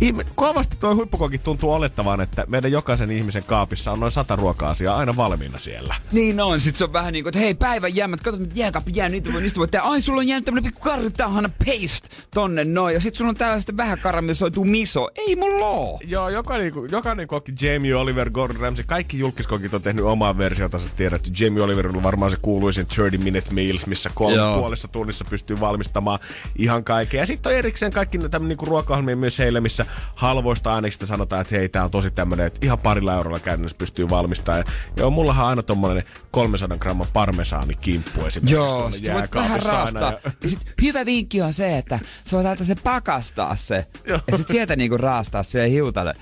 Ihme, 0.00 0.26
kovasti 0.34 0.76
tuo 0.76 0.94
huippukoki 0.94 1.38
tuntuu 1.38 1.72
olettavan, 1.72 2.20
että 2.20 2.44
meidän 2.48 2.72
jokaisen 2.72 3.10
ihmisen 3.10 3.42
kaapissa 3.46 3.92
on 3.92 4.00
noin 4.00 4.12
sata 4.12 4.36
ruoka-asiaa 4.36 4.96
aina 4.96 5.16
valmiina 5.16 5.58
siellä. 5.58 5.94
Niin 6.12 6.40
on, 6.40 6.60
sit 6.60 6.76
se 6.76 6.84
on 6.84 6.92
vähän 6.92 7.12
niin 7.12 7.24
kuin, 7.24 7.30
että 7.30 7.40
hei 7.40 7.54
päivän 7.54 7.96
jäämät, 7.96 8.20
kato 8.20 8.38
mitä 8.38 8.52
jääkaappi 8.58 8.92
jää, 8.94 9.08
niitä 9.08 9.32
voi, 9.32 9.40
niistä 9.40 9.58
voi 9.58 9.68
tehdä. 9.68 9.84
Ai 9.84 10.00
sulla 10.00 10.18
on 10.18 10.28
jäänyt 10.28 10.44
tämmönen 10.44 10.64
pikku 10.64 10.80
kartahana 10.80 11.48
paste 11.48 12.08
tonne 12.34 12.64
noin. 12.64 12.94
Ja 12.94 13.00
sit 13.00 13.14
sulla 13.14 13.28
on 13.28 13.34
tällaista 13.34 13.76
vähän 13.76 13.98
karamellisoitu 13.98 14.64
miso. 14.64 15.08
Ei 15.14 15.36
mulla 15.36 15.66
oo. 15.66 16.00
Joo, 16.04 16.28
jokainen, 16.28 16.72
jokainen 16.90 17.28
kokki, 17.28 17.52
Jamie 17.60 17.94
Oliver, 17.94 18.30
Gordon 18.30 18.60
Ramsay, 18.60 18.84
kaikki 18.84 19.18
julkiskokit 19.18 19.74
on 19.74 19.82
tehnyt 19.82 20.04
omaa 20.04 20.38
versiota. 20.38 20.78
Sä 20.78 20.88
tiedät, 20.96 21.26
että 21.26 21.44
Jamie 21.44 21.62
Oliver 21.62 21.88
on 21.88 22.02
varmaan 22.02 22.30
se 22.30 22.36
kuuluisin 22.42 22.86
30 22.86 23.24
Minute 23.24 23.54
Meals, 23.54 23.86
missä 23.86 24.10
kolme 24.14 24.58
puolessa 24.58 24.88
tunnissa 24.88 25.24
pystyy 25.30 25.60
valmistamaan 25.60 26.18
ihan 26.58 26.84
kaikkea. 26.84 27.22
Ja 27.22 27.26
sitten 27.26 27.52
on 27.52 27.58
erikseen 27.58 27.92
kaikki 27.92 28.18
tämmöinen 28.18 28.48
niinku 28.48 28.64
ruokaohjelmia 28.64 29.16
myös 29.16 29.38
heille, 29.38 29.60
missä 29.60 29.86
halvoista 30.14 30.74
aineksista 30.74 31.06
sanotaan, 31.06 31.42
että 31.42 31.54
hei, 31.56 31.68
tää 31.68 31.84
on 31.84 31.90
tosi 31.90 32.10
tämmönen, 32.10 32.46
että 32.46 32.60
ihan 32.62 32.78
parilla 32.78 33.14
eurolla 33.14 33.38
käytännössä 33.38 33.78
pystyy 33.78 34.10
valmistamaan. 34.10 34.64
Ja 34.66 34.72
joo, 34.96 35.10
mullahan 35.10 35.44
on 35.44 35.50
aina 35.50 35.62
tommonen 35.62 36.04
300 36.30 36.78
gramman 36.78 37.06
parmesaanikimppu 37.12 38.20
esimerkiksi. 38.26 38.54
Joo, 38.54 38.90
sit 38.90 39.14
voit 39.14 39.34
vähän 39.34 39.62
raastaa. 39.62 40.12
Ja... 40.12 40.20
ja 40.42 40.48
sit 40.48 40.60
hyvä 40.82 41.06
vinkki 41.06 41.42
on 41.42 41.52
se, 41.52 41.78
että 41.78 41.98
sä 42.26 42.36
voit 42.36 42.46
laittaa 42.46 42.66
se 42.66 42.74
pakastaa 42.74 43.56
se. 43.56 43.86
Joo. 44.06 44.20
Ja 44.30 44.36
sit 44.36 44.48
sieltä 44.48 44.76
niinku 44.76 44.96
raastaa 44.96 45.42
se 45.42 45.70
hiutalle 45.70 46.14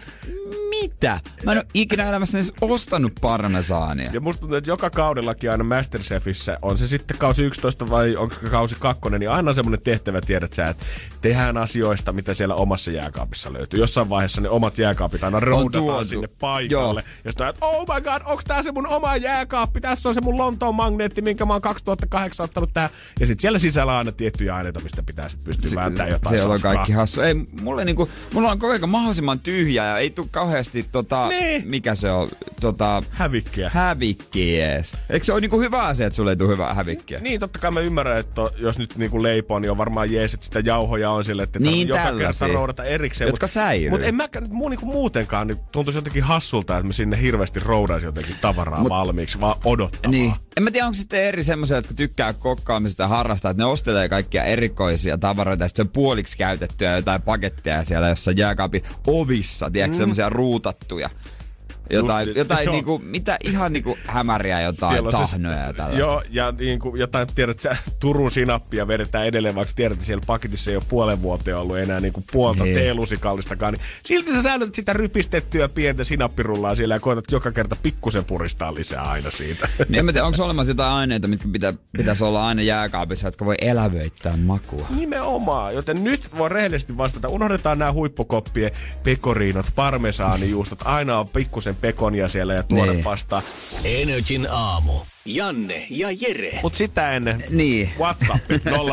mitä? 0.82 1.20
Mä 1.44 1.52
en 1.52 1.58
ole 1.58 1.66
ikinä 1.74 2.08
elämässä 2.08 2.38
edes 2.38 2.52
ostanut 2.60 3.12
parmesaania. 3.20 4.10
Ja 4.12 4.20
musta 4.20 4.40
tuntuu, 4.40 4.56
että 4.56 4.70
joka 4.70 4.90
kaudellakin 4.90 5.50
aina 5.50 5.64
Masterchefissä, 5.64 6.58
on 6.62 6.78
se 6.78 6.86
sitten 6.86 7.18
kausi 7.18 7.42
11 7.42 7.90
vai 7.90 8.16
onko 8.16 8.34
kausi 8.50 8.76
2, 8.78 9.02
niin 9.18 9.30
aina 9.30 9.50
on 9.50 9.54
semmoinen 9.54 9.82
tehtävä, 9.82 10.20
tiedät 10.20 10.52
sä, 10.52 10.66
että 10.66 10.86
tehdään 11.20 11.56
asioista, 11.56 12.12
mitä 12.12 12.34
siellä 12.34 12.54
omassa 12.54 12.90
jääkaapissa 12.90 13.52
löytyy. 13.52 13.80
Jossain 13.80 14.08
vaiheessa 14.08 14.40
ne 14.40 14.48
omat 14.48 14.78
jääkaapit 14.78 15.24
aina 15.24 15.40
roudataan 15.40 16.06
sinne 16.06 16.28
paikalle. 16.40 17.00
Joo. 17.00 17.14
Ja 17.24 17.32
sitten 17.32 17.54
oh 17.60 17.86
my 17.94 18.00
god, 18.00 18.22
onko 18.24 18.42
tää 18.46 18.62
se 18.62 18.72
mun 18.72 18.86
oma 18.86 19.16
jääkaappi? 19.16 19.80
Tässä 19.80 20.08
on 20.08 20.14
se 20.14 20.20
mun 20.20 20.38
Lontoon 20.38 20.74
magneetti, 20.74 21.22
minkä 21.22 21.44
mä 21.44 21.52
oon 21.52 21.62
2008 21.62 22.44
ottanut 22.44 22.70
tähän. 22.74 22.90
Ja 23.20 23.26
sitten 23.26 23.42
siellä 23.42 23.58
sisällä 23.58 23.92
on 23.92 23.98
aina 23.98 24.12
tiettyjä 24.12 24.56
aineita, 24.56 24.80
mistä 24.80 25.02
pitää 25.02 25.28
sitten 25.28 25.44
pystyä 25.44 25.70
vääntämään 25.74 26.10
jotain 26.10 26.36
Siellä 26.36 26.54
on 26.54 26.60
kaikki 26.60 26.92
hassu. 26.92 27.20
Ei, 27.20 27.34
mulle 27.60 27.84
niinku, 27.84 28.08
mulla 28.34 28.50
on 28.50 28.58
koko 28.58 28.72
ajan 28.72 28.88
mahdollisimman 28.88 29.40
tyhjä 29.40 29.84
ja 29.84 29.98
ei 29.98 30.10
tule 30.10 30.26
kauheasti 30.68 30.92
tota, 30.92 31.28
niin. 31.28 31.68
mikä 31.68 31.94
se 31.94 32.11
on, 32.11 32.28
tota... 32.61 33.02
Hävikkiä. 33.11 33.70
Hävikkiä, 33.74 34.76
yes. 34.76 34.92
Eikö 35.11 35.26
se 35.26 35.33
ole 35.33 35.40
niinku 35.40 35.61
hyvä 35.61 35.83
asia, 35.83 36.07
että 36.07 36.16
sulle 36.16 36.31
ei 36.31 36.37
tule 36.37 36.48
hyvää 36.48 36.74
hävikkiä? 36.74 37.18
Niin, 37.18 37.40
totta 37.40 37.59
kai 37.59 37.70
mä 37.70 37.81
ymmärrän, 37.81 38.18
että 38.18 38.42
jos 38.57 38.78
nyt 38.78 38.96
niinku 38.96 39.22
leipoo, 39.22 39.59
niin 39.59 39.70
on 39.70 39.78
varmaan 39.78 40.12
jees, 40.12 40.35
että 40.35 40.46
sitä 40.46 40.61
jauhoja 40.61 41.11
on 41.11 41.24
sille, 41.24 41.42
että 41.42 41.59
niin, 41.59 41.88
joka 41.88 42.12
kerta 42.18 42.48
roudata 42.52 42.85
erikseen. 42.85 43.28
Jotka 43.28 43.46
mut, 43.46 43.50
säilyy. 43.50 43.90
Mutta 43.90 44.07
en 44.07 44.14
mä 44.14 44.28
nyt 44.40 44.50
muu, 44.50 44.68
niinku 44.68 44.87
muutenkaan, 44.87 45.46
niin 45.46 45.59
tuntuisi 45.72 45.98
jotenkin 45.98 46.22
hassulta, 46.22 46.76
että 46.76 46.87
mä 46.87 46.92
sinne 46.92 47.20
hirveästi 47.20 47.61
roudaisi 47.61 48.07
jotenkin 48.07 48.37
tavaraa 48.40 48.81
mut, 48.81 48.88
valmiiksi, 48.88 49.40
vaan 49.40 49.57
odottamaan. 49.64 50.11
Niin. 50.11 50.35
En 50.57 50.62
mä 50.62 50.70
tiedä, 50.70 50.87
onko 50.87 50.94
sitten 50.94 51.24
eri 51.24 51.42
semmoisia, 51.42 51.76
jotka 51.76 51.94
tykkää 51.94 52.33
kokkaamista 52.33 53.02
ja 53.02 53.09
harrastaa, 53.09 53.50
että 53.50 53.62
ne 53.62 53.66
ostelee 53.66 54.09
kaikkia 54.09 54.44
erikoisia 54.44 55.18
tavaroita 55.18 55.64
ja 55.64 55.68
sitten 55.68 55.87
on 55.87 55.92
puoliksi 55.92 56.38
käytettyä 56.38 56.96
jotain 56.96 57.22
paketteja 57.22 57.85
siellä 57.85 58.09
jossain 58.09 58.37
jääkaapin 58.37 58.83
ovissa, 59.07 59.70
tiedätkö, 59.70 59.96
mm. 59.96 59.98
semmoisia 59.98 60.28
ruutattuja. 60.59 61.11
Jotain, 61.90 62.29
Just, 62.29 62.38
jotain 62.38 62.68
niinku, 62.70 62.98
mitä 62.98 63.37
ihan 63.44 63.72
niinku 63.72 63.98
hämäriä 64.05 64.61
jotain 64.61 65.05
tahnoja 65.11 65.57
ja 65.57 65.72
tällaisia. 65.72 66.01
Joo, 66.01 66.22
ja 66.31 66.53
niinku, 66.53 66.96
jotain, 66.96 67.29
tiedät 67.35 67.61
sä, 67.61 67.77
Turun 68.01 68.31
sinappia 68.31 68.88
vedetään 68.88 69.27
edelleen, 69.27 69.55
vaikka 69.55 69.74
tiedät, 69.77 69.92
että 69.92 70.07
siellä 70.07 70.24
paketissa 70.27 70.70
ei 70.70 70.77
ole 70.77 70.85
puolen 70.88 71.22
vuoteen 71.22 71.57
ollut 71.57 71.79
enää 71.79 72.01
niinku 72.01 72.24
puolta 72.33 72.64
niin. 72.64 72.74
teelusikallistakaan, 72.74 73.74
niin 73.74 73.83
silti 74.03 74.35
sä 74.35 74.42
säilytät 74.42 74.74
sitä 74.74 74.92
rypistettyä 74.92 75.68
pientä 75.68 76.05
sinappirullaa 76.05 76.74
siellä 76.74 76.94
ja 76.94 77.01
koetat 77.01 77.24
joka 77.31 77.53
kerta 77.53 77.77
pikkusen 77.83 78.24
puristaa 78.24 78.74
lisää 78.74 79.03
aina 79.03 79.31
siitä. 79.31 79.68
Niin, 79.88 79.98
en 79.98 80.05
mä 80.05 80.12
tiedä, 80.12 80.27
onko 80.27 80.44
olemassa 80.44 80.70
jotain 80.70 80.92
aineita, 80.92 81.29
mitkä 81.29 81.48
pitä, 81.53 81.74
pitäisi 81.96 82.24
olla 82.24 82.46
aina 82.46 82.62
jääkaapissa, 82.62 83.27
jotka 83.27 83.44
voi 83.44 83.55
elävöittää 83.61 84.37
makua? 84.37 84.87
Nimenomaan, 84.90 85.74
joten 85.74 86.05
nyt 86.05 86.29
voi 86.38 86.48
rehellisesti 86.48 86.96
vastata. 86.96 87.29
Unohdetaan 87.29 87.79
nämä 87.79 87.92
huippukoppien 87.92 88.70
pekoriinot, 89.05 89.66
parmesaanijuustot, 89.74 90.79
aina 90.85 91.18
on 91.18 91.29
pikkusen 91.29 91.77
pekonia 91.80 92.28
siellä 92.28 92.54
ja 92.54 92.62
tuore 92.62 92.92
niin. 92.92 93.04
pasta. 93.04 93.42
Energin 93.85 94.46
aamu. 94.50 94.92
Janne 95.35 95.87
ja 95.90 96.08
Jere. 96.20 96.60
Mut 96.62 96.74
sitä 96.74 97.12
ennen 97.12 97.44
Niin. 97.50 97.90
WhatsApp 97.98 98.40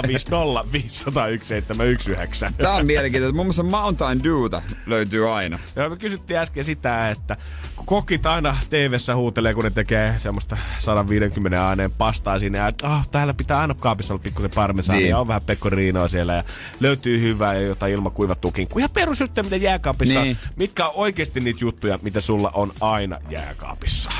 050 0.08 0.72
501 0.74 1.48
719. 1.48 2.52
Tää 2.58 2.74
on 2.74 2.86
mielenkiintoista. 2.86 3.36
Muun 3.36 3.48
muassa 3.48 3.64
Mountain 3.64 4.24
Dewta 4.24 4.62
löytyy 4.86 5.36
aina. 5.36 5.60
Ja 5.76 5.90
me 5.90 5.98
kysyttiin 5.98 6.40
äsken 6.40 6.64
sitä, 6.64 7.10
että 7.10 7.38
kun 7.76 7.86
kokit 7.86 8.26
aina 8.26 8.58
tv 8.70 8.98
huutelee, 9.16 9.54
kun 9.54 9.64
ne 9.64 9.70
tekee 9.70 10.14
semmoista 10.18 10.58
150 10.78 11.68
aineen 11.68 11.92
pastaa 11.92 12.40
sinne, 12.40 12.60
ja 12.60 12.68
että 12.68 12.88
ah, 12.90 13.08
täällä 13.12 13.34
pitää 13.34 13.60
aina 13.60 13.74
kaapissa 13.74 14.14
olla 14.14 14.24
pikkusen 14.24 14.52
parmesaania, 14.56 15.02
Niin. 15.02 15.10
ja 15.10 15.20
on 15.20 15.28
vähän 15.28 15.42
pecorinoa 15.42 16.08
siellä, 16.08 16.34
ja 16.34 16.44
löytyy 16.80 17.22
hyvää 17.22 17.54
ja 17.54 17.62
jotain 17.62 17.94
ilmakuivattua 17.94 18.52
kinkkua. 18.52 18.80
Ihan 18.80 18.90
perusjuttuja, 18.94 19.44
mitä 19.44 19.56
jääkaapissa 19.56 20.22
Niin. 20.22 20.38
on. 20.44 20.50
Mitkä 20.56 20.86
on 20.88 20.92
oikeasti 20.96 21.40
niitä 21.40 21.64
juttuja, 21.64 22.00
mitä 22.02 22.22
sulla 22.22 22.52
on 22.54 22.74
aina 22.82 23.18
jääkaapissa? 23.30 24.12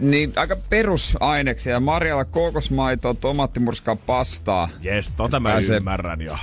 Niin 0.00 0.32
aika 0.36 0.56
perusaineksia. 0.70 1.80
Marjalla 1.80 2.24
kookosmaitoa, 2.24 3.14
tomaattimurskaa, 3.14 3.96
pastaa. 3.96 4.68
Jes, 4.82 5.12
tota 5.16 5.40
mä 5.40 5.48
Pääsee- 5.52 5.76
ymmärrän 5.76 6.20
jo. 6.20 6.36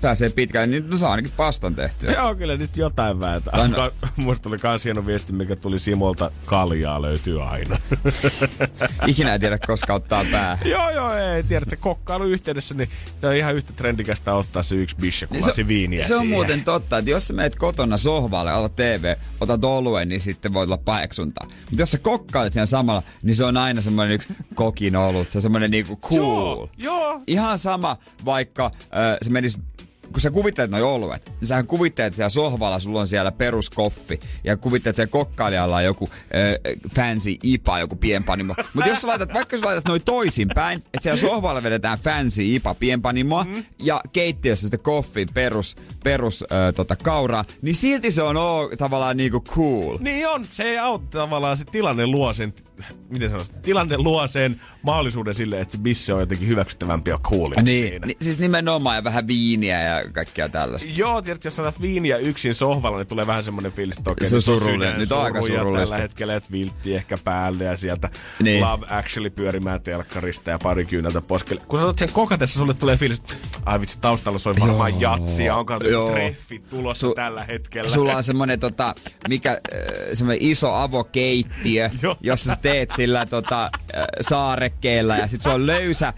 Pääsee 0.00 0.28
pitkälle, 0.30 0.66
niin 0.66 0.90
no 0.90 0.96
saa 0.96 1.10
ainakin 1.10 1.32
pastan 1.36 1.74
tehtyä. 1.74 2.12
Joo, 2.12 2.34
kyllä 2.34 2.56
nyt 2.56 2.76
jotain 2.76 3.16
no- 3.18 3.76
Ka- 3.76 3.92
Musta 4.16 4.42
tuli 4.42 4.58
kans 4.58 4.84
hieno 4.84 5.06
viesti, 5.06 5.32
mikä 5.32 5.56
tuli 5.56 5.80
Simolta. 5.80 6.30
Kaljaa 6.46 7.02
löytyy 7.02 7.42
aina. 7.42 7.78
Ikinä 9.06 9.32
ei 9.32 9.38
tiedä, 9.38 9.58
koska 9.66 9.94
ottaa 9.94 10.24
pää. 10.32 10.58
joo, 10.64 10.90
joo, 10.90 11.14
ei 11.14 11.42
tiedä, 11.42 11.62
että 11.62 11.76
kokkailu 11.76 12.24
yhteydessä, 12.24 12.74
niin 12.74 12.90
se 13.20 13.26
on 13.26 13.34
ihan 13.36 13.54
yhtä 13.54 13.72
trendikästä 13.76 14.34
ottaa 14.34 14.62
se 14.62 14.76
yksi 14.76 14.96
bishe, 15.00 15.26
kun 15.26 15.36
Niin 15.36 15.46
lasi 15.46 15.66
viiniä 15.68 16.06
se 16.06 16.14
on 16.14 16.20
siihen. 16.20 16.34
muuten 16.36 16.64
totta, 16.64 16.98
että 16.98 17.10
jos 17.10 17.28
sä 17.28 17.34
meet 17.34 17.56
kotona 17.56 17.96
sohvalle, 17.96 18.50
alat 18.50 18.76
TV, 18.76 19.14
otat 19.40 19.64
oluen, 19.64 20.08
niin 20.08 20.20
sitten 20.20 20.52
voi 20.52 20.64
olla 20.64 20.78
paheksuntaa. 20.78 21.46
Mutta 21.46 21.82
jos 21.82 21.90
sä 21.90 21.98
kokkailet 21.98 22.52
siinä 22.52 22.66
samalla, 22.66 23.02
niin 23.22 23.36
se 23.36 23.44
on 23.44 23.56
aina 23.56 23.80
semmoinen 23.80 24.14
yksi 24.14 24.34
kokin 24.54 24.96
olut. 24.96 25.28
Se 25.28 25.38
on 25.38 25.42
semmoinen 25.42 25.70
niinku 25.70 25.96
cool. 25.96 26.20
Joo, 26.56 26.68
joo. 26.76 27.20
Ihan 27.26 27.58
sama, 27.58 27.96
vaikka 28.24 28.66
äh, 28.66 28.70
se 29.22 29.30
menisi 29.30 29.58
kun 30.12 30.20
sä 30.20 30.30
kuvittelet 30.30 30.70
noi 30.70 30.82
oluet, 30.82 31.32
niin 31.40 31.48
sähän 31.48 31.66
kuvittelet, 31.66 32.06
että 32.06 32.16
siellä 32.16 32.28
sohvalla 32.28 32.78
sulla 32.78 33.00
on 33.00 33.06
siellä 33.06 33.32
peruskoffi, 33.32 34.20
ja 34.44 34.56
kuvittelet, 34.56 34.92
että 34.92 34.96
siellä 34.96 35.10
kokkailijalla 35.10 35.76
on 35.76 35.84
joku 35.84 36.08
äh, 36.12 36.76
fancy 36.94 37.36
IPA, 37.42 37.78
joku 37.78 37.96
pienpanimo. 37.96 38.54
Mutta 38.74 38.90
jos 38.90 39.00
sä 39.00 39.08
laitat, 39.08 39.32
vaikka 39.34 39.58
sä 39.58 39.66
laitat 39.66 39.84
noin 39.88 40.02
toisinpäin, 40.04 40.78
että 40.78 41.00
siellä 41.00 41.20
sohvalla 41.20 41.62
vedetään 41.62 41.98
fancy 41.98 42.42
IPA 42.54 42.74
pienpanimoa, 42.74 43.44
mm. 43.44 43.64
ja 43.78 44.00
keittiössä 44.12 44.62
sitten 44.62 44.80
koffi 44.80 45.26
perus, 45.34 45.76
perus 46.04 46.44
äh, 46.52 46.74
tota, 46.74 46.96
kauraa, 46.96 47.44
niin 47.62 47.74
silti 47.74 48.10
se 48.10 48.22
on 48.22 48.36
oo, 48.36 48.70
tavallaan 48.78 49.16
niinku 49.16 49.40
cool. 49.40 49.98
Niin 50.00 50.28
on, 50.28 50.44
se 50.52 50.62
ei 50.62 50.78
auta 50.78 51.04
tavallaan, 51.10 51.56
se 51.56 51.64
tilanne 51.64 52.06
luo 52.06 52.32
sen, 52.32 52.54
miten 53.08 53.30
sanoisi, 53.30 53.52
tilanne 53.62 53.98
luo 53.98 54.28
sen 54.28 54.60
mahdollisuuden 54.82 55.34
sille, 55.34 55.60
että 55.60 55.72
se 55.76 55.82
bisse 55.82 56.14
on 56.14 56.20
jotenkin 56.20 56.48
hyväksyttävämpi 56.48 57.10
ja 57.10 57.18
coolimpi 57.18 57.62
Niin, 57.62 57.88
siinä. 57.88 58.06
ni, 58.06 58.16
siis 58.20 58.38
nimenomaan 58.38 58.96
ja 58.96 59.04
vähän 59.04 59.26
viiniä 59.26 59.82
ja 59.82 59.99
kaikkea 60.12 60.48
tällaista. 60.48 60.92
Joo, 60.96 61.22
tiedätkö, 61.22 61.46
jos 61.46 61.58
otat 61.58 61.80
viiniä 61.80 62.16
yksin 62.16 62.54
sohvalla, 62.54 62.98
niin 62.98 63.06
tulee 63.06 63.26
vähän 63.26 63.44
semmoinen 63.44 63.72
fiilis, 63.72 63.98
että 63.98 64.10
okei, 64.10 64.30
Se 64.30 64.40
surullinen. 64.40 64.98
Nyt 64.98 65.12
on 65.12 65.24
aika 65.24 65.40
surullista. 65.40 65.90
Tällä 65.90 66.02
hetkellä, 66.02 66.36
että 66.36 66.50
viltti 66.52 66.94
ehkä 66.94 67.18
päälle 67.24 67.64
ja 67.64 67.76
sieltä 67.76 68.10
Niin. 68.42 68.64
Love 68.64 68.86
Actually 68.90 69.30
pyörimään 69.30 69.82
telkkarista 69.82 70.50
ja 70.50 70.58
pari 70.62 70.84
kyynältä 70.84 71.20
poskelle. 71.20 71.62
Kun 71.68 71.78
sä 71.78 71.84
otat 71.84 71.98
sen 71.98 72.12
kokatessa, 72.12 72.58
sulle 72.58 72.74
tulee 72.74 72.96
fiilis, 72.96 73.18
että 73.18 73.34
ai 73.66 73.80
vitsi, 73.80 73.98
taustalla 74.00 74.38
soi 74.38 74.54
varmaan 74.60 75.00
Joo. 75.00 75.16
jatsi 75.16 75.44
ja 75.44 75.56
onko 75.56 75.78
treffi 76.12 76.58
tulossa 76.58 77.06
Su- 77.06 77.14
tällä 77.14 77.44
hetkellä. 77.44 77.90
Sulla 77.90 78.16
on 78.16 78.22
semmonen, 78.22 78.60
tota, 78.60 78.94
mikä, 79.28 79.50
äh, 79.50 79.58
semmonen 80.14 80.38
iso 80.42 80.74
avokeittiö, 80.74 81.90
jossa 82.20 82.46
sä 82.46 82.56
teet 82.62 82.90
sillä 82.96 83.26
tota, 83.26 83.64
äh, 83.64 83.70
saarekkeella 84.20 85.16
ja 85.16 85.26
sit 85.26 85.42
sulla 85.42 85.54
on 85.54 85.66
löysä 85.66 86.08
äh, 86.08 86.14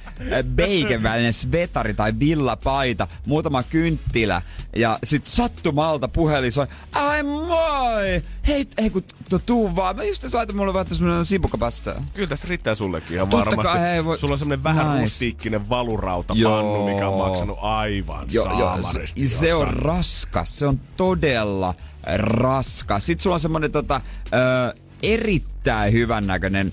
bacon 0.56 1.02
välinen 1.02 1.32
svetari 1.32 1.94
tai 1.94 2.12
villapaita, 2.18 3.08
muutama 3.26 3.62
kynttilä 3.72 4.42
ja 4.76 4.98
sit 5.04 5.26
sattumalta 5.26 6.08
puhelin 6.08 6.52
soi, 6.52 6.66
ai 6.92 7.22
moi! 7.22 8.22
Hei, 8.46 8.66
hei 8.80 8.90
kun 8.90 9.02
tu- 9.28 9.38
tuu 9.46 9.76
vaan, 9.76 9.96
mä 9.96 10.04
just 10.04 10.34
laitan 10.34 10.56
mulle 10.56 10.74
vähän 10.74 10.86
semmonen 10.94 11.24
simpukapasta. 11.26 11.94
Kyllä 12.14 12.28
tästä 12.28 12.46
riittää 12.48 12.74
sullekin 12.74 13.14
ihan 13.16 13.28
Totta 13.28 13.46
varmasti. 13.50 13.72
kai, 13.72 13.80
hei, 13.80 14.04
voi- 14.04 14.18
Sulla 14.18 14.32
on 14.34 14.38
semmonen 14.38 14.64
vähän 14.64 14.90
Nice. 14.90 15.02
rustiikkinen 15.02 15.68
valurauta 15.68 16.34
pannu, 16.44 16.86
mikä 16.86 17.08
on 17.08 17.28
maksanut 17.28 17.58
aivan 17.60 18.26
joo, 18.30 18.44
saamaristi. 18.44 19.28
se, 19.28 19.36
se 19.38 19.54
on 19.54 19.68
raskas, 19.68 20.58
se 20.58 20.66
on 20.66 20.80
todella 20.96 21.74
raskas. 22.16 23.06
Sitten 23.06 23.22
sulla 23.22 23.34
on 23.34 23.40
semmonen 23.40 23.72
tota, 23.72 24.00
ö, 24.34 24.74
erittäin 25.02 25.92
hyvän 25.92 26.26
näköinen 26.26 26.72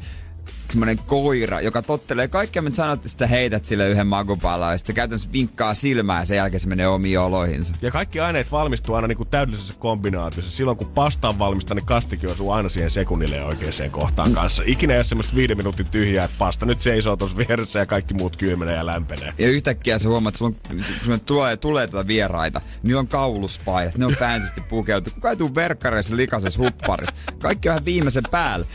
semmonen 0.72 1.00
koira, 1.08 1.62
joka 1.62 1.82
tottelee 1.82 2.28
kaikkea, 2.28 2.62
mitä 2.62 2.76
sanot, 2.76 3.06
että 3.06 3.28
heität 3.28 3.66
sille 3.66 3.90
yhden 3.90 4.08
makupalan 4.08 4.72
ja 4.72 4.78
sit 4.78 4.88
se 4.88 4.94
käytännössä 4.94 5.30
vinkkaa 5.32 5.74
silmää 5.74 6.20
ja 6.20 6.26
sen 6.26 6.38
jälkeen 6.38 6.60
se 6.60 6.68
menee 6.68 6.88
omiin 6.88 7.20
oloihinsa. 7.20 7.76
Ja 7.82 7.92
kaikki 7.92 8.20
aineet 8.20 8.52
valmistuu 8.52 8.96
aina 8.96 9.08
niinku 9.08 9.26
täydellisessä 9.26 9.74
kombinaatiossa. 9.80 10.52
Silloin 10.52 10.78
kun 10.78 10.88
pasta 10.88 11.30
on 11.30 11.40
valmista, 11.40 11.76
niin 11.76 11.86
kastikin 11.86 12.30
osuu 12.30 12.52
aina 12.52 12.70
siihen 12.70 12.90
sekunnille 12.90 13.44
oikeaan 13.44 13.92
kohtaan 13.92 14.34
kanssa. 14.34 14.64
Ikinä 14.66 14.94
ei 14.94 14.98
ole 14.98 15.04
semmoista 15.04 15.36
viiden 15.36 15.58
minuutin 15.58 15.86
tyhjää, 15.86 16.26
että 16.26 16.36
pasta 16.40 16.66
nyt 16.66 16.82
seisoo 16.82 17.16
tuossa 17.16 17.38
vieressä 17.38 17.80
ja 17.80 17.86
kaikki 17.86 18.14
muut 18.14 18.38
kylmenee 18.38 18.76
ja 18.76 18.86
lämpenee. 18.86 19.34
Ja 19.38 19.48
yhtäkkiä 19.48 20.00
sä 20.00 20.10
huomaat, 20.10 20.36
että 20.36 20.40
sulla 20.40 20.56
on, 20.70 20.82
kun 21.06 21.20
tulee, 21.20 21.58
tulee 21.58 21.88
tuota 21.88 22.08
vieraita, 22.08 22.62
niin 22.84 22.96
on 22.96 23.08
kauluspaidat, 23.08 23.98
ne 23.98 24.06
on 24.06 24.16
fancysti 24.20 24.62
pukeutu. 24.62 25.12
Kuka 25.12 25.30
ei 25.30 25.36
tuu 25.36 25.56
verkkareissa 25.56 26.16
likaisessa 26.16 26.60
hupparissa. 26.60 27.14
Kaikki 27.40 27.70
on 27.70 27.74
ihan 27.74 27.86
viimeisen 27.86 28.24
päällä. 28.32 28.66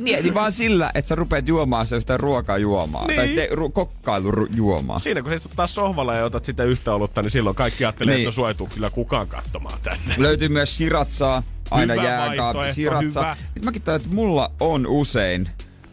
Mieti 0.00 0.34
vaan 0.34 0.52
sillä, 0.52 0.90
että 0.94 1.08
sä 1.08 1.14
rupeat 1.14 1.43
juomaan 1.46 1.86
sitä 1.86 1.96
yhtä 1.96 2.16
ruokaa 2.16 2.58
juomaan. 2.58 3.06
Niin. 3.06 3.16
Tai 3.16 3.28
te, 3.28 3.48
ru, 3.52 3.70
kokkailu 3.70 4.30
ru, 4.30 4.46
juomaan. 4.56 5.00
Siinä 5.00 5.22
kun 5.22 5.30
sä 5.30 5.34
istut 5.34 5.52
taas 5.56 5.74
sohvalla 5.74 6.14
ja 6.14 6.24
otat 6.24 6.44
sitä 6.44 6.64
yhtä 6.64 6.94
olutta, 6.94 7.22
niin 7.22 7.30
silloin 7.30 7.56
kaikki 7.56 7.84
ajattelee, 7.84 8.14
Niin. 8.14 8.28
että 8.28 8.34
sua 8.34 8.48
ei 8.48 8.54
kyllä 8.74 8.90
kukaan 8.90 9.28
katsomaan 9.28 9.78
tänne. 9.82 10.14
Löytyy 10.18 10.48
myös 10.48 10.76
siratsaa, 10.76 11.42
aina 11.70 11.94
jääkaappi, 11.94 12.72
siratsaa. 12.72 13.36
Nyt 13.54 13.64
mäkin 13.64 13.82
tajuan, 13.82 14.02
että 14.02 14.14
mulla 14.14 14.50
on 14.60 14.86
usein, 14.86 15.48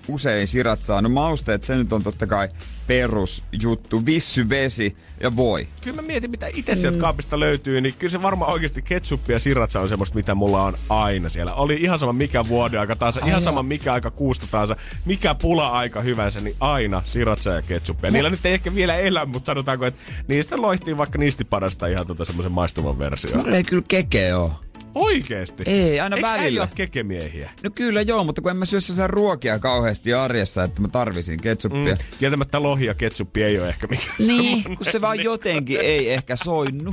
usein 0.08 0.48
siratsaa. 0.48 1.02
No 1.02 1.10
mausteet, 1.10 1.64
se 1.64 1.76
nyt 1.76 1.94
on 1.94 2.04
totta 2.04 2.28
kai 2.28 2.50
perusjuttu. 2.88 4.06
Vissy, 4.06 4.50
vesi 4.50 4.96
ja 5.20 5.36
voi. 5.36 5.68
Kyllä 5.82 5.96
mä 5.96 6.08
mietin, 6.08 6.32
mitä 6.32 6.48
itse 6.54 6.76
sieltä 6.76 7.00
kaapista 7.00 7.40
löytyy, 7.40 7.82
niin 7.82 7.94
kyllä 8.00 8.12
se 8.12 8.22
varmaan 8.22 8.52
oikeasti 8.52 8.82
ketsuppi 8.82 9.34
ja 9.34 9.40
siratsa 9.40 9.80
on 9.80 9.90
semmoista, 9.90 10.16
mitä 10.16 10.36
mulla 10.36 10.64
on 10.64 10.78
aina 10.90 11.30
siellä. 11.30 11.54
Oli 11.54 11.76
ihan 11.82 12.00
sama 12.00 12.14
mikä 12.14 12.48
vuoden 12.48 12.80
aika 12.80 12.96
taas, 12.96 13.18
Ai 13.18 13.24
ihan 13.28 13.42
joo. 13.42 13.46
sama 13.46 13.64
mikä 13.64 13.94
aika 13.94 14.12
kuusta 14.12 14.48
taas, 14.52 14.70
mikä 15.06 15.36
pula-aika 15.36 16.02
hyvänsä, 16.02 16.42
niin 16.42 16.56
aina 16.60 17.04
siratsa 17.06 17.50
ja 17.50 17.62
ketsuppia. 17.62 18.12
Niillä 18.12 18.30
nyt 18.30 18.46
ei 18.46 18.54
ehkä 18.54 18.76
vielä 18.76 18.96
elä, 18.96 19.26
mutta 19.26 19.52
sanotaanko, 19.52 19.86
että 19.86 20.02
niistä 20.28 20.62
loihtii 20.62 20.98
vaikka 20.98 21.18
nistipadasta 21.18 21.88
ihan 21.88 22.08
tota 22.08 22.26
semmoisen 22.26 22.52
maistuvan 22.52 23.00
versio. 23.00 23.38
Mulla 23.38 23.58
ei 23.58 23.64
kyllä 23.64 23.84
keke 23.88 24.36
oo. 24.36 24.54
Oikeesti? 24.96 25.64
Ei, 25.66 26.00
aina 26.00 26.16
Eiks 26.16 26.30
välillä. 26.30 26.62
äijät 26.62 26.74
kekemiehiä? 26.74 27.50
No 27.64 27.70
kyllä 27.76 28.02
joo, 28.02 28.24
mutta 28.24 28.42
kun 28.42 28.52
en 28.52 28.58
mä 28.58 28.66
syö 28.66 28.80
sellaisia 28.82 29.08
ruokia 29.08 29.60
kauheasti 29.60 30.14
arjessa, 30.14 30.64
että 30.64 30.82
mä 30.82 30.88
tarvisin 30.88 31.40
ketsuppia. 31.42 31.94
Mm. 31.96 32.18
Kieltämättä 32.20 32.64
lohi 32.64 32.86
ja 32.86 32.94
ketsuppi 32.94 33.44
ei 33.44 33.60
ole 33.60 33.70
ehkä 33.70 33.88
mikään 33.88 34.16
Niin, 34.20 34.64
kun 34.64 34.78
se 34.82 35.02
vaan 35.02 35.24
jotenkin 35.24 35.80
ei 35.80 36.14
ehkä 36.14 36.36
soinnu. 36.36 36.92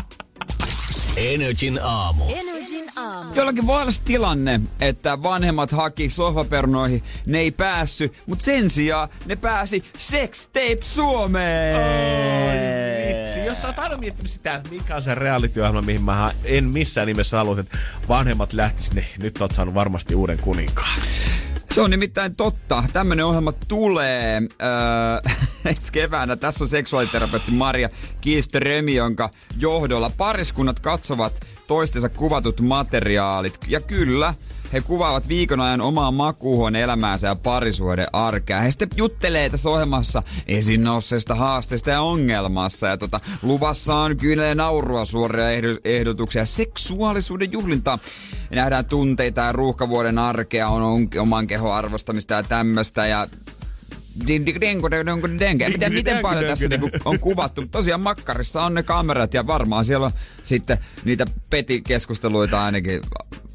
Energin 1.17 1.79
aamu. 1.83 2.25
Energin 2.29 2.43
aamu. 2.53 2.58
Jollakin 3.39 3.67
voi 3.67 3.83
olla 3.83 3.93
tilanne, 4.05 4.61
että 4.81 5.23
vanhemmat 5.23 5.73
haki 5.73 6.11
sohvapernoihin, 6.11 7.03
ne 7.27 7.39
ei 7.39 7.51
päässy, 7.51 8.13
mutta 8.27 8.45
sen 8.45 8.71
sijaan 8.71 9.09
ne 9.27 9.37
pääsi 9.37 9.85
Sex 9.99 10.47
Tape 10.47 10.79
Suomeen! 10.83 11.77
Oi 11.77 13.09
vitsi, 13.09 13.41
jos 13.41 13.63
sä 13.63 13.69
oot 13.69 13.79
aina 13.79 13.97
miettinyt 13.97 14.31
sitä, 14.31 14.63
mikä 14.71 14.97
on 14.97 15.03
se 15.03 15.15
reality-ohjelma, 15.15 15.83
mihin 15.83 16.03
mä 16.05 16.33
en 16.45 16.65
missään 16.65 17.07
nimessä 17.07 17.37
halua, 17.37 17.61
että 17.61 17.79
vanhemmat 18.09 18.53
lähtis, 18.53 18.93
niin 18.93 19.07
nyt 19.19 19.41
oot 19.41 19.53
saanut 19.53 19.75
varmasti 19.75 20.15
uuden 20.15 20.39
kuninkaan. 20.39 21.01
Se 21.71 21.81
on 21.81 21.91
nimittäin 21.91 22.37
totta. 22.37 22.85
Tämmönen 22.93 23.25
ohjelma 23.25 23.53
tulee 23.53 24.43
öö, 24.63 25.33
ensi 25.71 25.93
keväänä. 25.93 26.37
Tässä 26.37 26.65
on 26.65 26.69
seksuaaliterapeutti 26.69 27.51
Maria 27.51 27.89
Kiisterömi, 28.21 28.95
jonka 28.95 29.31
johdolla 29.59 30.11
pariskunnat 30.17 30.81
katsovat 30.81 31.41
toistensa 31.69 32.09
kuvatut 32.09 32.61
materiaalit. 32.61 33.59
Ja 33.69 33.81
kyllä, 33.81 34.35
he 34.73 34.81
kuvaavat 34.81 35.29
viikon 35.29 35.61
ajan 35.61 35.81
omaa 35.81 36.11
makuuhuoneen 36.11 36.85
elämäänsä 36.85 37.27
ja 37.27 37.35
parisuuden 37.35 38.07
arkea. 38.13 38.61
He 38.61 38.71
sitten 38.71 38.89
juttelee 38.97 39.51
tässä 39.51 39.71
ohjelmassa 39.71 40.23
esiin 40.47 40.85
nousseista 40.85 41.35
haasteista 41.35 41.91
ja 41.91 42.01
ongelmassa. 42.01 42.87
Ja 42.87 42.97
tota, 42.97 43.21
luvassa 43.43 43.95
on 43.95 44.17
kyllä 44.17 44.55
naurua 44.55 45.05
suoria 45.05 45.51
ehdo- 45.51 45.81
ehdotuksia 45.85 46.47
seksuaalisuuden 46.47 47.53
juhlintaa. 47.53 47.99
Nähdään 48.51 48.85
tunteita 48.85 49.41
ja 49.41 49.53
ruuhkavuoden 49.53 50.19
arkea, 50.19 50.69
on, 50.69 50.83
on 50.83 51.09
oman 51.21 51.47
kehon 51.47 51.75
arvostamista 51.75 52.35
ja 52.35 52.43
tämmöstä. 52.43 53.07
Ja 53.07 53.27
Miten, 55.73 55.93
miten 55.93 56.19
paljon 56.23 56.45
tässä 56.45 56.69
niinku 56.69 56.91
on 57.05 57.19
kuvattu? 57.19 57.67
Tosiaan 57.67 58.01
makkarissa 58.01 58.63
on 58.63 58.75
ne 58.75 58.83
kamerat 58.83 59.35
ja 59.35 59.47
varmaan 59.47 59.85
siellä 59.85 60.07
on 60.07 60.13
sitten 60.43 60.79
niitä 61.05 61.25
petikeskusteluita 61.51 62.65
ainakin 62.65 63.01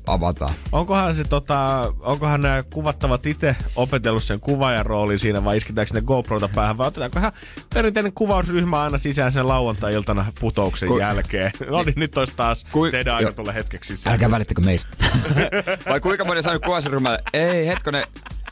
avataan. 0.07 0.53
Onkohan 0.71 1.15
se 1.15 1.23
tota, 1.23 1.93
onkohan 1.99 2.41
nämä 2.41 2.63
kuvattavat 2.73 3.25
itse 3.25 3.55
opetellut 3.75 4.23
sen 4.23 4.39
kuvaajan 4.39 4.85
roolin 4.85 5.19
siinä 5.19 5.43
vai 5.43 5.57
isketäänkö 5.57 5.93
ne 5.93 6.01
GoProta 6.01 6.49
päähän 6.55 6.77
vai 6.77 6.87
otetaanko 6.87 7.19
ihan 7.19 7.31
perinteinen 7.73 8.13
kuvausryhmä 8.13 8.81
aina 8.81 8.97
sisään 8.97 9.31
sen 9.31 9.47
lauantai-iltana 9.47 10.25
putouksen 10.39 10.87
Ku- 10.89 10.99
jälkeen. 10.99 11.51
No 11.69 11.83
niin, 11.83 11.93
nyt 11.97 12.17
olisi 12.17 12.33
taas 12.35 12.65
Kui- 12.71 12.91
teidän 12.91 13.15
aika 13.15 13.31
tulla 13.31 13.51
hetkeksi 13.51 13.97
sisään. 13.97 14.13
Älkää 14.13 14.31
välittäkö 14.31 14.61
meistä. 14.61 14.97
Vai 15.89 15.99
kuinka 15.99 16.25
moni 16.25 16.37
on 16.37 16.43
saanut 16.43 16.63
kuvausryhmälle, 16.63 17.19
ei 17.33 17.67
hetkonen, 17.67 18.03
ei, 18.03 18.42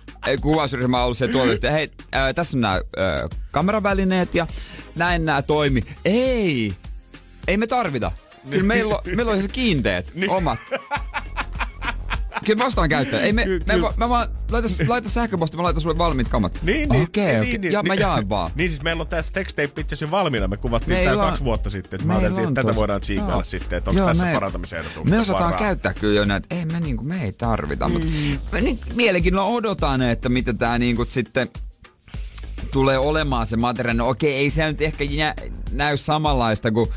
kuvausryhmä 0.41 0.97
on 0.97 1.03
ollut 1.05 1.17
se 1.17 1.27
tuolla, 1.27 1.53
että 1.53 1.71
hei, 1.71 1.91
ää, 2.11 2.33
tässä 2.33 2.57
on 2.57 2.61
nämä 2.61 2.73
ää, 2.73 3.27
kameravälineet 3.51 4.35
ja 4.35 4.47
näin 4.95 5.25
nämä 5.25 5.41
toimi. 5.41 5.83
Ei, 6.05 6.73
ei 7.47 7.57
me 7.57 7.67
tarvita. 7.67 8.11
Kyllä 8.49 8.63
meillä 8.63 8.95
on, 8.95 9.01
meillä 9.15 9.31
on 9.31 9.41
se 9.41 9.47
kiinteet, 9.47 10.11
omat. 10.29 10.59
Kyllä 12.45 12.57
me 12.57 12.65
ostaan 12.65 12.89
käyttöön. 12.89 13.23
Ei 13.23 13.33
me, 13.33 13.43
Ky- 13.43 13.59
me, 13.65 13.73
kyllä. 13.73 13.87
mä, 13.87 13.93
mä 13.97 14.09
vaan, 14.09 14.27
laita, 14.51 14.67
laita 14.87 15.09
sähköposti, 15.09 15.57
mä 15.57 15.63
laitan 15.63 15.81
sulle 15.81 15.97
valmiit 15.97 16.27
kamat. 16.27 16.59
Niin, 16.63 16.89
niin, 16.89 17.03
Okei, 17.03 17.39
okei. 17.39 17.57
niin, 17.57 17.73
Ja 17.73 17.81
niin, 17.81 17.87
mä 17.87 17.93
jaan 17.93 18.29
vaan. 18.29 18.51
Niin 18.55 18.69
siis 18.69 18.81
meillä 18.81 19.01
on 19.01 19.07
tässä 19.07 19.33
textape 19.33 19.63
itse 19.81 19.81
asiassa 19.95 20.11
valmiina. 20.11 20.47
Me 20.47 20.57
kuvattiin 20.57 20.95
Meillä 20.97 21.11
tää 21.13 21.23
on- 21.23 21.29
kaksi 21.29 21.43
vuotta 21.43 21.69
sitten. 21.69 22.01
Että 22.01 22.13
ajattelin, 22.13 22.47
on 22.47 22.51
että 22.53 22.63
tätä 22.63 22.75
voidaan 22.75 23.01
tsiikailla 23.01 23.33
Joo. 23.33 23.43
sitten, 23.43 23.77
että 23.77 23.89
onko 23.89 24.05
tässä 24.05 24.25
me- 24.25 24.33
parantamisehdotuksia. 24.33 25.15
Me 25.15 25.19
osataan 25.21 25.43
varaa. 25.45 25.59
käyttää 25.59 25.93
kyllä 25.93 26.13
jo 26.15 26.25
näitä, 26.25 26.47
ei 26.55 26.65
me, 26.65 26.79
niinku, 26.79 27.03
me 27.03 27.23
ei 27.23 27.31
tarvita, 27.33 27.89
mutta 27.89 28.07
Mm. 28.07 28.37
me 28.51 28.61
niin 28.61 28.79
mielenkiinnolla 28.95 29.55
odotan, 29.55 30.01
että 30.01 30.29
mitä 30.29 30.53
tää 30.53 30.79
niinku 30.79 31.05
sitten 31.09 31.49
tulee 32.71 32.97
olemaan 32.97 33.47
se 33.47 33.57
materiaali. 33.57 33.97
No 33.97 34.09
okei, 34.09 34.35
ei 34.35 34.49
se 34.49 34.67
nyt 34.67 34.81
ehkä 34.81 35.03
jä, 35.03 35.35
näy 35.71 35.97
samanlaista 35.97 36.71
kuin 36.71 36.89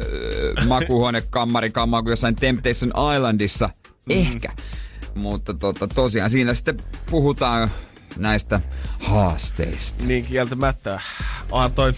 öö, 0.00 0.54
makuuhuonekammari 0.68 1.70
kammaa 1.70 2.02
kuin 2.02 2.10
jossain 2.12 2.36
Temptation 2.36 2.92
Islandissa. 3.16 3.70
Mm. 4.10 4.16
Ehkä. 4.20 4.52
Mutta 5.14 5.54
tota, 5.54 5.88
tosiaan 5.88 6.30
siinä 6.30 6.54
sitten 6.54 6.76
puhutaan 7.10 7.70
näistä 8.16 8.60
haasteista. 9.00 10.04
Niin 10.04 10.24
kieltämättä. 10.24 11.00
Onhan 11.50 11.72
toi, 11.72 11.94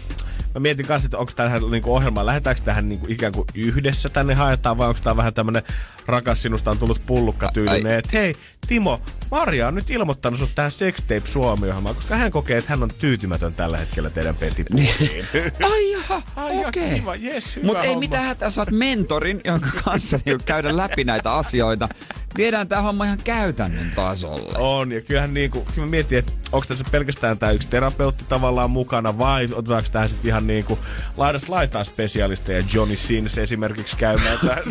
mä 0.55 0.61
mietin 0.61 0.87
kanssa, 0.87 1.07
että 1.07 1.19
onko 1.19 1.33
tähän 1.37 1.63
niinku 1.71 1.95
ohjelmaan, 1.95 2.27
lähdetäänkö 2.27 2.63
tähän 2.63 2.89
niinku 2.89 3.07
ikään 3.09 3.33
kuin 3.33 3.47
yhdessä 3.55 4.09
tänne 4.09 4.35
haetaan, 4.35 4.79
vai 4.79 4.89
onko 4.89 5.01
tämä 5.05 5.17
vähän 5.17 5.35
tämmönen 5.35 5.63
rakas 6.07 6.43
sinusta 6.43 6.71
on 6.71 6.79
tullut 6.79 7.03
pullukka 7.07 7.49
tyylinen, 7.55 7.99
että 7.99 8.11
hei 8.13 8.37
Timo, 8.67 9.01
Maria 9.31 9.69
on 9.69 9.75
nyt 9.75 9.91
ilmoittanut 9.91 10.41
sut 10.41 10.51
tähän 10.55 10.71
Sextape 10.71 11.23
Suomi-ohjelmaan, 11.25 11.95
koska 11.95 12.17
hän 12.17 12.31
kokee, 12.31 12.59
että 12.59 12.71
hän 12.71 12.83
on 12.83 12.91
tyytymätön 12.99 13.55
tällä 13.55 13.79
hetkellä 13.79 14.11
teidän 14.11 14.37
petipuoliin. 14.37 15.27
Ai 15.73 15.93
jaha, 15.93 16.23
Ai 16.37 16.65
okei. 16.65 16.85
okay. 16.85 16.99
kiva, 16.99 17.15
hyvä 17.15 17.67
Mutta 17.67 17.83
ei 17.83 17.97
mitään 17.97 18.25
hätää, 18.25 18.51
saat 18.51 18.71
mentorin, 18.71 19.41
jonka 19.45 19.69
kanssa 19.85 20.21
niinku 20.25 20.45
käydä 20.47 20.77
läpi 20.77 21.05
näitä 21.05 21.33
asioita. 21.33 21.89
Viedään 22.37 22.69
tämä 22.69 22.83
homma 22.83 23.05
ihan 23.05 23.19
käytännön 23.25 23.93
tasolle. 23.95 24.59
On, 24.59 24.93
ja 24.93 25.01
kyllähän 25.01 25.35
niinku, 25.35 25.61
kyllä 25.75 25.87
mä 25.87 25.91
mietin, 25.91 26.19
että 26.19 26.33
onko 26.53 26.67
tässä 26.67 26.85
pelkästään 26.91 27.39
tämä 27.39 27.53
yksi 27.53 27.69
terapeutti 27.69 28.25
tavallaan 28.29 28.71
mukana, 28.71 29.19
vai 29.19 29.49
otetaanko 29.53 29.89
tähän 29.93 30.09
sitten 30.09 30.29
ihan 30.29 30.47
niinku 30.47 30.79
laidasta 31.17 31.53
laitaa 31.53 31.85
spesialisteja, 31.85 32.65
Johnny 32.73 32.97
Sins 32.97 33.39
esimerkiksi 33.39 33.97
käymään 33.97 34.39
tähän. 34.47 34.63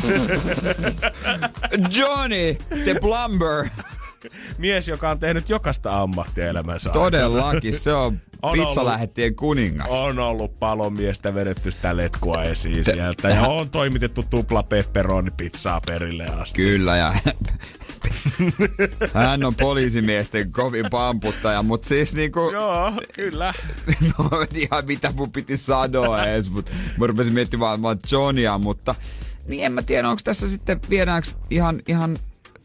Johnny, 1.97 2.55
the 2.83 2.95
plumber. 3.01 3.69
Mies, 4.57 4.87
joka 4.87 5.09
on 5.09 5.19
tehnyt 5.19 5.49
jokaista 5.49 6.01
ammattia 6.01 6.49
elämänsä. 6.49 6.89
Todellakin, 6.89 7.73
se 7.73 7.93
on 7.93 8.19
On 8.41 8.57
pizzalähettien 8.57 9.35
kuningas. 9.35 9.87
On 9.89 10.19
ollut 10.19 10.59
palomiestä 10.59 11.33
vedetty 11.33 11.71
sitä 11.71 11.97
letkua 11.97 12.43
esiin 12.43 12.85
sieltä. 12.85 13.29
Ja 13.29 13.41
on 13.41 13.69
toimitettu 13.69 14.25
tupla 14.29 14.63
pepperoni 14.63 15.31
pizzaa 15.31 15.81
perille 15.87 16.25
asti. 16.25 16.61
Kyllä, 16.61 16.97
ja 16.97 17.13
hän 19.13 19.43
on 19.43 19.55
poliisimiesten 19.55 20.51
kovin 20.51 20.85
pamputtaja, 20.91 21.63
mutta 21.63 21.87
siis 21.87 22.13
niinku... 22.13 22.51
Joo, 22.51 22.93
kyllä. 23.13 23.53
No, 24.01 24.29
ihan 24.55 24.85
mitä 24.85 25.13
mun 25.15 25.31
piti 25.31 25.57
sanoa 25.57 26.25
edes, 26.25 26.51
mutta 26.51 26.71
mä 26.97 27.07
rupesin 27.07 27.33
miettimään 27.33 27.81
vaan 27.81 27.97
Johnia, 28.11 28.57
mutta 28.57 28.95
niin 29.47 29.65
en 29.65 29.71
mä 29.71 29.81
tiedä, 29.81 30.09
onko 30.09 30.21
tässä 30.23 30.47
sitten 30.47 30.79
viedäänkö 30.89 31.29
ihan, 31.49 31.81
ihan 31.87 32.17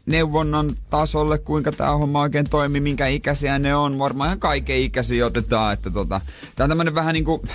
neuvonnan 0.07 0.71
tasolle, 0.89 1.37
kuinka 1.37 1.71
tämä 1.71 1.91
homma 1.91 2.21
oikein 2.21 2.49
toimii, 2.49 2.81
minkä 2.81 3.07
ikäisiä 3.07 3.59
ne 3.59 3.75
on. 3.75 3.99
Varmaan 3.99 4.27
ihan 4.27 4.39
kaiken 4.39 4.77
ikäisiä 4.77 5.25
otetaan, 5.25 5.73
että 5.73 5.89
tota, 5.91 6.21
tää 6.55 6.63
on 6.65 6.69
tämmönen 6.69 6.95
vähän 6.95 7.13
niinku, 7.13 7.45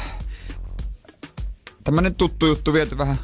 tämmönen 1.85 2.15
tuttu 2.15 2.47
juttu 2.47 2.73
viety 2.73 2.99
vähän 2.99 3.17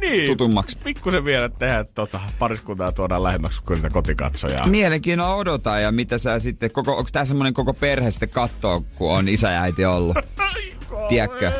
Niin. 0.00 0.26
tutummaksi. 0.30 0.78
Pikkusen 0.84 1.24
vielä 1.24 1.48
tehdä 1.48 1.84
tota, 1.84 2.20
pariskuntaa 2.38 2.92
tuodaan 2.92 3.22
lähemmäksi 3.22 3.62
kuin 3.62 3.74
niitä 3.76 3.90
kotikatsojaa. 3.90 4.66
Mielenkiinnolla 4.66 5.34
odotan 5.34 5.82
ja 5.82 5.92
mitä 5.92 6.18
sä 6.18 6.38
sitten, 6.38 6.70
koko, 6.70 6.96
onko 6.96 7.10
tää 7.12 7.24
semmonen 7.24 7.54
koko 7.54 7.74
perhe 7.74 8.10
sitten 8.10 8.28
kattoo, 8.28 8.84
kun 8.94 9.12
on 9.12 9.28
isä 9.28 9.50
ja 9.50 9.62
äiti 9.62 9.84
ollut? 9.84 10.16
Tiedätkö? 11.08 11.52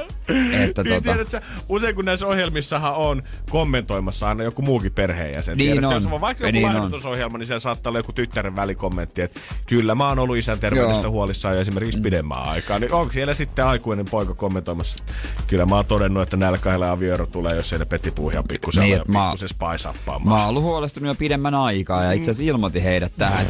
Että 0.52 0.82
niin 0.82 0.94
tota, 0.94 1.00
tiedät 1.12 1.28
sä, 1.28 1.42
usein 1.68 1.94
kun 1.94 2.04
näissä 2.04 2.26
ohjelmissahan 2.26 2.94
on 2.94 3.22
kommentoimassa 3.50 4.28
aina 4.28 4.44
joku 4.44 4.62
muukin 4.62 4.92
perheenjäsen. 4.92 5.56
Niin 5.56 5.72
Tiedät, 5.72 5.82
sä, 5.82 5.88
on. 5.88 5.94
Jos 6.02 6.06
on 6.06 6.20
vaikka 6.20 6.44
joku 6.46 6.52
Niin 6.52 6.66
on. 6.68 6.72
laihdutusohjelma, 6.74 7.38
niin 7.38 7.46
siellä 7.46 7.60
saattaa 7.60 7.90
olla 7.90 7.98
joku 7.98 8.12
tyttären 8.12 8.56
välikommentti, 8.56 9.22
että 9.22 9.40
kyllä 9.66 9.94
mä 9.94 10.08
oon 10.08 10.18
ollut 10.18 10.36
isän 10.36 10.58
terveydestä 10.60 11.02
Joo. 11.02 11.10
Mm. 11.10 11.12
huolissaan 11.12 11.54
jo 11.54 11.60
esimerkiksi 11.60 12.00
pidemmän 12.00 12.38
aikaa. 12.42 12.78
Niin 12.78 12.92
onko 12.92 13.12
siellä 13.12 13.34
sitten 13.34 13.64
aikuinen 13.66 14.04
poika 14.10 14.34
kommentoimassa? 14.34 15.04
Kyllä 15.46 15.66
mä 15.66 15.74
oon 15.76 15.86
todennut, 15.86 16.22
että 16.22 16.36
nälkäillä 16.36 16.90
avioero 16.90 17.26
tulee, 17.26 17.56
jos 17.56 17.68
siellä 17.68 17.86
petipuuhia 17.86 18.42
pikkusen 18.42 18.82
Niin, 18.82 19.00
mä- 19.08 19.24
pikkusen 19.24 19.48
spaisappaamaan. 19.48 20.28
Mä 20.36 20.40
oon 20.40 20.48
ollut 20.48 20.62
huolestunut 20.62 21.06
jo 21.08 21.14
pidemmän 21.14 21.54
aikaa 21.54 22.04
ja 22.04 22.12
itse 22.12 22.30
asiassa 22.30 22.50
ilmoitin 22.50 22.82
heidät 22.82 23.12
tähän. 23.18 23.46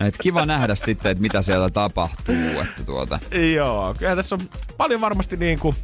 Et 0.00 0.14
kiva 0.22 0.46
nähdä 0.46 0.74
sitten, 0.74 1.10
että 1.12 1.22
mitä 1.22 1.42
siellä 1.42 1.70
tapahtuu. 1.70 2.34
Että 2.60 2.84
tuota. 2.84 3.18
Joo, 3.54 3.94
kyllä 3.98 4.16
tässä 4.16 4.34
on 4.34 4.40
paljon 4.76 4.89
varmasti 5.00 5.36
niin 5.36 5.58
kuin, 5.58 5.76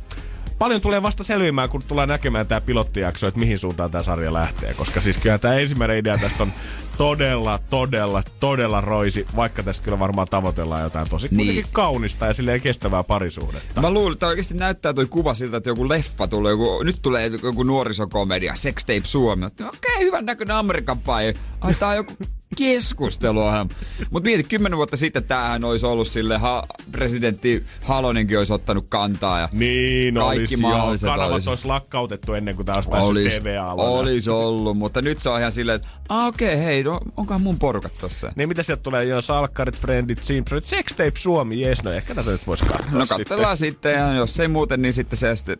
paljon 0.59 0.80
tulee 0.80 1.02
vasta 1.02 1.24
selviämään, 1.24 1.68
kun 1.68 1.82
tulee 1.82 2.07
näkemään 2.07 2.46
tämä 2.46 2.61
pilottijakso, 2.61 3.26
että 3.26 3.40
mihin 3.40 3.59
suuntaan 3.59 3.90
tämä 3.90 4.02
sarja 4.02 4.32
lähtee. 4.32 4.74
Koska 4.74 5.00
siis 5.00 5.18
kyllä 5.18 5.38
tämä 5.38 5.54
ensimmäinen 5.54 5.98
idea 5.98 6.18
tästä 6.18 6.42
on 6.42 6.52
todella, 6.98 7.59
todella, 7.70 8.22
todella 8.40 8.80
roisi, 8.80 9.26
vaikka 9.36 9.62
tässä 9.62 9.82
kyllä 9.82 9.98
varmaan 9.98 10.28
tavoitellaan 10.28 10.82
jotain 10.82 11.09
tosi 11.11 11.28
Niin. 11.30 11.64
kaunista 11.72 12.26
ja 12.26 12.34
silleen 12.34 12.61
kestävää 12.61 13.04
parisuhdetta. 13.04 13.80
Mä 13.80 13.90
luulen, 13.90 14.12
että 14.12 14.26
oikeasti 14.26 14.54
näyttää 14.54 14.92
toi 14.92 15.07
kuva 15.07 15.34
siltä, 15.34 15.57
että 15.57 15.70
joku 15.70 15.88
leffa 15.88 16.28
tulee, 16.28 16.50
joku, 16.50 16.82
nyt 16.82 16.96
tulee 17.02 17.30
joku 17.42 17.62
nuorisokomedia, 17.62 18.54
Sex 18.54 18.80
Tape 18.80 19.00
Suomi. 19.04 19.44
Okei, 19.46 19.66
okay, 19.66 20.00
hyvän 20.00 20.26
näköinen 20.26 20.57
Amerikan 20.57 20.98
pai. 20.98 21.34
Ai, 21.61 21.74
tää 21.74 21.88
on 21.88 21.96
joku 21.96 22.12
keskusteluohjelma. 22.57 23.70
Mut 24.11 24.22
mieti, 24.24 24.42
kymmenen 24.44 24.76
vuotta 24.76 24.97
sitten 24.97 25.24
tämähän 25.24 25.64
olisi 25.64 25.86
ollut 25.86 26.09
sille, 26.09 26.38
ha, 26.38 26.66
presidentti 26.92 27.64
Halonenkin 27.82 28.38
olisi 28.38 28.53
ottanut 28.53 28.86
kantaa. 28.88 29.40
Ja 29.40 29.49
Niin, 29.53 30.14
Kaikki 30.14 30.38
olisi, 30.40 30.55
joo. 30.55 30.61
mahdolliset 30.70 31.07
Kanavat 31.11 31.32
olisi. 31.32 31.49
olisi 31.49 31.66
lakkautettu 31.66 32.34
ennen 32.34 32.57
kuin 32.57 32.66
tämä 32.66 32.76
olisi 32.76 32.90
päässyt 32.90 33.11
Olis, 33.11 33.34
TV-alalle. 33.34 33.99
olis 34.01 34.28
ollut, 34.28 34.78
mutta 34.78 35.03
nyt 35.03 35.18
se 35.22 35.28
on 35.28 35.38
ihan 35.40 35.53
silleen, 35.53 35.76
että 35.76 35.88
okei, 36.26 36.55
okay, 36.55 36.64
hei, 36.64 36.82
no, 36.84 37.01
onkohan 37.16 37.40
mun 37.40 37.59
porukat 37.59 37.92
tossa? 38.01 38.32
Niin 38.36 38.49
mitä 38.49 38.62
sieltä 38.62 38.82
tulee? 38.82 39.05
Jo 39.05 39.22
salkkarit, 39.22 39.76
friendit, 39.78 40.22
Simpsonit, 40.22 40.66
Sextape 40.66 41.12
Suomi, 41.14 41.61
jes, 41.61 41.84
no 41.84 41.92
ehkä 41.92 42.14
tätä 42.14 42.30
nyt 42.30 42.47
voisi 42.47 42.64
katsoa 42.64 42.86
No 42.92 43.07
sitten. 43.07 43.18
katsellaan 43.18 43.57
sitten, 43.57 43.92
ja 43.94 44.14
jos 44.14 44.40
ei 44.40 44.49
muuten, 44.49 44.82
niin 44.82 44.92
sitten 44.92 45.16
se 45.16 45.36
sitten 45.36 45.57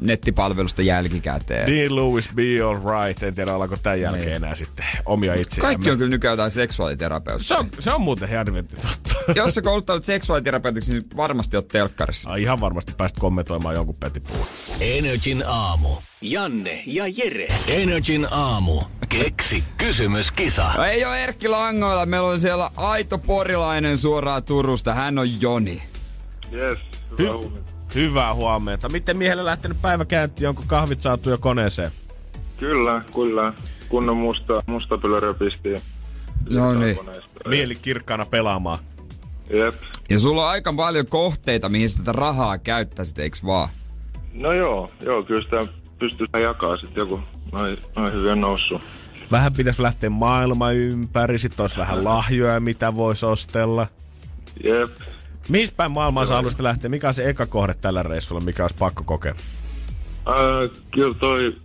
nettipalvelusta 0.00 0.82
jälkikäteen. 0.82 1.66
Dean 1.66 1.96
Lewis, 1.96 2.28
be 2.34 2.42
alright. 2.62 3.22
En 3.22 3.34
tiedä, 3.34 3.54
ollaanko 3.54 3.76
tämän 3.82 4.00
jälkeen 4.00 4.24
Niin. 4.26 4.36
enää 4.36 4.54
sitten 4.54 4.86
omia 5.06 5.34
itseämme. 5.34 5.66
Kaikki 5.68 5.90
on 5.90 5.98
kyllä 5.98 6.10
nykyään 6.24 6.32
jotain 6.32 6.50
seksuaaliterapeutti. 6.50 7.44
Se 7.44 7.54
on, 7.54 7.68
se 7.80 7.90
on 7.90 8.00
muuten 8.00 8.28
helvetti 8.28 8.76
totta. 8.76 9.16
Jos 9.40 9.54
sä 9.54 9.62
kouluttaudut 9.62 10.04
seksuaaliterapeutiksi, 10.04 10.92
niin 10.92 11.02
varmasti 11.16 11.56
oot 11.56 11.68
telkkarissa. 11.68 12.30
Ai, 12.30 12.42
ihan 12.42 12.60
varmasti 12.60 12.92
pääst 12.96 13.16
kommentoimaan 13.18 13.74
jonkun 13.74 13.94
petipuun. 13.94 14.46
Energin 14.80 15.44
aamu. 15.46 15.88
Janne 16.22 16.82
ja 16.86 17.04
Jere. 17.18 17.46
Energin 17.68 18.26
aamu. 18.30 18.80
Keksi 19.08 19.64
kysymyskisa. 19.78 20.72
No 20.76 20.84
ei 20.84 21.04
ole 21.04 21.24
Erkki 21.24 21.48
Langoilla, 21.48 22.06
meillä 22.06 22.28
on 22.28 22.40
siellä 22.40 22.70
aito 22.76 23.18
porilainen 23.18 23.98
suoraan 23.98 24.42
Turusta. 24.42 24.94
Hän 24.94 25.18
on 25.18 25.40
Joni. 25.42 25.82
Yes, 26.52 26.78
Hy- 27.12 27.18
hyvä 27.18 27.32
huomenta. 27.32 27.72
hyvää 27.94 28.34
huomenta. 28.34 28.88
Miten 28.88 29.16
miehelle 29.16 29.44
lähtenyt 29.44 29.82
päivä 29.82 30.04
käyntiin? 30.04 30.48
Onko 30.48 30.62
kahvit 30.66 31.02
saatu 31.02 31.30
jo 31.30 31.38
koneeseen? 31.38 31.90
Kyllä, 32.56 33.02
kyllä. 33.14 33.52
Kunnon 33.88 34.16
musta, 34.16 34.62
musta 34.66 34.98
pylörö 34.98 35.34
pisti. 35.34 35.68
No 36.50 36.74
niin. 36.74 36.98
Mieli 37.48 37.74
kirkkaana 37.74 38.26
pelaamaan. 38.26 38.78
Jep. 39.50 39.74
Ja 40.10 40.18
sulla 40.18 40.44
on 40.44 40.50
aika 40.50 40.72
paljon 40.72 41.06
kohteita, 41.06 41.68
mihin 41.68 41.90
sä 41.90 41.98
tätä 41.98 42.12
rahaa 42.12 42.58
käyttäisit, 42.58 43.18
eiks 43.18 43.44
vaan? 43.44 43.68
No 44.34 44.52
joo, 44.52 44.90
joo, 45.00 45.22
kyllä 45.22 45.42
sitä 45.42 45.72
pystyy 45.98 46.26
jakaa 46.42 46.76
sitten 46.76 47.00
joku 47.00 47.20
noin, 47.52 47.78
noin 47.96 48.12
hyvin 48.12 48.40
noussut. 48.40 48.82
Vähän 49.30 49.52
pitäisi 49.52 49.82
lähteä 49.82 50.10
maailma 50.10 50.70
ympäri, 50.70 51.38
sit 51.38 51.60
olisi 51.60 51.76
vähän 51.76 52.04
lahjoja, 52.04 52.60
mitä 52.60 52.96
voisi 52.96 53.26
ostella. 53.26 53.86
Jep. 54.64 54.90
Mihin 55.48 55.68
päin 55.76 55.90
maailmaa 55.92 56.26
sä 56.26 56.34
haluaisit 56.34 56.60
lähteä? 56.60 56.90
Mikä 56.90 57.08
on 57.08 57.14
se 57.14 57.28
eka 57.28 57.46
kohde 57.46 57.74
tällä 57.74 58.02
reissulla, 58.02 58.40
mikä 58.40 58.64
olisi 58.64 58.76
pakko 58.78 59.04
kokea? 59.04 59.34
Äh, 60.28 60.80
kyllä 60.90 61.14
toi 61.14 61.56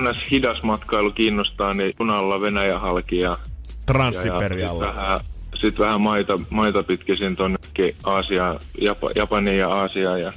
NS 0.00 0.30
hidas 0.30 0.62
matkailu 0.62 1.10
kiinnostaa, 1.10 1.72
niin 1.72 1.94
junalla 1.98 2.40
Venäjä 2.40 2.78
halki 2.78 3.18
ja, 3.18 3.38
Transsiperialla. 3.86 4.84
ja 4.84 4.90
sit 4.90 4.96
vähän, 4.96 5.20
sit 5.60 5.78
vähän 5.78 6.00
maita, 6.00 6.38
maita 6.50 6.82
pitkisin 6.82 7.36
tonnekin 7.36 7.96
Aasiaan, 8.04 8.60
Japa, 8.80 9.10
Japaniin 9.14 9.58
ja 9.58 9.68
Aasiaan 9.68 10.20
ja 10.20 10.32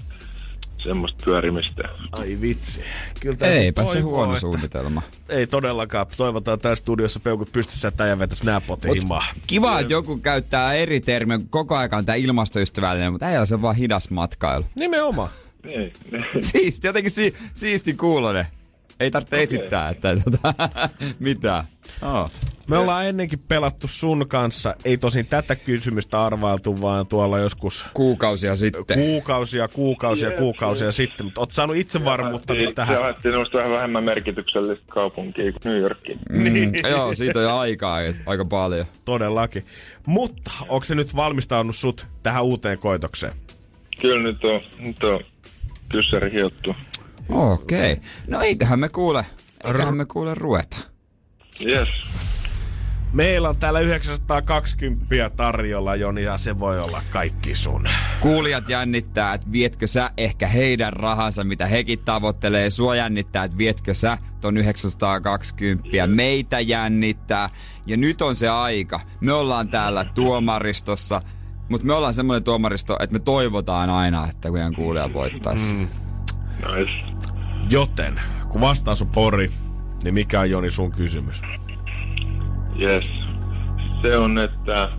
semmoista 0.84 1.22
pyörimistä. 1.26 1.90
Ai 2.12 2.38
vitsi. 2.42 2.82
Kyllä 3.20 3.36
tää 3.36 3.50
Eipä 3.50 3.86
se 3.86 4.00
huono 4.00 4.32
että- 4.32 4.40
suunnitelma. 4.42 5.02
Ei 5.30 5.48
todellakaan. 5.48 6.06
Toivotaan 6.18 6.60
täällä 6.60 6.76
studiossa 6.76 7.20
peukut 7.20 7.52
pystyssä, 7.52 7.88
että 7.88 8.04
äijä 8.04 8.20
vetäisi 8.20 8.46
nääpotin 8.46 8.94
himaa. 8.94 9.24
Kiva, 9.48 9.80
että 9.80 9.94
joku 9.94 10.18
käyttää 10.18 10.74
eri 10.74 11.00
termiä. 11.00 11.40
Koko 11.50 11.76
aika 11.76 11.98
on 11.98 12.06
tää 12.06 12.16
ilmastoystävällinen, 12.16 13.12
mutta 13.12 13.30
ei 13.30 13.38
ole 13.38 13.46
se 13.46 13.62
vaan 13.62 13.76
hidas 13.76 14.10
matkailu. 14.10 14.66
Nimenomaan. 14.76 15.30
Niin, 15.66 15.94
niin. 16.12 16.26
Siisti, 16.44 16.88
jotenkin 16.88 17.12
si- 17.12 17.34
siisti 17.54 17.94
kuulonen. 17.94 18.46
Ei 19.00 19.12
tarvitse 19.12 19.36
okay. 19.36 19.44
esittää, 19.44 19.90
että 19.90 20.16
tota, 20.32 20.54
mitään. 21.20 21.64
Oh. 22.02 22.32
Me 22.70 22.78
ollaan 22.78 23.06
ennenkin 23.06 23.40
pelattu 23.40 23.88
sun 23.88 24.26
kanssa. 24.28 24.76
Ei 24.86 24.98
tosin 24.98 25.26
tätä 25.26 25.56
kysymystä 25.56 26.26
arvailtu, 26.26 26.82
vaan 26.82 27.08
tuolla 27.08 27.40
joskus 27.40 27.86
Kuukausia 27.94 28.56
sitten. 28.56 29.00
kuukausia, 29.00 29.68
kuukausia, 29.68 30.32
kuukausia 30.32 30.92
sitten. 30.92 31.26
Mutta 31.26 31.42
oot 31.42 31.52
saanut 31.52 31.76
itsevarmuutta 31.76 32.54
nyt 32.54 32.68
Se 32.70 32.74
tähän. 32.76 33.02
haettiin 33.02 33.34
semmoista 33.34 33.58
vähän 33.58 33.72
vähemmän 33.72 34.04
merkityksellistä 34.04 34.86
kaupunkia 34.90 35.52
kuin 35.52 35.62
New 35.66 35.78
Yorkia. 35.82 36.18
Mm, 36.30 36.46
joo, 36.92 37.16
siitä 37.16 37.40
on 37.40 37.46
jo 37.46 37.58
aikaa 37.58 37.98
aika 38.26 38.46
paljon. 38.46 38.86
Todellakin. 39.06 39.66
Mutta 40.06 40.52
onko 40.70 40.84
se 40.84 40.96
nyt 40.96 41.16
valmistautunut 41.16 41.76
sut 41.76 42.08
tähän 42.24 42.44
uuteen 42.44 42.80
koitokseen? 42.80 43.34
Kyllä 44.02 44.24
nyt 44.24 44.44
on, 44.44 44.62
nyt 44.80 45.04
on 45.04 45.20
kyssäri 45.90 46.32
hiottu. 46.32 46.76
Okei. 47.30 47.92
Okay. 47.94 48.04
No 48.28 48.42
eiköhän 48.42 48.80
me 48.80 48.90
kuule, 48.90 49.26
eiköhän 49.66 49.98
me 49.98 50.06
kuule 50.06 50.36
ruveta. 50.36 50.78
Yes. 51.66 51.88
Meillä 53.14 53.50
on 53.50 53.58
täällä 53.58 53.80
920 53.80 55.30
tarjolla, 55.30 55.96
Joni, 55.96 56.24
ja 56.24 56.38
se 56.38 56.60
voi 56.60 56.80
olla 56.80 57.02
kaikki 57.10 57.56
sun. 57.56 57.88
Kuulijat 58.20 58.70
jännittää, 58.70 59.34
että 59.34 59.52
vietkö 59.52 59.88
sä 59.88 60.12
ehkä 60.18 60.48
heidän 60.48 60.94
rahansa, 60.94 61.44
mitä 61.44 61.66
hekin 61.66 62.00
tavoittelee. 62.00 62.70
Sua 62.70 62.96
jännittää, 62.96 63.44
että 63.44 63.58
vietkö 63.58 63.94
sä 63.94 64.18
ton 64.42 64.58
920. 64.58 66.08
Meitä 66.08 66.60
jännittää. 66.60 67.50
Ja 67.86 67.98
nyt 67.98 68.22
on 68.22 68.36
se 68.36 68.50
aika. 68.50 69.00
Me 69.22 69.34
ollaan 69.34 69.68
täällä 69.68 70.06
tuomaristossa. 70.06 71.22
Mutta 71.70 71.88
me 71.88 71.94
ollaan 71.94 72.14
semmoinen 72.14 72.44
tuomaristo, 72.44 72.98
että 73.00 73.14
me 73.14 73.20
toivotaan 73.20 73.90
aina, 73.90 74.28
että 74.30 74.52
meidän 74.52 74.76
kuulija 74.76 75.14
voittaisi. 75.14 75.74
Mm. 75.74 75.88
Nice. 76.58 76.92
Joten, 77.70 78.22
kun 78.50 78.62
vastaus 78.62 79.02
on 79.02 79.08
pori, 79.08 79.52
niin 80.04 80.14
mikä 80.14 80.40
on 80.40 80.50
Joni 80.50 80.72
sun 80.72 80.92
kysymys? 80.92 81.42
Yes. 82.82 83.10
Se 84.02 84.18
on, 84.18 84.38
että 84.38 84.90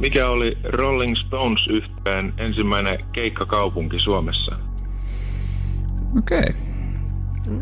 mikä 0.00 0.28
oli 0.28 0.58
Rolling 0.64 1.16
Stones 1.16 1.66
yhteen 1.68 2.34
ensimmäinen 2.38 3.04
keikkakaupunki 3.12 4.00
Suomessa? 4.00 4.56
Okei. 6.18 6.38
Okay. 6.38 6.52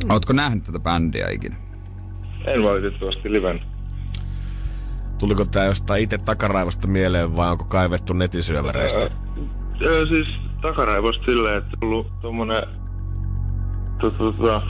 Ootko 0.09 0.33
nähnyt 0.33 0.64
tätä 0.64 0.79
bändiä 0.79 1.31
ikinä? 1.31 1.57
En 2.47 2.62
valitettavasti 2.62 3.33
liven. 3.33 3.61
Tuliko 5.18 5.45
tää 5.45 5.64
jostain 5.64 6.03
itse 6.03 6.18
takaraivosta 6.18 6.87
mieleen 6.87 7.37
vai 7.37 7.51
onko 7.51 7.64
kaivettu 7.64 8.12
netisyöväreistä? 8.12 9.01
Ää, 9.01 9.07
ää, 9.07 10.07
siis 10.09 10.29
takaraivosta 10.62 11.25
silleen, 11.25 11.59
että 11.59 11.77
on 11.83 11.89
ollut 11.89 12.20
tommonen 12.20 12.62
tota, 14.01 14.62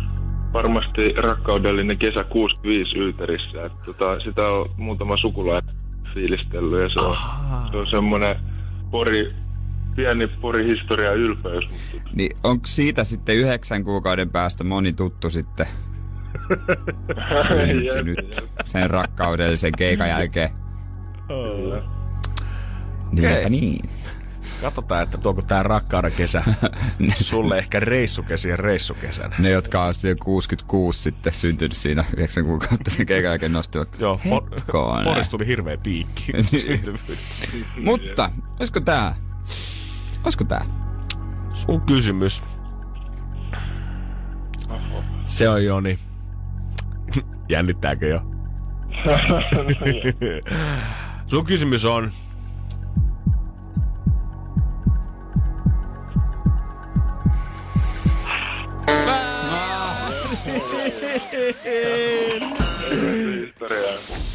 varmasti 0.53 1.13
rakkaudellinen 1.13 1.99
kesä 1.99 2.25
65 2.25 2.99
Yyterissä. 2.99 3.67
Että, 3.67 3.79
tota, 3.85 4.21
sitä 4.21 4.49
on 4.49 4.71
muutama 4.77 5.17
sukulainen 5.17 5.75
fiilistellyt 6.15 6.83
ja 6.83 6.89
se 6.89 7.01
on, 7.01 7.17
se 7.71 7.77
on 7.77 7.87
semmonen 7.87 8.37
pori, 8.91 9.35
pieni 9.97 10.27
porihistoria 10.27 11.13
ylpeys. 11.13 11.65
Mutta 11.71 12.11
Niin 12.15 12.37
onko 12.45 12.67
siitä 12.67 13.05
sitten 13.05 13.37
yhdeksän 13.37 13.85
kuukauden 13.85 14.31
päästä 14.31 14.65
moni 14.65 14.93
tuttu 14.93 15.31
sitten 15.31 15.67
syntynyt 17.49 18.45
sen 18.65 18.91
rakkaudellisen 18.91 19.73
keikan 19.79 20.09
jälkeen? 20.09 20.51
Kyllä. 21.29 21.83
Niinpä 23.13 23.49
niin. 23.49 23.91
Katsotaan, 24.61 25.03
että 25.03 25.19
tuoko 25.19 25.43
tää 25.43 25.63
rakkauden 25.63 26.13
kesä 26.13 26.43
sulle 27.15 27.59
ehkä 27.59 27.81
reissukesien 27.81 28.59
reissukesänä. 28.59 29.37
Ne, 29.39 29.51
jotka 29.51 29.85
on 29.85 29.95
sitten 29.95 30.19
66 30.19 31.03
sitten 31.03 31.33
syntynyt 31.33 31.77
siinä 31.77 32.05
9 32.17 32.45
kuukautta 32.45 32.91
sen 32.91 33.07
keikan 33.07 33.31
jälkeen 33.31 33.53
nostivat. 33.53 33.89
Joo, 33.99 34.21
por- 34.25 34.51
Hetkonen. 34.55 35.05
Poris 35.05 35.29
tuli 35.29 35.47
hirveä 35.47 35.77
piikki. 35.77 36.33
Mutta, 37.85 38.31
olisiko 38.61 38.81
tää? 38.81 39.15
Olisiko 40.25 40.45
tää? 40.45 40.65
Sun 41.53 41.81
kysymys. 41.81 42.43
Se 45.25 45.49
on 45.49 45.65
Joni. 45.65 45.99
Jännittääkö 47.49 48.07
jo? 48.07 48.23
Sun 51.27 51.45
kysymys 51.47 51.85
on... 51.85 52.13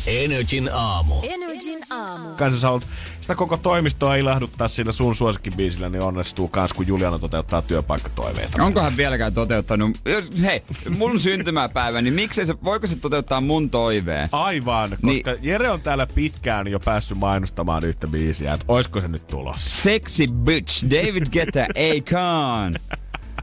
Energin 0.07 0.69
aamu. 0.73 1.15
Energin 1.23 1.79
aamu. 1.89 2.29
Kanssa 2.29 2.59
sä 2.61 2.87
sitä 3.21 3.35
koko 3.35 3.57
toimistoa 3.57 4.15
ilahduttaa 4.15 4.67
sillä 4.67 4.91
sun 4.91 5.15
suosikkibiisillä, 5.15 5.89
niin 5.89 6.01
onnistuu 6.01 6.47
kans, 6.47 6.73
kun 6.73 6.87
Juliana 6.87 7.19
toteuttaa 7.19 7.61
työpaikkatoiveita. 7.61 8.63
Onkohan 8.63 8.97
vieläkään 8.97 9.33
toteuttanut? 9.33 9.97
Hei, 10.41 10.63
mun 10.97 11.19
syntymäpäivä, 11.19 12.01
niin 12.01 12.13
miksei 12.13 12.45
se, 12.45 12.55
voiko 12.63 12.87
se 12.87 12.95
toteuttaa 12.95 13.41
mun 13.41 13.69
toiveen? 13.69 14.29
Aivan, 14.31 14.89
koska 14.89 15.07
Niin. 15.07 15.23
Jere 15.41 15.71
on 15.71 15.81
täällä 15.81 16.07
pitkään 16.07 16.67
jo 16.67 16.79
päässyt 16.79 17.17
mainostamaan 17.17 17.83
yhtä 17.83 18.07
biisiä, 18.07 18.53
että 18.53 18.65
oisko 18.67 19.01
se 19.01 19.07
nyt 19.07 19.27
tulossa. 19.27 19.81
Sexy 19.83 20.27
bitch, 20.27 20.85
David 20.89 21.27
Guetta, 21.31 21.59
Akon. 21.59 22.73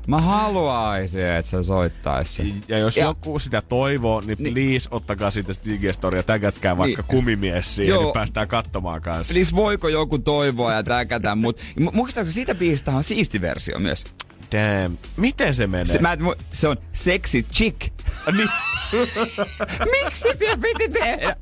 Mä 0.07 0.20
haluaisin, 0.20 1.24
että 1.26 1.50
se 1.50 1.62
soittaisi. 1.62 2.55
Ja 2.68 2.78
jos 2.78 2.96
Ja- 2.96 3.05
joku 3.05 3.38
sitä 3.38 3.62
toivoo, 3.62 4.20
niin, 4.20 4.26
Niin. 4.28 4.55
niin. 4.55 4.55
please 4.55 4.88
ottakaa 4.90 5.30
siitä 5.30 5.52
Digistoria, 5.66 6.22
tägätkää 6.22 6.76
vaikka 6.78 7.02
Niin. 7.02 7.09
kumimies 7.09 7.76
siihen, 7.76 7.90
Joo. 7.94 8.02
niin 8.02 8.12
päästään 8.12 8.48
katsomaan 8.48 9.00
kanssa. 9.02 9.32
Siis 9.32 9.55
voiko 9.55 9.88
joku 9.88 10.18
toivoa 10.18 10.72
ja 10.72 10.82
täkätä, 10.82 11.34
mutta 11.34 11.62
muistaakseni 11.92 12.34
siitä 12.34 12.55
biisistä 12.55 12.90
on 12.90 13.05
siisti 13.05 13.40
versio 13.40 13.78
myös. 13.78 14.05
Damn. 14.52 14.98
Miten 15.16 15.55
se 15.55 15.66
menee? 15.66 15.84
Se, 15.84 15.98
mä, 15.98 16.16
se 16.52 16.68
on 16.68 16.76
sexy 16.92 17.42
chick. 17.42 17.80
niin, 18.36 18.48
Miksi 20.05 20.24
vielä 20.40 20.57
piti 20.62 20.88
tehdä? 20.88 21.36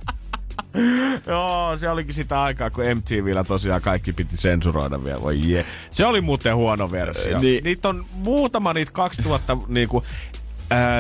Joo, 1.27 1.79
se 1.79 1.89
olikin 1.89 2.15
sitä 2.15 2.43
aikaa, 2.43 2.71
kun 2.71 2.85
MTVllä 2.95 3.45
tosiaan 3.45 3.83
kaikki 3.83 4.13
piti 4.13 4.37
sensuroida 4.37 5.05
vielä. 5.05 5.23
Voi 5.23 5.51
jee. 5.51 5.67
Se 5.91 6.07
oli 6.07 6.21
muuten 6.21 6.57
huono 6.57 6.91
versio. 6.91 7.39
Niin. 7.39 7.65
Niitä 7.65 7.89
on 7.89 8.05
muutama 8.13 8.73
niitä 8.73 8.93
2000 8.93 9.57
niinku, 9.69 10.05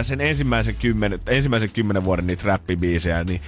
sen 0.03 0.20
ensimmäisen 0.20 0.74
kymmenen, 0.74 1.20
ensimmäisen 1.26 1.70
kymmenen 1.70 2.05
vuoden 2.05 2.26
niitä 2.26 2.42
räppibiisejä, 2.46 3.24
niin 3.24 3.40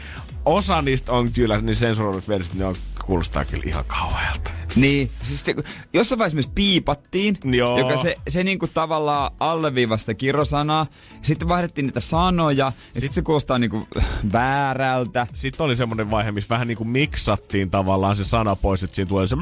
osa 0.44 0.82
niistä 0.82 1.12
on 1.12 1.32
kyllä, 1.32 1.60
niin 1.60 1.76
sensuroidut 1.76 2.28
versiot, 2.28 2.58
ne 2.58 2.64
on, 2.64 2.74
kuulostaa 3.06 3.44
kyllä 3.44 3.64
ihan 3.66 3.84
kauhealta. 3.84 4.50
Niin, 4.76 5.10
siis 5.22 5.40
se, 5.40 5.54
jossain 5.92 6.18
vaiheessa 6.18 6.36
myös 6.36 6.50
piipattiin, 6.54 7.38
Joo. 7.44 7.78
joka 7.78 7.96
se, 7.96 8.16
se 8.28 8.44
niinku 8.44 8.66
tavallaan 8.66 9.30
alleviivasta 9.40 10.14
kirrosanaa. 10.14 10.86
Sitten 11.22 11.48
vaihdettiin 11.48 11.86
niitä 11.86 12.00
sanoja, 12.00 12.72
ja 12.94 13.00
sitten 13.00 13.14
se 13.14 13.22
kuulostaa 13.22 13.58
niinku 13.58 13.88
väärältä. 14.32 15.26
Sitten 15.32 15.64
oli 15.64 15.76
semmoinen 15.76 16.10
vaihe, 16.10 16.32
missä 16.32 16.48
vähän 16.48 16.68
niinku 16.68 16.84
miksattiin 16.84 17.70
tavallaan 17.70 18.16
se 18.16 18.24
sana 18.24 18.56
pois, 18.56 18.82
että 18.82 18.96
siinä 18.96 19.08
tulee 19.08 19.26
se 19.26 19.36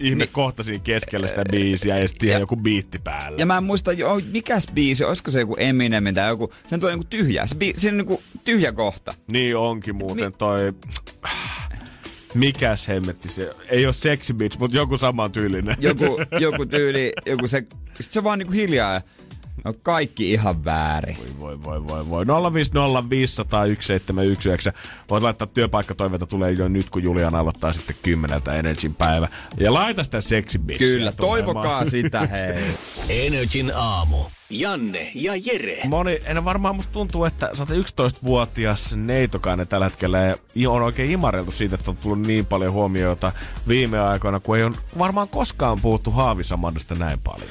ihme 0.00 0.26
kohta 0.26 0.62
siinä 0.62 0.84
keskellä 0.84 1.28
sitä 1.28 1.44
biisiä 1.50 1.98
ja 1.98 2.08
sitten 2.08 2.40
joku 2.40 2.56
biitti 2.56 2.98
päällä. 2.98 3.36
Ja 3.38 3.46
mä 3.46 3.56
en 3.56 3.64
muista, 3.64 3.92
jo, 3.92 4.20
mikäs 4.32 4.66
biisi, 4.74 5.04
olisiko 5.04 5.30
se 5.30 5.40
joku 5.40 5.56
Eminemin 5.58 6.14
tai 6.14 6.28
joku, 6.28 6.52
sen 6.66 6.80
tulee 6.80 6.94
niinku 6.94 7.06
tyhjää. 7.10 7.46
Se, 7.46 7.54
bi, 7.54 7.72
se 7.76 7.88
on 7.88 7.96
niinku 7.96 8.22
tyhjä 8.44 8.72
kohta. 8.72 9.14
Niin 9.26 9.56
onkin 9.56 9.96
muuten 9.96 10.13
Niin. 10.14 10.32
toi... 10.32 10.72
Mikäs 12.34 12.88
hemmetti 12.88 13.28
se? 13.28 13.54
Ei 13.68 13.86
ole 13.86 13.92
sexy 13.92 14.32
bitch, 14.32 14.58
mutta 14.58 14.76
joku 14.76 14.98
saman 14.98 15.32
tyylinen. 15.32 15.76
Joku, 15.80 16.20
joku 16.40 16.66
tyyli, 16.66 17.12
joku 17.26 17.48
se, 17.48 17.66
sit 18.00 18.12
se 18.12 18.24
vaan 18.24 18.38
niinku 18.38 18.52
hiljaa 18.52 18.94
ja 18.94 19.00
No 19.64 19.74
kaikki 19.82 20.32
ihan 20.32 20.64
väärin. 20.64 21.16
Voi, 21.40 21.62
voi, 21.62 21.86
voi, 21.86 22.08
voi. 22.08 22.24
050501719. 22.24 22.28
Voit 25.10 25.22
laittaa 25.22 25.46
työpaikkatoiveita 25.46 26.26
tulee 26.26 26.52
jo 26.52 26.68
nyt, 26.68 26.90
kun 26.90 27.02
Julian 27.02 27.34
aloittaa 27.34 27.72
sitten 27.72 27.96
kymmeneltä 28.02 28.54
Energyn 28.54 28.94
päivä. 28.94 29.28
Ja 29.58 29.74
laita 29.74 30.04
sitä 30.04 30.20
seksibiksiä 30.20 30.86
Kyllä, 30.86 31.12
tulemaan. 31.12 31.44
toivokaa 31.44 31.84
sitä 31.84 32.26
hei. 32.32 32.64
Energin 33.26 33.72
aamu. 33.74 34.16
Janne 34.50 35.10
ja 35.14 35.32
Jere. 35.36 35.76
Moni, 35.88 36.20
en 36.24 36.44
varmaan 36.44 36.76
musta 36.76 36.92
tuntuu, 36.92 37.24
että 37.24 37.50
111-vuotias 37.54 38.96
neitokainen 38.96 39.68
tällä 39.68 39.86
hetkellä 39.86 40.18
ja 40.54 40.70
on 40.70 40.82
oikein 40.82 41.10
imareltu 41.10 41.50
siitä, 41.50 41.74
että 41.74 41.90
on 41.90 41.96
tullut 41.96 42.20
niin 42.20 42.46
paljon 42.46 42.72
huomioita 42.72 43.32
viime 43.68 44.00
aikoina, 44.00 44.40
kun 44.40 44.56
ei 44.56 44.64
ole 44.64 44.74
varmaan 44.98 45.28
koskaan 45.28 45.80
puhuttu 45.80 46.10
haavisamannasta 46.10 46.94
näin 46.94 47.20
paljon. 47.20 47.48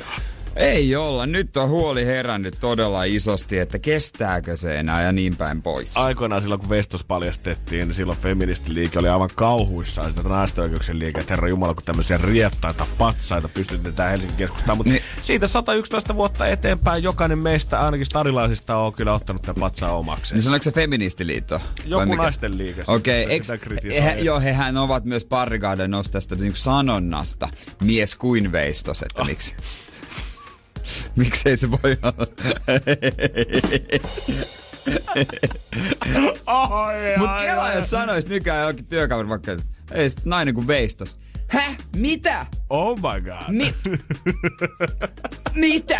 Ei 0.55 0.95
olla. 0.95 1.25
Nyt 1.25 1.57
on 1.57 1.69
huoli 1.69 2.05
herännyt 2.05 2.57
todella 2.59 3.03
isosti, 3.03 3.57
että 3.59 3.79
kestääkö 3.79 4.57
se 4.57 4.79
enää 4.79 5.01
ja 5.01 5.11
niin 5.11 5.35
päin 5.35 5.61
pois. 5.61 5.97
Aikoinaan 5.97 6.41
silloin, 6.41 6.61
kun 6.61 6.69
Vestos 6.69 7.03
paljastettiin, 7.03 7.87
niin 7.87 7.95
silloin 7.95 8.17
feministiliike 8.17 8.99
oli 8.99 9.07
aivan 9.07 9.29
kauhuissaan 9.35 10.09
sitä 10.09 10.29
naisten 10.29 10.63
oikeuksien 10.63 10.99
liike, 10.99 11.19
että 11.19 11.33
herra 11.33 11.47
Jumala, 11.49 11.73
kun 11.73 11.83
tämmöisiä 11.83 12.17
riettaita, 12.17 12.85
patsaita 12.97 13.47
pystytetään 13.49 14.11
Helsingin 14.11 14.37
keskustaan. 14.37 14.77
Mutta 14.77 14.93
Niin. 14.93 15.03
siitä 15.21 15.47
111 15.47 16.15
vuotta 16.15 16.47
eteenpäin 16.47 17.03
jokainen 17.03 17.37
meistä, 17.39 17.79
ainakin 17.79 18.05
starilaisista, 18.05 18.77
on 18.77 18.93
kyllä 18.93 19.13
ottanut 19.13 19.41
tämän 19.41 19.59
patsaa 19.59 19.97
omakseen. 19.97 20.35
Niin 20.37 20.43
sanoiko 20.43 20.63
se 20.63 20.71
feministiliitto? 20.71 21.61
Joku 21.85 22.05
mikä? 22.05 22.23
naisten 22.23 22.57
liike. 22.57 22.83
Okei, 22.87 23.25
okay, 23.25 23.39
he, 23.49 23.57
kritisoi. 23.57 24.25
joo, 24.25 24.39
hehän 24.39 24.77
ovat 24.77 25.05
myös 25.05 25.25
Parrigaarden 25.25 25.91
nousi 25.91 26.11
tästä 26.11 26.35
niin 26.35 26.55
sanonnasta, 26.55 27.49
mies 27.81 28.15
kuin 28.15 28.51
veistos, 28.51 29.01
että 29.01 29.21
Ah. 29.21 29.27
miksi. 29.27 29.55
Miksei 31.15 31.57
se 31.57 31.71
voi 31.71 31.97
olla? 32.01 32.27
Mut 37.17 37.29
Kela 37.41 37.73
jos 37.73 37.89
sanois 37.89 38.27
nykyään 38.27 38.59
johonkin 38.59 38.85
työkaveri 38.85 39.29
vaikka, 39.29 39.51
että 39.51 39.65
ei 39.91 40.09
sit 40.09 40.25
nainen 40.25 40.53
kuin 40.53 40.67
veistos. 40.67 41.19
Häh? 41.47 41.77
Mitä? 41.95 42.45
Oh 42.69 42.95
my 42.97 43.21
god. 43.21 43.43
Mi- 43.49 43.75
Mitä? 45.69 45.99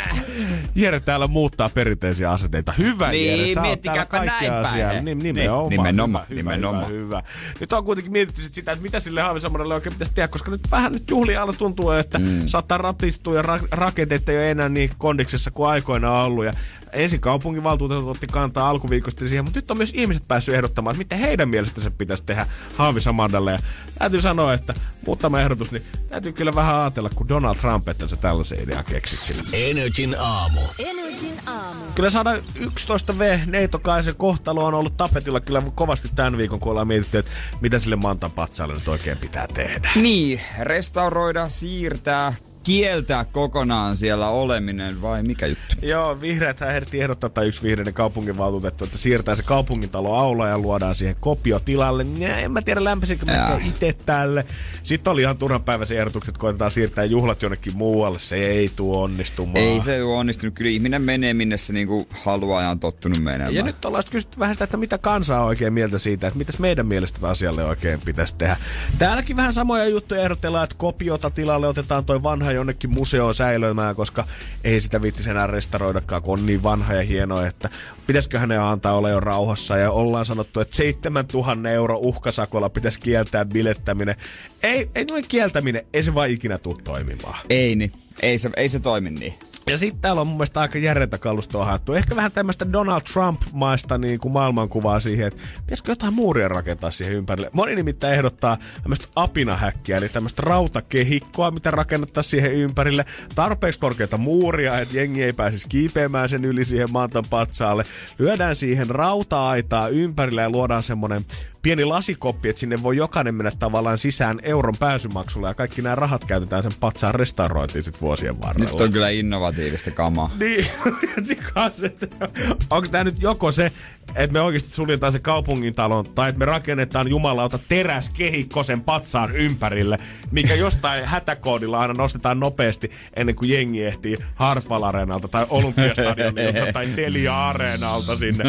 Jere 0.76 1.00
täällä 1.00 1.28
muuttaa 1.28 1.70
perinteisiä 1.70 2.32
asenteita. 2.32 2.72
Hyvä 2.78 3.12
Niin, 3.12 3.40
Jere, 3.40 3.54
sä 3.54 3.60
oot 3.62 3.68
miettikääpä 3.68 4.26
näin 4.26 4.54
asiaa. 4.54 4.94
Nim, 4.94 5.20
Niin, 5.20 5.36
nimenomaan, 5.36 5.70
nimenomaan, 5.70 6.26
hyvä, 6.30 6.36
nimenomaan. 6.42 6.88
Hyvä, 6.88 7.00
hyvä. 7.00 7.24
Nyt 7.60 7.74
on 7.74 7.86
kuitenkin 7.86 8.12
mietitty 8.12 8.42
sit 8.42 8.54
sitä, 8.54 8.72
että 8.72 8.84
mitä 8.84 9.00
sille 9.00 9.22
Haavisamarelle 9.22 9.74
oikein 9.76 9.94
pitäisi 9.94 10.16
tehdä, 10.16 10.28
koska 10.28 10.52
nyt 10.52 10.72
vähän 10.72 10.92
nyt 10.92 11.10
juhlia 11.10 11.42
alla 11.42 11.54
tuntuu, 11.54 11.92
että 11.92 12.20
mm. 12.20 12.42
saattaa 12.46 12.78
rapistua 12.78 13.36
ja 13.36 13.42
ra- 13.42 13.68
rakenteet 13.72 14.30
ei 14.30 14.38
ole 14.38 14.52
enää 14.52 14.70
niin 14.70 14.90
kondiksessa 14.98 15.52
kuin 15.52 15.70
aikoinaan 15.70 16.26
ollut. 16.26 16.46
Ja 16.46 16.54
ensin 16.94 17.20
kaupunginvaltuutetut 17.20 18.08
otti 18.10 18.28
kantaa 18.28 18.70
alkuviikosta 18.70 19.28
siihen, 19.28 19.44
mutta 19.44 19.58
nyt 19.58 19.72
on 19.72 19.78
myös 19.78 19.92
ihmiset 19.96 20.24
päässyt 20.28 20.56
ehdottamaan, 20.56 20.94
että 20.94 20.98
mitä 21.16 21.16
heidän 21.16 21.50
mielestä 21.50 21.82
se 21.82 21.90
pitäisi 21.90 22.24
tehdä 22.26 22.48
Haavisamarelle. 22.76 23.52
Ja 23.52 23.60
täytyy 24.00 24.22
sanoa, 24.22 24.54
että 24.54 24.74
muutama 25.06 25.33
ehdotus, 25.42 25.72
niin 25.72 25.84
täytyy 26.10 26.32
kyllä 26.32 26.56
vähän 26.56 26.76
ajatella, 26.76 27.10
kun 27.16 27.30
Donald 27.30 27.56
Trump, 27.56 27.90
että 27.90 28.08
sä 28.08 28.16
tällaisen 28.16 28.64
idean 28.64 28.86
keksit 28.86 29.20
sille. 29.20 29.44
Energin 29.54 30.16
aamu. 30.20 30.62
Energin 30.80 31.40
aamu. 31.46 31.82
Kyllä 31.96 32.10
111 32.10 33.20
V 33.20 33.40
Neitokaisen 33.46 34.16
kohtalo 34.16 34.66
on 34.66 34.74
ollut 34.74 34.94
tapetilla 34.94 35.40
kyllä 35.40 35.64
kovasti 35.76 36.10
tämän 36.16 36.38
viikon, 36.38 36.60
kun 36.60 36.72
ollaan 36.72 36.88
mietitty, 36.88 37.18
että 37.18 37.32
mitä 37.62 37.80
sille 37.80 37.96
Mantan 37.96 38.32
patsaalle 38.32 38.74
nyt 38.74 38.88
oikein 38.88 39.18
pitää 39.18 39.48
tehdä. 39.54 39.92
Niin, 39.96 40.42
restauroida, 40.60 41.50
siirtää, 41.50 42.34
kieltää 42.64 43.26
kokonaan 43.26 43.98
siellä 43.98 44.30
oleminen 44.30 45.02
vai 45.02 45.24
mikä 45.24 45.48
juttu? 45.48 45.76
Joo, 45.82 46.22
vihreät 46.22 46.60
herätti 46.60 47.02
ehdottaa, 47.02 47.30
tai 47.30 47.48
yksi 47.48 47.64
vihreiden 47.64 47.94
kaupunginvaltuutettu, 47.94 48.84
että 48.84 48.98
siirtää 48.98 49.36
se 49.36 49.44
kaupungintalo 49.44 50.16
aula 50.16 50.48
ja 50.48 50.60
luodaan 50.60 50.96
siihen 50.96 51.16
kopio 51.20 51.60
tilalle. 51.60 52.06
Ja 52.18 52.38
en 52.38 52.52
mä 52.52 52.62
tiedä 52.62 52.84
lämpisinkö 52.84 53.26
mä 53.26 53.60
itse 53.66 53.96
tälle. 54.06 54.46
Sitten 54.84 55.12
oli 55.12 55.22
ihan 55.22 55.38
turhan 55.38 55.64
päiväisen 55.64 55.98
ehdotukset, 55.98 56.30
että 56.30 56.40
koitetaan 56.40 56.72
siirtää 56.72 57.04
juhlat 57.04 57.42
jonnekin 57.42 57.76
muualle. 57.76 58.20
Se 58.20 58.36
ei 58.36 58.72
tuo 58.76 59.04
onnistumaan. 59.04 59.58
Ei 59.58 59.82
se 59.82 60.04
ole 60.04 60.18
onnistunut. 60.18 60.56
Kyllä 60.56 60.72
ihminen 60.72 61.02
menee 61.02 61.34
minne 61.34 61.58
se 61.58 61.74
niinku 61.74 62.08
haluaa 62.10 62.62
ja 62.62 62.70
on 62.70 62.80
tottunut 62.80 63.18
menemään. 63.24 63.54
Ja 63.56 63.64
nyt 63.64 63.86
ollaan 63.86 64.04
kysytty 64.12 64.40
vähän 64.40 64.56
sitä, 64.56 64.64
että 64.64 64.78
mitä 64.78 64.98
kansa 64.98 65.40
on 65.40 65.46
oikein 65.46 65.74
mieltä 65.74 65.98
siitä, 65.98 66.28
että 66.28 66.38
mitäs 66.38 66.60
meidän 66.60 66.88
mielestä 66.88 67.28
asialle 67.28 67.66
oikein 67.66 68.00
pitäisi 68.06 68.36
tehdä. 68.36 68.58
Täälläkin 68.98 69.38
vähän 69.38 69.54
samoja 69.54 69.86
juttuja 69.86 70.22
ehdotellaan, 70.22 70.64
että 70.64 70.76
kopiota 70.80 71.30
tilalle 71.30 71.68
otetaan 71.68 72.06
toi 72.06 72.24
vanha 72.24 72.53
jonnekin 72.54 72.94
museoon 72.94 73.36
säilöimään, 73.36 73.96
koska 73.96 74.28
ei 74.64 74.82
sitä 74.82 75.02
viittisi 75.02 75.30
enää 75.30 75.48
restauroidakaan, 75.48 76.22
kun 76.22 76.40
on 76.40 76.46
niin 76.46 76.64
vanha 76.64 76.94
ja 76.94 77.02
hieno, 77.02 77.46
että 77.46 77.70
pitäisikö 78.08 78.40
hänen 78.40 78.62
antaa 78.62 78.98
olla 78.98 79.10
jo 79.10 79.20
rauhassa. 79.20 79.78
Ja 79.78 79.92
ollaan 79.92 80.26
sanottu, 80.26 80.60
että 80.60 80.76
7000 80.76 81.70
euro 81.70 81.98
uhkasakolla 81.98 82.70
pitäisi 82.70 83.00
kieltää 83.00 83.46
bilettäminen. 83.46 84.16
Ei, 84.64 84.90
ei 84.96 85.06
noin 85.12 85.26
kieltäminen, 85.28 85.86
ei 85.94 86.04
se 86.04 86.16
vaan 86.16 86.30
ikinä 86.30 86.58
tule 86.58 86.82
toimimaan. 86.84 87.40
Ei 87.50 87.76
niin. 87.76 87.92
Ei 88.22 88.38
se, 88.38 88.50
ei 88.58 88.70
se 88.70 88.80
toimi 88.80 89.10
niin. 89.10 89.34
Ja 89.68 89.78
sitten 89.78 90.02
täällä 90.02 90.22
on 90.22 90.28
mun 90.28 90.38
mielestä 90.38 90.62
aika 90.62 90.78
järjettä 90.78 91.18
kalustoa 91.18 91.66
haettu. 91.66 91.94
Ehkä 91.94 92.16
vähän 92.16 92.32
tämmöistä 92.32 92.72
Donald 92.72 93.02
Trump-maista 93.02 93.98
niin 93.98 94.20
kuin 94.20 94.32
maailmankuvaa 94.32 95.00
siihen, 95.00 95.28
että 95.28 95.42
pitäisikö 95.62 95.92
jotain 95.92 96.14
muuria 96.14 96.48
rakentaa 96.48 96.92
siihen 96.92 97.16
ympärille. 97.16 97.50
Moni 97.54 97.76
nimittäin 97.76 98.14
ehdottaa 98.14 98.58
tämmöistä 98.82 99.08
apinahäkkiä, 99.16 99.98
eli 99.98 100.10
tämmöistä 100.10 100.42
rautakehikkoa, 100.46 101.52
mitä 101.52 101.72
rakennettaisiin 101.72 102.30
siihen 102.32 102.54
ympärille. 102.54 103.06
Tarpeeksi 103.36 103.80
korkeita 103.80 104.18
muuria, 104.18 104.80
että 104.80 104.98
jengi 104.98 105.24
ei 105.24 105.34
pääsisi 105.34 105.70
kiipeämään 105.70 106.30
sen 106.30 106.46
yli 106.46 106.66
siihen 106.66 106.92
maantan 106.92 107.26
patsaalle. 107.30 107.84
Lyödään 108.20 108.56
siihen 108.56 108.90
rauta-aitaa 108.90 109.88
ympärille 109.88 110.42
ja 110.42 110.50
luodaan 110.50 110.84
semmoinen 110.84 111.26
pieni 111.64 111.86
lasikoppi, 111.86 112.50
että 112.50 112.60
sinne 112.60 112.84
voi 112.84 112.98
jokainen 112.98 113.36
mennä 113.36 113.52
tavallaan 113.60 113.98
sisään 113.98 114.40
euron 114.44 114.76
pääsymaksulla 114.80 115.48
ja 115.48 115.54
kaikki 115.54 115.82
nämä 115.82 115.96
rahat 115.96 116.26
käytetään 116.26 116.64
sen 116.64 116.72
patsaan 116.80 117.16
restaurointiin 117.16 117.84
sit 117.84 118.02
vuosien 118.02 118.42
varrella. 118.42 118.72
Nyt 118.72 118.82
on 118.82 118.92
kyllä 118.92 119.10
innovatiivista 119.10 119.92
kamaa. 119.92 120.32
Niin, 120.40 120.66
onko 122.70 122.88
tämä 122.92 123.04
nyt 123.04 123.22
joko 123.22 123.52
se, 123.52 123.72
että 124.16 124.34
me 124.34 124.42
oikeasti 124.42 124.70
suljetaan 124.70 125.12
se 125.12 125.20
kaupungintalon, 125.20 126.06
tai 126.16 126.30
että 126.30 126.40
me 126.40 126.46
rakennetaan 126.46 127.08
jumalauta 127.08 127.60
teräskehikko 127.70 128.64
sen 128.64 128.82
patsaan 128.82 129.36
ympärille, 129.36 130.00
mikä 130.32 130.56
jostain 130.56 131.06
hätäkoodilla 131.06 131.80
aina 131.80 131.94
nostetaan 131.94 132.40
nopeasti 132.40 132.92
ennen 133.16 133.36
kuin 133.36 133.52
jengi 133.52 133.86
ehtii 133.86 134.18
Hartwall 134.36 134.84
Areenalta 134.84 135.28
tai 135.28 135.46
Olympiastadionilta 135.50 136.74
tai 136.74 136.88
Telia 136.88 137.50
Areenalta 137.50 138.16
sinne. 138.16 138.44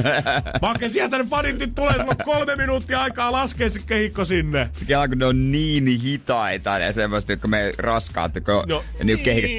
Make 0.62 0.89
sieltä 0.89 1.19
ne 1.19 1.25
fanit 1.25 1.59
nyt 1.59 1.75
tulee, 1.75 1.95
sulla 1.95 2.15
kolme 2.25 2.57
minuuttia 2.57 3.04
aikaa 3.05 3.33
laskea 3.33 3.71
se 3.71 3.81
kehikko 3.87 4.25
sinne. 4.25 4.71
Kela, 4.87 5.09
kun 5.09 5.19
ne 5.19 5.27
on 5.27 5.53
niin 5.53 5.87
hitaita 5.87 6.79
ja 6.79 6.93
semmoista, 6.93 7.33
jotka 7.33 7.49
me 7.49 7.73
raskaat, 7.79 8.33
kun 8.33 8.43
No. 8.55 8.63
no. 8.69 8.83
niin 9.05 9.19
kehikät. 9.21 9.51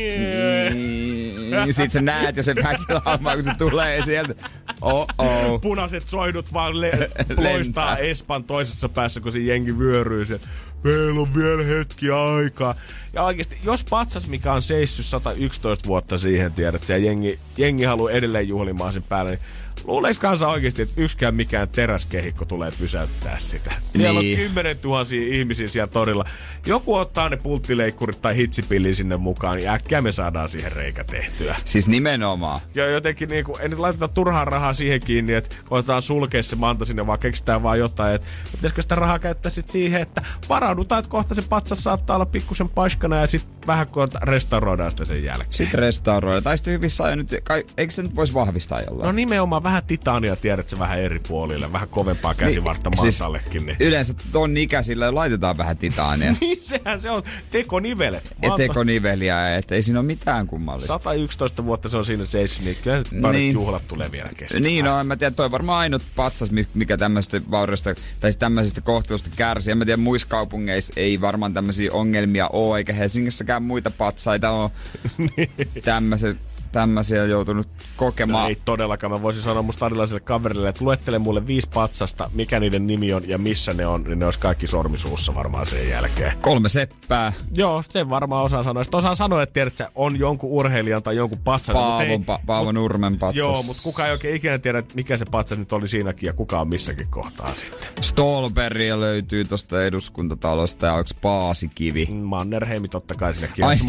Niin, 0.74 1.74
sit 1.74 1.91
sä 1.91 2.02
näet 2.02 2.38
ja 2.38 2.43
se 2.43 2.56
väkilauma, 2.56 3.36
kun 3.36 3.43
se 3.43 3.52
tulee 3.58 4.02
sieltä. 4.06 4.34
Oh 4.82 5.08
oh. 5.18 5.62
punaiset 5.62 6.10
soidut 6.10 6.54
vaan 6.54 6.82
le- 6.82 7.10
loistaa. 7.38 7.98
Espan 7.98 8.43
toisessa 8.43 8.89
päässä, 8.89 9.22
kun 9.22 9.32
se 9.32 9.39
jengi 9.39 9.78
vyöryy 9.80 10.26
sen. 10.26 10.39
Meillä 10.84 11.22
on 11.22 11.36
vielä 11.36 11.64
hetki 11.64 12.06
aikaa. 12.12 12.76
Ja 13.14 13.24
oikeasti, 13.24 13.58
jos 13.64 13.84
patsas, 13.84 14.28
mikä 14.28 14.54
on 14.54 14.62
seissyt 14.62 15.06
111 15.06 15.88
vuotta 15.88 16.18
siihen, 16.18 16.52
tiedät, 16.54 16.89
ja 16.89 16.98
jengi, 16.98 17.39
jengi 17.58 17.84
haluaa 17.84 18.12
edelleen 18.12 18.48
juhlimaan 18.48 18.93
sen 18.93 19.04
päälle, 19.04 19.32
niin 19.32 19.39
luuleeko 19.88 20.19
kansa 20.21 20.47
oikeasti, 20.47 20.81
että 20.81 21.01
yksikään 21.01 21.36
mikään 21.36 21.69
teräskehikko 21.69 22.45
tulee 22.45 22.71
pysäyttää 22.79 23.39
sitä? 23.39 23.71
Siellä 23.95 24.19
Niin. 24.19 24.39
on 24.39 24.43
kymmenen 24.45 24.77
tuhansia 24.77 25.36
ihmisiä 25.36 25.67
siellä 25.67 25.88
torilla. 25.88 26.25
Joku 26.65 26.95
ottaa 26.95 27.29
ne 27.29 27.38
pulttileikkurit 27.38 28.21
tai 28.21 28.36
hitsipilli 28.36 28.93
sinne 28.93 29.17
mukaan, 29.17 29.57
niin 29.57 29.69
äkkiä 29.69 30.01
me 30.01 30.11
saadaan 30.11 30.49
siihen 30.49 30.71
reikä 30.71 31.03
tehtyä. 31.03 31.55
Siis 31.65 31.88
nimenomaan. 31.88 32.59
Ja 32.75 32.89
jotenkin 32.89 33.29
niinku, 33.29 33.57
ei 33.61 33.69
nyt 33.69 33.79
laiteta 33.79 34.07
turhaa 34.07 34.45
rahaa 34.45 34.73
siihen 34.73 34.99
kiinni, 34.99 35.33
että 35.33 35.55
koetaan 35.65 36.01
sulkea 36.01 36.43
se 36.43 36.55
manta 36.55 36.86
sinne, 36.86 37.07
vaan 37.07 37.19
keksitään 37.19 37.63
vaan 37.63 37.79
jotain, 37.79 38.15
että 38.15 38.27
pitäisikö 38.51 38.81
sitä 38.81 38.95
rahaa 38.95 39.19
käyttää 39.19 39.49
sit 39.49 39.69
siihen, 39.69 40.01
että 40.01 40.21
varaudutaan, 40.49 40.99
että 40.99 41.09
kohta 41.11 41.36
se 41.36 41.41
patsas 41.49 41.83
saattaa 41.83 42.15
olla 42.15 42.25
pikkusen 42.25 42.69
paiskana 42.69 43.15
ja 43.15 43.27
sitten 43.27 43.67
vähän 43.67 43.88
restauroidaan 44.21 44.91
sitä 44.91 45.05
sen 45.05 45.23
jälkeen. 45.23 45.53
Sitten 45.53 45.79
restauroida. 45.79 46.41
Tai 46.41 46.57
sitten 46.57 46.73
hyvissä 46.73 47.03
ajoin 47.03 47.17
nyt, 47.19 47.29
kai, 47.43 47.63
eikö 47.77 47.91
sitä 47.91 48.01
nyt 48.01 48.15
voisi 48.15 48.33
vahvistaa 48.33 48.81
jollain? 48.81 49.05
No 49.05 49.11
nimenomaan 49.11 49.63
vähän 49.63 49.74
titania, 49.82 50.36
tiedät 50.36 50.69
se 50.69 50.80
vähän 50.80 50.99
eri 50.99 51.19
puolille, 51.28 51.71
vähän 51.71 51.88
kovempaa 51.88 52.34
käsivartta 52.34 52.89
niin, 52.89 53.01
siis- 53.01 53.19
mantallekin. 53.19 53.65
Niin. 53.65 53.78
Yleensä 53.80 54.13
ton 54.32 54.57
ikäisillä 54.57 55.15
laitetaan 55.15 55.57
vähän 55.57 55.78
titaania. 55.78 56.36
niin 56.41 56.61
sehän 56.63 57.01
se 57.01 57.11
on, 57.11 57.23
tekonivelet. 57.51 58.36
ja 58.41 58.49
Manta- 58.49 58.57
tekoniveliä, 58.57 59.55
että 59.55 59.76
ei 59.76 59.84
siinä 59.84 59.99
ole 59.99 60.05
mitään 60.05 60.47
kummallista. 60.47 60.93
111 60.93 61.65
vuotta 61.65 61.89
se 61.89 61.97
on 61.97 62.05
siinä 62.05 62.26
seissyt, 62.26 62.65
niin 62.65 62.78
kyllä 62.84 63.32
Niin. 63.32 63.53
juhlat 63.53 63.88
tulee 63.88 64.11
vielä 64.11 64.30
kestämään. 64.38 64.63
Niin, 64.63 64.86
no 64.86 64.99
en 64.99 65.07
mä 65.07 65.15
tiedä, 65.15 65.32
toi 65.32 65.45
on 65.45 65.51
varmaan 65.51 65.80
ainut 65.80 66.01
patsas, 66.15 66.51
mi- 66.51 66.67
mikä 66.73 66.97
tämmöistä 66.97 67.41
vauriosta, 67.51 67.95
tai 67.95 68.32
siis 68.32 68.38
tämmöisestä 68.38 68.82
kohtelusta 68.82 69.30
kärsii. 69.36 69.71
En 69.71 69.78
mä 69.78 69.86
tiedä, 69.86 69.97
muissa 69.97 70.28
kaupungeissa 70.28 70.93
ei 70.95 71.21
varmaan 71.21 71.53
tämmöisiä 71.53 71.89
ongelmia 71.93 72.47
ole, 72.47 72.78
eikä 72.78 72.93
Helsingissäkään 72.93 73.63
muita 73.63 73.91
patsaita 73.91 74.51
ole 74.51 74.71
Niin. 75.38 75.51
tämmöisen 75.84 76.39
tämmöisiä 76.80 77.26
joutunut 77.26 77.67
kokemaan. 77.95 78.43
No 78.43 78.49
ei 78.49 78.57
todellakaan. 78.65 79.11
Mä 79.11 79.21
voisin 79.21 79.43
sanoa 79.43 79.61
musta 79.61 79.78
stadilaiselle 79.78 80.19
kaverille, 80.19 80.69
että 80.69 80.86
luettele 80.86 81.19
mulle 81.19 81.47
viisi 81.47 81.69
patsasta, 81.73 82.30
mikä 82.34 82.59
niiden 82.59 82.88
nimi 82.88 83.13
on 83.13 83.28
ja 83.28 83.38
missä 83.38 83.73
ne 83.73 83.88
on, 83.88 84.03
niin 84.03 84.19
ne 84.19 84.26
olisi 84.26 84.39
kaikki 84.39 84.67
sormisuussa 84.67 85.36
varmaan 85.36 85.65
sen 85.65 85.89
jälkeen. 85.89 86.38
Kolme 86.41 86.69
seppää. 86.69 87.34
Joo, 87.57 87.84
sen 87.89 88.09
varmaan 88.09 88.43
osaa 88.43 88.63
sanoa. 88.63 88.84
Sitten 88.84 88.97
osaan 88.97 89.15
sanoa, 89.15 89.43
että 89.43 89.53
tiedät, 89.53 89.78
sä, 89.78 89.91
on 89.95 90.19
jonkun 90.19 90.49
urheilijan 90.51 91.03
tai 91.03 91.15
jonkun 91.15 91.39
patsan. 91.43 91.73
Paavon, 91.76 92.21
pa- 92.21 92.39
Paavo 92.45 92.71
Nurmen 92.71 93.19
patsas. 93.19 93.38
Joo, 93.38 93.63
mutta 93.63 93.84
kukaan 93.84 94.07
ei 94.09 94.13
oikein 94.13 94.36
ikinä 94.36 94.57
tiedä, 94.57 94.78
että 94.80 94.95
mikä 94.95 95.17
se 95.17 95.26
patsas 95.32 95.57
nyt 95.57 95.73
oli 95.73 95.88
siinäkin 95.88 96.28
ja 96.28 96.34
kuka 96.34 96.59
on 96.61 96.67
missäkin 96.67 97.07
kohtaa 97.09 97.53
sitten. 97.55 97.89
Stolberia 98.01 98.99
löytyy 98.99 99.45
tosta 99.45 99.84
eduskuntatalosta 99.86 100.86
ja 100.86 100.93
onks 100.93 101.13
Paasikivi? 101.13 102.05
Mannerheimi 102.05 102.88
totta 102.88 103.13
kai 103.13 103.34
sinne 103.34 103.49
Ai, 103.61 103.76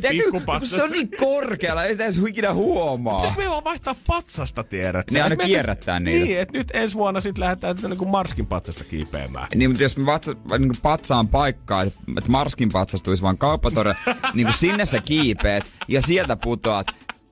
Tiedätkö, 0.00 0.30
kun 0.30 0.32
pikkupatsas. 0.32 0.70
se 0.76 0.82
on 0.82 0.90
niin 0.90 1.10
korkealla, 1.22 1.84
ei 1.84 1.92
sitä 1.92 2.04
edes 2.04 2.20
ikinä 2.28 2.54
huomaa. 2.54 3.26
Nyt 3.26 3.36
me 3.36 3.50
vaan 3.50 3.64
vaihtaa 3.64 3.94
patsasta, 4.06 4.64
tiedät. 4.64 5.10
Ne 5.10 5.22
aina 5.22 5.36
kierrättää 5.36 6.00
niitä. 6.00 6.24
Niin, 6.24 6.40
että 6.40 6.58
nyt 6.58 6.70
ensi 6.74 6.94
vuonna 6.94 7.20
sit 7.20 7.38
lähdetään 7.38 7.76
niin 7.82 7.98
kuin 7.98 8.10
Marskin 8.10 8.46
patsasta 8.46 8.84
kiipeämään. 8.84 9.46
Niin, 9.54 9.70
mutta 9.70 9.82
jos 9.82 9.96
me 9.96 10.06
vatsa, 10.06 10.36
niin 10.58 10.72
patsaan 10.82 11.28
paikkaa, 11.28 11.82
että 11.82 12.00
et 12.18 12.28
Marskin 12.28 12.68
patsas 12.72 13.02
tulisi 13.02 13.22
vaan 13.22 13.38
kauppatore, 13.38 13.96
niin 14.34 14.46
kun 14.46 14.54
sinne 14.54 14.86
sä 14.86 15.00
kiipeet 15.00 15.64
ja 15.88 16.02
sieltä 16.02 16.36
putoat, 16.36 16.86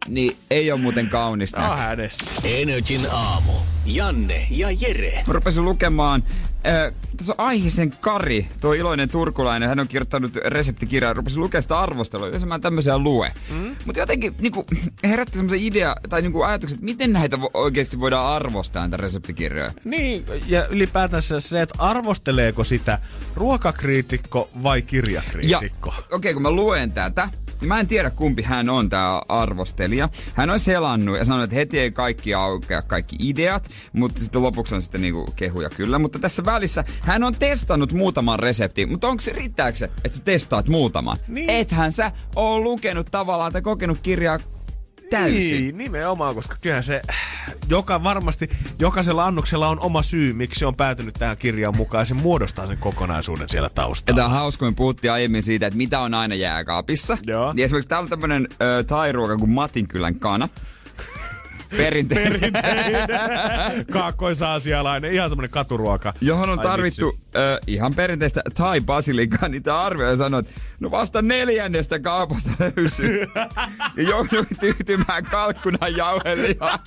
niin 0.08 0.36
ei 0.50 0.72
ole 0.72 0.80
muuten 0.80 1.10
on 1.14 1.38
näköä. 1.38 1.76
hänessä. 1.76 2.24
Energin 2.44 3.00
aamu. 3.12 3.52
Janne 3.86 4.46
ja 4.50 4.68
Jere. 4.70 5.24
Mä 5.26 5.32
rupesin 5.32 5.64
lukemaan, 5.64 6.22
äh, 6.66 6.94
tässä 7.16 7.32
on 7.38 7.46
Aihisen 7.46 7.92
Kari, 8.00 8.48
tuo 8.60 8.72
iloinen 8.72 9.08
turkulainen, 9.08 9.68
hän 9.68 9.80
on 9.80 9.88
kirjoittanut 9.88 10.36
reseptikirjaa, 10.36 11.12
rupesin 11.12 11.40
lukemaan 11.40 11.62
sitä 11.62 11.78
arvostelua, 11.78 12.28
jos 12.28 12.46
mä 12.46 12.54
en 12.54 12.60
tämmöisiä 12.60 12.98
lue. 12.98 13.32
Mm. 13.50 13.76
Mutta 13.86 14.00
jotenkin 14.00 14.34
niinku, 14.40 14.66
herätti 15.04 15.38
semmoisen 15.38 15.62
idea, 15.62 15.96
tai 16.08 16.22
niinku 16.22 16.42
ajatuksen, 16.42 16.74
että 16.74 16.84
miten 16.84 17.12
näitä 17.12 17.36
vo- 17.36 17.50
oikeasti 17.54 18.00
voidaan 18.00 18.26
arvostaa, 18.26 18.82
näitä 18.82 18.96
reseptikirjoja. 18.96 19.72
Niin, 19.84 20.24
ja 20.46 20.66
ylipäätänsä 20.66 21.40
se, 21.40 21.62
että 21.62 21.74
arvosteleeko 21.78 22.64
sitä 22.64 22.98
ruokakriitikko 23.34 24.50
vai 24.62 24.82
kirjakriitikko. 24.82 25.88
okei, 25.88 26.04
okay, 26.12 26.32
kun 26.32 26.42
mä 26.42 26.50
luen 26.50 26.92
tätä, 26.92 27.28
mä 27.68 27.80
en 27.80 27.88
tiedä 27.88 28.10
kumpi 28.10 28.42
hän 28.42 28.68
on 28.68 28.88
tää 28.88 29.22
arvostelija. 29.28 30.08
Hän 30.34 30.50
on 30.50 30.60
selannut 30.60 31.18
ja 31.18 31.24
sanonut, 31.24 31.44
että 31.44 31.56
heti 31.56 31.78
ei 31.78 31.90
kaikki 31.90 32.34
aukea 32.34 32.82
kaikki 32.82 33.16
ideat, 33.18 33.68
mutta 33.92 34.20
sitten 34.20 34.42
lopuksi 34.42 34.74
on 34.74 34.82
sitten 34.82 35.00
niinku 35.00 35.32
kehuja 35.36 35.70
kyllä. 35.70 35.98
Mutta 35.98 36.18
tässä 36.18 36.44
välissä 36.44 36.84
hän 37.00 37.24
on 37.24 37.34
testannut 37.34 37.92
muutaman 37.92 38.38
reseptin, 38.38 38.90
mutta 38.90 39.08
onko 39.08 39.20
se 39.20 39.32
riittääkö 39.32 39.78
se, 39.78 39.90
että 40.04 40.18
sä 40.18 40.24
testaat 40.24 40.68
muutaman? 40.68 41.18
Niin. 41.28 41.50
Ethän 41.50 41.92
sä 41.92 42.12
oo 42.36 42.60
lukenut 42.60 43.06
tavallaan 43.10 43.52
tai 43.52 43.62
kokenut 43.62 43.98
kirjaa 44.02 44.38
täysin. 45.10 45.60
Niin, 45.60 45.78
nimenomaan, 45.78 46.34
koska 46.34 46.56
kyllähän 46.60 46.82
se, 46.82 47.02
joka 47.68 48.04
varmasti, 48.04 48.50
jokaisella 48.78 49.26
annoksella 49.26 49.68
on 49.68 49.80
oma 49.80 50.02
syy, 50.02 50.32
miksi 50.32 50.58
se 50.58 50.66
on 50.66 50.74
päätynyt 50.76 51.14
tähän 51.14 51.36
kirjaan 51.36 51.76
mukaan 51.76 52.02
ja 52.02 52.06
se 52.06 52.14
muodostaa 52.14 52.66
sen 52.66 52.78
kokonaisuuden 52.78 53.48
siellä 53.48 53.66
Ja 53.66 53.70
taustalla. 53.70 54.16
tää 54.16 54.24
on 54.24 54.30
hauska, 54.30 54.58
kun 54.66 54.72
me 54.72 54.76
puhuttiin 54.76 55.12
aiemmin 55.12 55.42
siitä, 55.42 55.66
että 55.66 55.76
mitä 55.76 56.00
on 56.00 56.14
aina 56.14 56.34
jääkaapissa. 56.34 57.18
Joo. 57.26 57.52
Niin 57.52 57.64
esimerkiksi 57.64 57.88
täällä 57.88 58.04
on 58.04 58.10
tämmönen 58.10 58.48
ö, 58.62 58.84
thai-ruoka 58.84 59.36
kuin 59.36 59.50
Matinkylän 59.50 60.14
kana. 60.14 60.48
Perinteinen. 61.76 62.40
Kaakkois-aasialainen, 63.92 65.12
ihan 65.12 65.28
semmonen 65.30 65.50
katuruoka. 65.50 66.14
johon 66.20 66.50
on 66.50 66.58
Ai 66.58 66.64
tarvittu 66.64 67.18
ö, 67.36 67.60
ihan 67.66 67.94
perinteistä 67.94 68.42
thai 68.54 68.80
basilikaa, 68.80 69.48
niitä 69.48 69.80
arvioja 69.80 70.16
sanoo, 70.16 70.40
että 70.40 70.52
no 70.80 70.90
vasta 70.90 71.22
neljännestä 71.22 71.98
kaupasta 71.98 72.50
löysyy. 72.58 73.26
ja 73.96 74.02
jouduin 74.02 74.46
tyytymään 74.60 75.24
kalkkunan 75.24 75.96
jauhelihaan. 75.96 76.78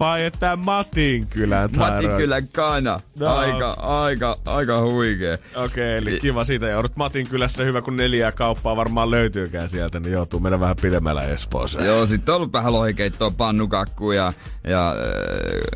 Vai 0.00 0.24
että 0.24 0.56
Matin 0.56 1.26
kylän 1.26 1.70
Matinkylän 1.76 2.48
kana. 2.48 3.00
No. 3.18 3.36
Aika, 3.36 3.70
aika, 3.70 4.36
aika 4.44 4.80
huikea. 4.80 5.38
Okei, 5.54 5.98
eli 5.98 6.18
kiva 6.20 6.44
siitä 6.44 6.68
joudut 6.68 6.96
Matin 6.96 7.28
kylässä. 7.28 7.64
Hyvä, 7.64 7.82
kun 7.82 7.96
neljää 7.96 8.32
kauppaa 8.32 8.76
varmaan 8.76 9.10
löytyykään 9.10 9.70
sieltä, 9.70 10.00
niin 10.00 10.12
joutuu 10.12 10.40
mennä 10.40 10.60
vähän 10.60 10.76
pidemmällä 10.82 11.22
Espooseen. 11.22 11.86
Joo, 11.86 12.06
sitten 12.06 12.32
on 12.32 12.36
ollut 12.36 12.52
vähän 12.52 12.72
lohikeittoa, 12.72 13.30
pannukakku 13.30 14.12
ja, 14.12 14.32
ja 14.64 14.94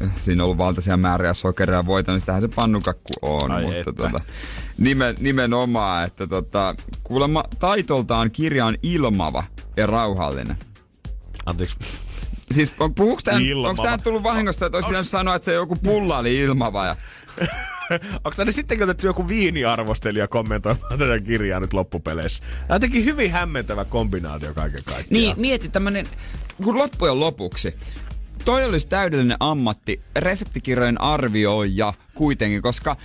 äh, 0.02 0.10
siinä 0.20 0.42
on 0.42 0.44
ollut 0.44 0.58
valtaisia 0.58 0.96
määriä 0.96 1.34
sokeria 1.34 1.76
ja 1.76 1.86
voita, 1.86 2.12
niin 2.12 2.20
sitähän 2.20 2.42
se 2.42 2.48
pannukakku 2.48 3.12
on. 3.22 3.50
Ai 3.50 3.62
mutta 3.62 3.78
että. 3.78 3.92
tota, 3.92 4.20
nimen, 4.78 5.14
nimenomaan, 5.20 6.04
että 6.06 6.26
tota, 6.26 6.74
kuulemma 7.04 7.44
taitoltaan 7.58 8.30
kirja 8.30 8.66
on 8.66 8.76
ilmava 8.82 9.44
ja 9.76 9.86
rauhallinen. 9.86 10.56
Anteeksi. 11.46 11.76
Siis 12.53 12.72
on, 12.80 12.94
puhuuks 12.94 13.24
tää, 13.24 13.38
Ilmava. 13.38 13.68
onko 13.68 13.82
tää 13.82 13.99
tullut 13.99 14.22
vahingosta, 14.22 14.66
että 14.66 14.76
olisi 14.76 14.88
pitänyt 14.88 15.09
sanoa, 15.09 15.34
että 15.34 15.44
se 15.44 15.55
joku 15.55 15.76
pulla 15.76 16.18
oli 16.18 16.38
ilmava 16.38 16.86
ja 16.86 16.97
Onko 18.24 18.36
tänne 18.36 18.53
sitten 18.53 18.82
otettu 18.82 19.07
joku 19.07 19.28
viiniarvostelija 19.28 20.28
kommentoimaan 20.28 20.99
tätä 20.99 21.20
kirjaa 21.20 21.61
nyt 21.61 21.72
loppupeleissä? 21.72 22.42
Tämä 22.42 22.64
on 22.68 22.74
jotenkin 22.74 23.05
hyvin 23.05 23.30
hämmentävä 23.30 23.84
kombinaatio 23.84 24.55
kaiken 24.55 24.80
kaikkiaan. 24.84 25.07
Niin, 25.11 25.40
mieti 25.40 25.68
tämmönen, 25.68 26.07
kun 26.64 26.78
loppujen 26.78 27.20
lopuksi, 27.20 27.74
toi 28.44 28.64
olisi 28.64 28.88
täydellinen 28.88 29.36
ammatti, 29.40 30.01
reseptikirjojen 30.16 31.01
arvioija 31.01 31.94
kuitenkin, 32.14 32.62
koska 32.62 32.97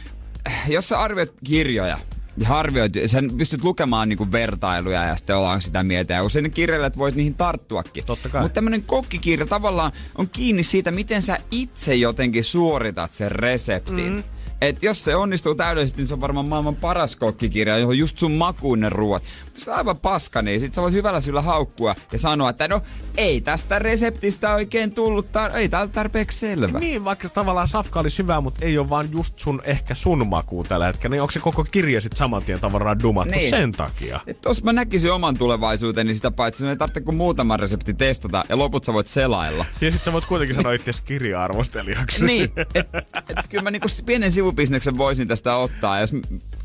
äh, 0.48 0.72
jos 0.72 0.90
sä 0.90 1.00
arvioit 1.00 1.34
kirjoja, 1.44 1.98
ja 2.42 2.56
arvioit, 2.56 2.94
sä 3.06 3.24
pystyt 3.38 3.64
lukemaan 3.64 4.10
niinku 4.10 4.32
vertailuja 4.32 5.04
ja 5.04 5.16
sitten 5.16 5.36
ollaan 5.36 5.62
sitä 5.62 5.84
mieltä. 5.84 6.14
Ja 6.14 6.24
usein 6.24 6.44
ne 6.44 6.50
kirjailijat 6.50 6.98
voit 6.98 7.16
niihin 7.16 7.36
tarttuakin. 7.36 8.06
Totta 8.06 8.30
kai. 8.30 8.42
Mutta 8.42 8.56
tämmönen 8.56 8.84
kokkikirja 8.84 9.46
tavallaan 9.46 9.92
on 10.18 10.30
kiinni 10.30 10.64
siitä, 10.64 10.92
miten 10.92 11.22
sä 11.22 11.38
itse 11.52 11.96
jotenkin 11.96 12.44
suoritat 12.44 13.14
sen 13.14 13.32
reseptin. 13.32 14.14
Mm. 14.14 14.24
Et 14.62 14.84
jos 14.84 15.04
se 15.04 15.16
onnistuu 15.16 15.56
täydellisesti, 15.56 16.02
niin 16.02 16.08
se 16.08 16.14
on 16.14 16.22
varmaan 16.22 16.46
maailman 16.46 16.76
paras 16.76 17.16
kokkikirja, 17.16 17.78
johon 17.78 17.98
just 17.98 18.20
sun 18.20 18.32
makuun 18.32 18.80
ne 18.80 18.90
ruoat. 18.90 19.24
Mutta 19.46 19.60
se 19.62 19.72
on 19.72 19.78
aivan 19.78 19.98
paska, 19.98 20.42
niin 20.42 20.60
sit 20.60 20.74
sä 20.74 20.82
voit 20.82 20.94
hyvällä 20.94 21.22
syyllä 21.22 21.42
haukkua 21.42 21.96
ja 22.12 22.20
sanoa, 22.20 22.50
että 22.50 22.68
no 22.68 22.82
ei 23.18 23.42
tästä 23.42 23.80
reseptistä 23.80 24.54
oikein 24.56 24.92
tullut, 24.92 25.26
tar- 25.26 25.56
ei 25.56 25.70
tää 25.70 25.88
tarpeeksi 25.88 26.40
selvä. 26.40 26.80
Niin, 26.80 27.06
vaikka 27.06 27.30
tavallaan 27.30 27.68
safka 27.68 28.00
olisi 28.00 28.18
hyvä, 28.24 28.42
mutta 28.42 28.66
ei 28.66 28.78
ole 28.78 28.90
vaan 28.90 29.08
just 29.12 29.40
sun, 29.40 29.62
ehkä 29.66 29.96
sun 29.96 30.28
makuu 30.28 30.64
tällä 30.64 30.86
hetkellä, 30.86 31.14
niin 31.14 31.22
onko 31.22 31.32
se 31.32 31.40
koko 31.40 31.64
kirja 31.72 32.02
sitten 32.02 32.18
saman 32.18 32.44
tien 32.44 32.60
tavallaan 32.60 33.00
dumattu 33.04 33.32
Niin. 33.36 33.50
sen 33.50 33.72
takia? 33.72 34.20
Et 34.28 34.38
jos 34.46 34.64
mä 34.64 34.74
näkisin 34.74 35.12
oman 35.12 35.38
tulevaisuuteni, 35.38 36.08
niin 36.08 36.16
sitä 36.16 36.32
paitsi 36.32 36.60
sun 36.60 36.70
ei 36.70 36.76
tarvitse 36.78 37.02
kuin 37.02 37.18
muutaman 37.18 37.60
resepti 37.60 37.94
testata 37.94 38.44
ja 38.50 38.58
loput 38.58 38.84
sä 38.84 38.94
voit 38.94 39.08
selailla. 39.08 39.66
Ja 39.82 39.92
sit 39.92 40.02
sä 40.02 40.14
voit 40.14 40.26
kuitenkin 40.26 40.56
sanoa 40.56 40.74
itse 40.74 40.92
kirja-arvostelijaksi. 41.06 42.26
niin, 42.26 42.52
että 42.76 43.02
et 43.30 43.48
kyllä 43.50 43.64
mä 43.64 43.72
niinku 43.72 43.88
pienen 44.06 44.32
sivubisneksen 44.52 44.98
voisin 44.98 45.28
tästä 45.28 45.56
ottaa. 45.56 46.00
Jos, 46.00 46.12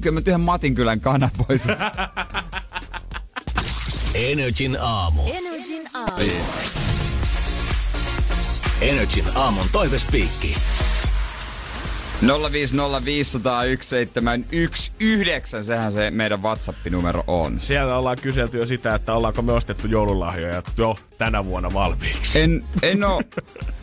kyllä 0.03 0.15
mä 0.15 0.21
yhden 0.27 0.41
Matinkylän 0.41 1.01
kanan 1.01 1.31
voisin. 1.49 1.77
Energin 4.15 4.77
aamu. 4.81 5.23
Energin 5.27 5.89
aamu. 5.95 6.23
Energin 8.81 9.25
aamun 9.35 9.67
toivespiikki. 9.73 10.57
050501719, 12.23 12.27
sehän 15.63 15.93
se 15.93 16.11
meidän 16.11 16.43
WhatsApp-numero 16.43 17.25
on. 17.27 17.61
Siellä 17.61 17.97
ollaan 17.99 18.17
kyselty 18.23 18.59
jo 18.59 18.67
sitä, 18.67 18.95
että 18.95 19.15
ollaanko 19.15 19.43
me 19.43 19.53
ostettu 19.53 19.87
joululahjoja 19.87 20.63
jo 20.79 20.99
tänä 21.19 21.45
vuonna 21.45 21.73
valmiiksi. 21.73 22.41
En, 22.41 22.65
en 22.83 23.05
oo, 23.05 23.23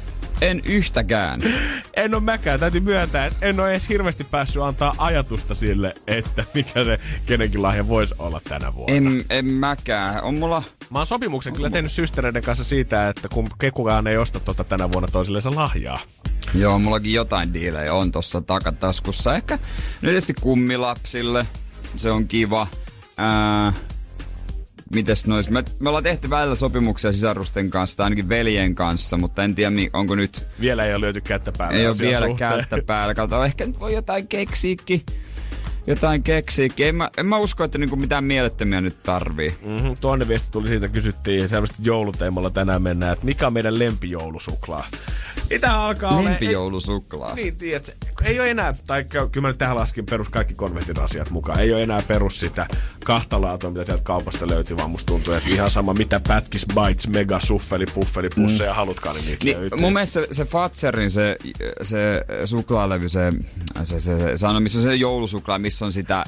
en 0.43 0.61
yhtäkään. 0.65 1.41
En 1.93 2.13
ole 2.13 2.23
mäkään, 2.23 2.59
täytyy 2.59 2.81
myöntää, 2.81 3.25
että 3.25 3.45
en 3.45 3.59
ole 3.59 3.71
edes 3.71 3.89
hirveästi 3.89 4.23
päässyt 4.23 4.61
antaa 4.61 4.95
ajatusta 4.97 5.53
sille, 5.53 5.93
että 6.07 6.43
mikä 6.53 6.83
se 6.83 6.99
kenenkin 7.25 7.61
lahja 7.61 7.87
voisi 7.87 8.15
olla 8.19 8.41
tänä 8.49 8.75
vuonna. 8.75 8.95
En, 8.95 9.25
en 9.29 9.45
mäkään. 9.45 10.23
On 10.23 10.35
mulla... 10.35 10.63
Mä 10.89 10.99
oon 10.99 11.05
sopimuksen 11.05 11.53
kyllä 11.53 11.69
tehnyt 11.69 11.91
systereiden 11.91 12.43
kanssa 12.43 12.63
siitä, 12.63 13.09
että 13.09 13.29
kun 13.29 13.47
kukaan 13.73 14.07
ei 14.07 14.17
osta 14.17 14.39
tota 14.39 14.63
tänä 14.63 14.91
vuonna 14.91 15.09
toisillensa 15.11 15.55
lahjaa. 15.55 15.99
Joo, 16.55 16.79
mullakin 16.79 17.13
jotain 17.13 17.53
diilejä 17.53 17.93
on 17.93 18.11
tossa 18.11 18.41
takataskussa. 18.41 19.35
Ehkä 19.35 19.59
nyt 20.01 20.11
tietysti 20.11 20.33
kummilapsille. 20.41 21.47
Se 21.97 22.11
on 22.11 22.27
kiva. 22.27 22.67
Ää, 23.17 23.73
mites 24.93 25.27
nois? 25.27 25.49
Me, 25.49 25.63
me 25.79 25.89
ollaan 25.89 26.03
tehty 26.03 26.29
välillä 26.29 26.55
sopimuksia 26.55 27.11
sisarusten 27.11 27.69
kanssa, 27.69 27.97
tai 27.97 28.03
ainakin 28.03 28.29
veljen 28.29 28.75
kanssa, 28.75 29.17
mutta 29.17 29.43
en 29.43 29.55
tiedä, 29.55 29.71
onko 29.93 30.15
nyt... 30.15 30.47
Vielä 30.59 30.85
ei 30.85 30.93
ole 30.93 31.01
löyty 31.01 31.21
kättä 31.21 31.51
päällä. 31.51 31.79
Ei 31.79 31.87
ole 31.87 31.97
vielä 31.99 32.27
suhteen. 32.27 32.59
kättä 32.59 32.77
päällä. 32.87 33.13
Kato, 33.13 33.43
ehkä 33.43 33.65
nyt 33.65 33.79
voi 33.79 33.93
jotain 33.93 34.27
keksiikin. 34.27 35.01
Jotain 35.87 36.23
keksiikin. 36.23 36.87
En 36.87 36.95
mä, 36.95 37.09
en 37.17 37.25
mä 37.25 37.37
usko, 37.37 37.63
että 37.63 37.77
niinku 37.77 37.95
mitään 37.95 38.23
mielettömiä 38.23 38.81
nyt 38.81 39.03
tarvii. 39.03 39.55
Mm-hmm. 39.61 39.93
Toinen 40.01 40.27
viesti 40.27 40.47
tuli 40.51 40.67
siitä, 40.67 40.87
kysyttiin 40.87 41.49
selvästi 41.49 41.75
jouluteemalla 41.79 42.49
tänään 42.49 42.81
mennään, 42.81 43.13
että 43.13 43.25
mikä 43.25 43.47
on 43.47 43.53
meidän 43.53 43.79
lempijoulusuklaa. 43.79 44.87
Mitä 45.53 45.79
alkaa 45.81 46.11
olla? 46.17 46.29
Lempijoulisuklaa. 46.29 47.35
Niin, 47.35 47.55
tiedät, 47.57 47.95
ei 48.23 48.39
ole 48.39 48.49
enää, 48.49 48.73
tai 48.87 49.03
kyllä 49.03 49.41
mä 49.41 49.47
nyt 49.47 49.57
tähän 49.57 49.75
laskin 49.75 50.05
perus 50.05 50.29
kaikki 50.29 50.53
konvehtin 50.53 50.99
asiat 50.99 51.29
mukaan. 51.29 51.59
Ei 51.59 51.73
ole 51.73 51.83
enää 51.83 52.01
perus 52.07 52.39
sitä 52.39 52.67
kahta 53.05 53.41
laatua, 53.41 53.69
mitä 53.69 53.85
sieltä 53.85 54.03
kaupasta 54.03 54.47
löytyy, 54.49 54.77
vaan 54.77 54.89
musta 54.89 55.05
tuntuu, 55.05 55.33
että 55.33 55.49
ihan 55.49 55.71
sama 55.71 55.93
mitä 55.93 56.21
pätkis, 56.27 56.65
bites, 56.75 57.07
mega, 57.07 57.39
suffeli, 57.39 57.85
puffeli, 57.93 58.29
pusseja 58.29 58.71
mm. 58.71 58.75
halutkaan, 58.75 59.15
niin 59.15 59.25
niitä 59.25 59.45
Niin, 59.45 59.59
löytyy. 59.59 59.79
mun 59.79 59.93
mielestä 59.93 60.21
se, 60.21 60.27
se 60.31 60.45
Fatserin 60.45 61.11
se, 61.11 61.37
se 61.81 62.25
suklaalevy, 62.45 63.09
se, 63.09 63.31
se, 63.83 63.99
se, 63.99 63.99
se, 63.99 64.37
se, 64.37 64.59
missä 64.59 64.77
on 64.79 64.83
se 64.83 64.95
joulusuklaa, 64.95 65.59
missä 65.59 65.85
on 65.85 65.91
sitä 65.93 66.25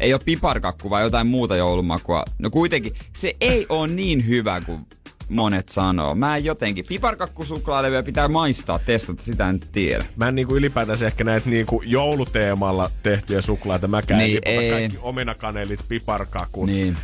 ei 0.00 0.14
ole 0.14 0.20
piparkakku 0.24 0.90
vai 0.90 1.02
jotain 1.02 1.26
muuta 1.26 1.56
joulumakua. 1.56 2.24
No 2.38 2.50
kuitenkin, 2.50 2.92
se 3.12 3.36
ei 3.40 3.66
ole 3.68 3.88
niin 3.88 4.26
hyvä 4.28 4.60
kuin 4.60 4.86
monet 5.30 5.68
sanoo. 5.68 6.14
Mä 6.14 6.36
en 6.36 6.44
jotenkin, 6.44 6.84
piparkakkusuklaalevyä 6.88 8.02
pitää 8.02 8.28
maistaa, 8.28 8.78
testata, 8.78 9.22
sitä 9.22 9.48
en 9.48 9.60
tiedä. 9.72 10.04
Mä 10.16 10.28
en 10.28 10.34
niinku 10.34 10.56
ylipäätänsä 10.56 11.06
ehkä 11.06 11.24
näitä 11.24 11.50
niinku 11.50 11.82
jouluteemalla 11.84 12.90
tehtyjä 13.02 13.40
suklaita. 13.42 13.88
Mäkään 13.88 14.18
Niin, 14.18 14.40
niin, 14.46 14.62
ei. 14.64 14.70
kaikki 14.70 14.98
omenakanelit, 15.02 15.80
piparkakut, 15.88 16.66
Niin. 16.66 16.82
niin. 16.82 16.96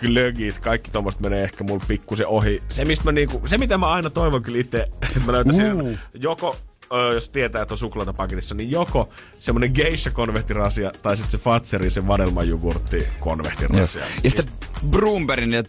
glögit, 0.00 0.58
kaikki 0.58 0.90
tommoset 0.90 1.20
menee 1.20 1.42
ehkä 1.44 1.64
mulla 1.64 1.84
pikkusen 1.88 2.26
ohi. 2.26 2.62
Se, 2.68 2.84
mistä 2.84 3.04
mä 3.04 3.12
niinku, 3.12 3.42
se 3.46 3.58
mitä 3.58 3.78
mä 3.78 3.86
aina 3.92 4.10
toivon 4.10 4.42
kyllä 4.42 4.58
itse, 4.58 4.80
että 5.02 5.20
mä 5.26 5.32
löytäisin 5.32 5.82
uh. 5.82 5.98
joko 6.14 6.56
ö, 6.92 7.14
jos 7.14 7.28
tietää, 7.28 7.62
että 7.62 7.74
on 7.74 7.78
suklaata 7.78 8.12
paketissa, 8.12 8.54
niin 8.54 8.70
joko 8.70 9.08
semmonen 9.38 9.70
geisha 9.74 10.10
konvehtirasia 10.10 10.92
tai 11.02 11.16
sitten 11.16 11.30
se 11.40 11.44
Fatserin 11.44 11.90
se 11.90 12.06
vadelmajugurtti 12.06 13.06
konvehtirasia. 13.20 14.04
Ja 14.24 14.30
sitten 14.30 14.46
Brumberin 14.90 15.52
ja 15.52 15.62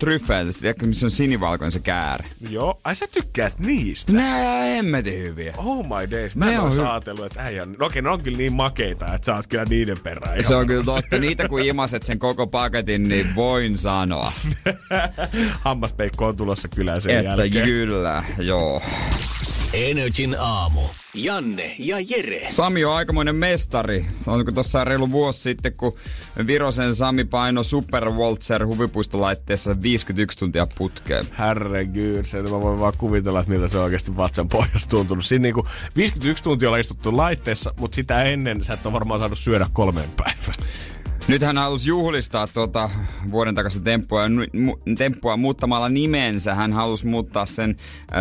tiedätkö, 0.60 0.86
missä 0.86 1.06
on 1.06 1.12
sinivalkoinen 1.12 1.72
se 1.72 1.80
käärä. 1.80 2.26
Joo, 2.50 2.80
ai 2.84 2.96
sä 2.96 3.08
tykkäät 3.08 3.60
niistä? 3.60 4.12
Nää 4.14 4.64
hemmetin 4.64 5.20
hyviä. 5.20 5.54
Oh 5.58 5.84
my 5.86 6.12
days, 6.12 6.36
mä 6.36 6.46
Ne 6.46 6.54
en 6.54 6.60
hy- 6.60 6.82
ajatellut, 6.92 7.26
että 7.26 7.44
äijä, 7.44 7.66
no 7.66 7.86
okei, 7.86 8.02
ne 8.02 8.10
on 8.10 8.22
kyllä 8.22 8.38
niin 8.38 8.54
makeita, 8.54 9.14
että 9.16 9.26
sä 9.26 9.36
oot 9.36 9.48
kyllä 9.48 9.66
niiden 9.70 9.98
perään. 10.04 10.44
Se 10.44 10.56
on 10.56 10.68
kyllä 10.68 10.84
totta. 10.84 11.18
Niitä 11.18 11.48
kun 11.48 11.62
imaset 11.62 12.04
sen 12.04 12.20
koko 12.20 12.48
paketin, 12.48 13.10
niin 13.10 13.36
voin 13.36 13.78
sanoa, 13.78 14.32
Hammaspeikko 15.66 16.28
on 16.28 16.38
tulossa 16.38 16.68
kyllä 16.68 17.00
sen 17.00 17.18
että 17.18 17.30
jälkeen. 17.42 17.66
kyllä, 17.66 18.24
joo. 18.40 18.82
Energin 19.74 20.36
aamu. 20.40 20.82
Janne 21.14 21.76
ja 21.80 21.98
Jere. 22.10 22.50
Sami 22.50 22.86
on 22.86 22.96
aikamoinen 22.96 23.36
mestari. 23.36 24.06
Onko 24.28 24.52
tuossa 24.52 24.84
reilu 24.84 25.12
vuosi 25.12 25.42
sitten, 25.42 25.74
kun 25.74 25.94
Virosen 26.48 26.96
Sami 26.96 27.24
paino 27.24 27.64
Super 27.64 28.10
Waltzer 28.10 28.66
huvipuistolaitteessa 28.66 29.82
51 29.82 30.38
tuntia 30.38 30.68
putkeen. 30.78 31.26
Herregud, 31.40 32.24
se, 32.26 32.40
että 32.40 32.52
mä 32.52 32.62
voin 32.62 32.80
vaan 32.80 32.94
kuvitella, 32.98 33.40
että 33.40 33.52
miltä 33.52 33.68
se 33.68 33.78
on 33.78 33.84
oikeasti 33.84 34.18
vatsan 34.18 34.48
pohjassa 34.48 34.90
tuntunut. 34.90 35.26
Siinä 35.26 35.44
niinku 35.44 35.68
51 35.96 36.44
tuntia 36.44 36.70
ollaan 36.70 36.82
istuttu 36.82 37.18
laitteessa, 37.18 37.74
mutta 37.78 37.96
sitä 37.96 38.24
ennen 38.24 38.64
sä 38.64 38.74
et 38.74 38.86
ole 38.86 38.94
varmaan 38.94 39.20
saanut 39.20 39.40
syödä 39.40 39.68
kolmeen 39.74 40.10
päivään. 40.10 40.54
Nyt 41.28 41.42
hän 41.42 41.58
halusi 41.58 41.90
juhlistaa 41.90 42.48
tuota 42.48 42.90
vuoden 43.32 43.56
takaisin 43.56 43.84
temppua, 43.84 44.28
mu- 44.28 44.96
temppua 44.98 45.38
muuttamalla 45.38 45.90
nimensä. 45.90 46.56
Hän 46.56 46.74
halusi 46.74 47.08
muuttaa 47.08 47.46
sen, 47.46 47.78
öö, 48.12 48.18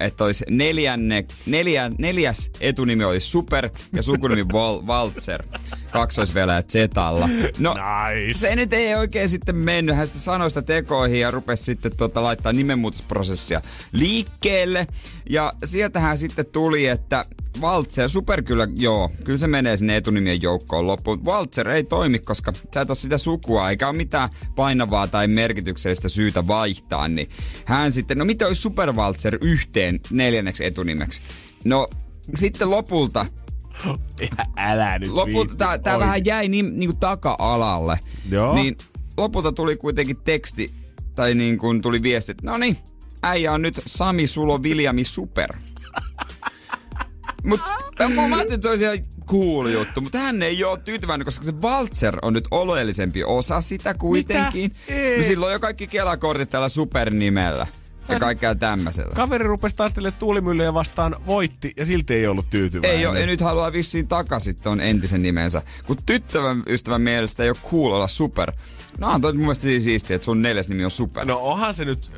että 0.00 0.24
olisi 0.24 0.44
neljänne, 0.50 1.24
neljä, 1.46 1.90
neljäs 1.98 2.50
etunimi 2.60 3.04
olisi 3.04 3.26
Super 3.26 3.70
ja 3.92 4.02
sukunimi 4.02 4.42
Wal- 4.54 4.86
Waltzer. 4.86 5.42
Kaksoisvelä 5.92 6.62
Zetalla. 6.62 7.28
No, 7.58 7.74
Nice. 7.74 8.38
se 8.38 8.56
nyt 8.56 8.72
ei 8.72 8.94
oikein 8.94 9.28
sitten 9.28 9.56
mennyt. 9.56 9.96
Hän 9.96 10.06
sitä 10.48 10.62
tekoihin 10.62 11.20
ja 11.20 11.30
rupesi 11.30 11.64
sitten 11.64 11.96
tuota, 11.96 12.22
laittaa 12.22 12.52
nimenmuutosprosessia 12.52 13.62
liikkeelle. 13.92 14.86
Ja 15.30 15.52
sieltähän 15.64 16.18
sitten 16.18 16.46
tuli, 16.46 16.86
että 16.86 17.24
Waltzer, 17.60 18.08
Super 18.08 18.42
kyllä, 18.42 18.68
joo, 18.76 19.10
kyllä 19.24 19.38
se 19.38 19.46
menee 19.46 19.76
sinne 19.76 19.96
etunimien 19.96 20.42
joukkoon 20.42 20.86
loppuun. 20.86 21.24
Waltzer 21.24 21.68
ei 21.68 21.84
toimi, 21.84 22.18
koska 22.18 22.43
sä 22.74 22.80
et 22.80 22.90
ole 22.90 22.96
sitä 22.96 23.18
sukua, 23.18 23.70
eikä 23.70 23.88
ole 23.88 23.96
mitään 23.96 24.28
painavaa 24.56 25.08
tai 25.08 25.28
merkityksellistä 25.28 26.08
syytä 26.08 26.46
vaihtaa. 26.46 27.08
Niin 27.08 27.28
hän 27.64 27.92
sitten, 27.92 28.18
no 28.18 28.24
mitä 28.24 28.46
olisi 28.46 28.60
Super 28.60 28.92
Waltzer 28.92 29.38
yhteen 29.40 30.00
neljänneksi 30.10 30.64
etunimeksi? 30.64 31.20
No 31.64 31.88
sitten 32.34 32.70
lopulta 32.70 33.26
Älä 34.56 34.98
nyt 34.98 35.10
lopulta 35.10 35.54
tää, 35.54 35.78
tää 35.78 35.98
vähän 35.98 36.24
jäi 36.24 36.48
niin, 36.48 36.78
niin 36.78 36.90
kuin 36.90 37.00
taka-alalle. 37.00 37.98
Joo. 38.30 38.54
Niin 38.54 38.76
lopulta 39.16 39.52
tuli 39.52 39.76
kuitenkin 39.76 40.16
teksti, 40.16 40.74
tai 41.14 41.34
niin 41.34 41.58
kuin 41.58 41.82
tuli 41.82 42.02
viesti, 42.02 42.32
että 42.32 42.46
no 42.46 42.58
niin, 42.58 42.76
äijä 43.22 43.52
on 43.52 43.62
nyt 43.62 43.80
Sami 43.86 44.26
Sulo 44.26 44.62
Viljami 44.62 45.04
Super. 45.04 45.50
Mut 47.46 47.60
mä, 47.98 48.36
ajattelin, 48.36 48.54
että 48.54 48.68
cool 49.26 49.66
juttu, 49.66 50.00
mutta 50.00 50.18
hän 50.18 50.42
ei 50.42 50.64
ole 50.64 50.78
tyytyväinen, 50.78 51.24
koska 51.24 51.44
se 51.44 51.52
Waltzer 51.52 52.18
on 52.22 52.32
nyt 52.32 52.48
oleellisempi 52.50 53.24
osa 53.24 53.60
sitä 53.60 53.94
kuitenkin. 53.94 54.72
Ei. 54.88 55.16
No 55.16 55.22
silloin 55.22 55.48
on 55.48 55.52
jo 55.52 55.60
kaikki 55.60 55.86
kelakortit 55.86 56.50
tällä 56.50 56.68
supernimellä. 56.68 57.66
Ja 58.08 58.20
kaikkea 58.20 58.54
tämmöisellä. 58.54 59.14
Kaveri 59.14 59.44
rupesi 59.44 59.76
taistelemaan 59.76 60.18
tuulimyllyjä 60.18 60.74
vastaan, 60.74 61.16
voitti 61.26 61.72
ja 61.76 61.84
silti 61.84 62.14
ei 62.14 62.26
ollut 62.26 62.50
tyytyväinen. 62.50 62.98
Ei 62.98 63.06
ole, 63.06 63.20
ja 63.20 63.26
nyt 63.26 63.40
haluaa 63.40 63.72
vissiin 63.72 64.08
takaisin 64.08 64.56
ton 64.56 64.80
entisen 64.80 65.22
nimensä. 65.22 65.62
Kun 65.86 65.96
tyttövän 66.06 66.62
ystävän 66.66 67.00
mielestä 67.00 67.42
ei 67.42 67.48
ole 67.48 67.56
cool 67.70 67.92
olla 67.92 68.08
super. 68.08 68.52
No 68.98 69.08
on 69.08 69.20
toi 69.20 69.32
mun 69.32 69.42
mielestä 69.42 69.66
niin 69.66 69.82
siistiä, 69.82 70.14
että 70.14 70.24
sun 70.24 70.42
neljäs 70.42 70.68
nimi 70.68 70.84
on 70.84 70.90
super. 70.90 71.24
No 71.24 71.38
onhan 71.38 71.74
se 71.74 71.84
nyt, 71.84 72.10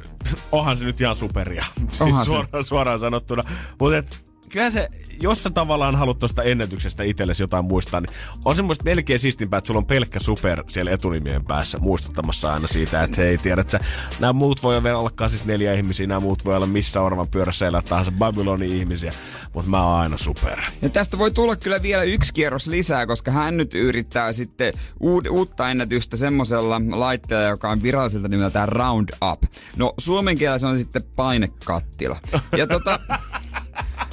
onhan 0.53 0.77
se 0.77 0.85
nyt 0.85 1.01
ihan 1.01 1.17
superia. 1.17 1.65
Onhan 2.01 2.25
se. 2.25 2.29
siis 2.29 2.37
suoraan, 2.37 2.65
suoraan 2.65 3.01
sanottuna. 3.01 3.45
Mutta 3.81 4.26
et, 4.47 4.53
kyllä 4.53 4.71
se, 4.71 4.89
jos 5.21 5.43
sä 5.43 5.51
tavallaan 5.51 5.97
haluat 5.97 6.19
tuosta 6.19 6.43
ennätyksestä 6.43 7.03
itsellesi 7.03 7.43
jotain 7.43 7.65
muistaa, 7.65 8.01
niin 8.01 8.17
on 8.45 8.57
semmoista 8.57 8.85
melkein 8.85 9.19
siistimpää, 9.19 9.59
että 9.59 9.67
sulla 9.67 9.79
on 9.79 9.87
pelkkä 9.87 10.19
super 10.19 10.65
siellä 10.69 10.91
etunimien 10.91 11.45
päässä 11.45 11.79
muistuttamassa 11.79 12.53
aina 12.53 12.67
siitä, 12.67 13.03
että 13.03 13.21
hei, 13.21 13.39
tiedät 13.39 13.71
sä, 13.71 13.81
nämä 14.21 14.33
muut 14.33 14.63
voi 14.63 14.83
vielä 14.83 14.99
olla 14.99 15.29
siis 15.29 15.45
neljä 15.45 15.75
ihmisiä, 15.75 16.07
nämä 16.07 16.21
muut 16.21 16.45
voi 16.45 16.57
olla 16.57 16.67
missä 16.67 17.01
orvan 17.01 17.29
pyörässä 17.29 17.67
elää 17.67 17.83
tahansa 17.83 18.13
Babylonin 18.19 18.73
ihmisiä, 18.73 19.13
mutta 19.53 19.71
mä 19.71 19.83
oon 19.83 20.01
aina 20.01 20.19
super. 20.19 20.59
Ja 20.83 20.89
tästä 20.89 21.19
voi 21.19 21.31
tulla 21.31 21.57
kyllä 21.57 21.83
vielä 21.83 22.03
yksi 22.03 22.35
kierros 22.35 22.67
lisää, 22.67 23.07
koska 23.07 23.31
hän 23.31 23.57
nyt 23.57 23.75
yrittää 23.75 24.33
sitten 24.33 24.75
uud- 25.03 25.31
uutta 25.31 25.71
ennätystä 25.71 26.17
semmoisella 26.17 26.81
laitteella, 26.91 27.49
joka 27.49 27.71
on 27.71 27.83
viralliselta 27.83 28.29
nimeltään 28.29 28.69
Roundup. 28.69 29.43
No 29.77 29.95
suomen 29.99 30.39
kielellä 30.39 30.59
se 30.59 30.67
on 30.67 30.79
sitten 30.79 31.03
painekattila. 31.17 32.19
Ja 32.57 32.67
tota, 32.67 33.01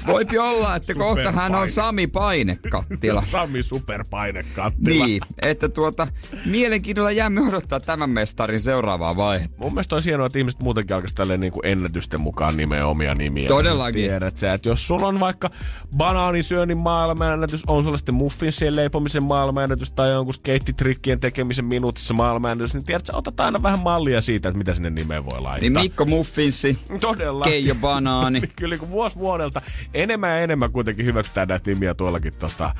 voipi 0.07 0.38
olla, 0.38 0.76
että 0.76 0.93
kohta 0.93 1.32
hän 1.32 1.55
on. 1.55 1.70
Sami 1.70 2.07
Painekattila. 2.07 3.24
Sami 3.32 3.64
superpainekattila. 3.64 5.05
Niin, 5.05 5.22
että 5.41 5.70
tuota, 5.70 6.07
mielenkiinnolla 6.45 7.11
jäämme 7.11 7.41
odottaa 7.47 7.80
tämän 7.80 8.09
mestarin 8.09 8.59
seuraavaa 8.59 9.16
vaihetta. 9.16 9.57
Mun 9.57 9.74
mielestä 9.74 9.95
on 9.95 10.01
hienoa, 10.05 10.26
että 10.26 10.39
ihmiset 10.39 10.61
muutenkin 10.61 10.95
alkaisi 10.95 11.16
tälleen 11.16 11.39
niin 11.39 11.53
kuin 11.53 11.66
ennätysten 11.66 12.22
mukaan 12.22 12.57
nimeä 12.57 12.88
omia 12.88 13.16
nimiä. 13.16 13.47
Todellakin. 13.47 14.01
Tiedät 14.01 14.38
sä, 14.38 14.53
että 14.53 14.70
jos 14.70 14.88
sulla 14.88 15.07
on 15.07 15.20
vaikka 15.20 15.49
banaanisyönnin 15.97 16.78
maailmanennätys, 16.78 17.64
on 17.68 17.84
sulla 17.84 17.97
sitten 17.97 18.16
muffinsien 18.16 18.76
leipomisen 18.76 19.24
maailmanennätys 19.24 19.91
tai 19.91 20.11
jonkun 20.11 20.34
skeittitrikkien 20.34 21.20
tekemisen 21.20 21.66
minuutissa 21.66 22.14
maailmanennätys, 22.14 22.74
niin 22.74 22.86
tiedät 22.86 23.05
sä, 23.05 23.18
otat 23.18 23.39
aina 23.39 23.64
vähän 23.64 23.80
mallia 23.80 24.22
siitä, 24.22 24.49
että 24.49 24.57
mitä 24.57 24.74
sinne 24.74 24.89
nimeen 24.89 25.26
voi 25.26 25.41
laittaa. 25.41 25.70
Niin 25.70 25.74
Mikko 25.74 26.05
Muffinsi, 26.05 26.78
Todella. 27.01 27.43
Keijo 27.43 27.76
Banaani. 27.76 28.41
Kyllä 28.55 28.78
kun 28.78 28.89
vuosi 28.89 29.16
vuodelta 29.16 29.53
enemmän 29.93 30.30
ja 30.30 30.39
enemmän 30.39 30.72
kuitenkin 30.72 31.06
hyväksytään 31.06 31.47
näitä 31.47 31.70
nimiä 31.70 31.93
tuollakin, 31.93 32.34
tota, 32.34 32.76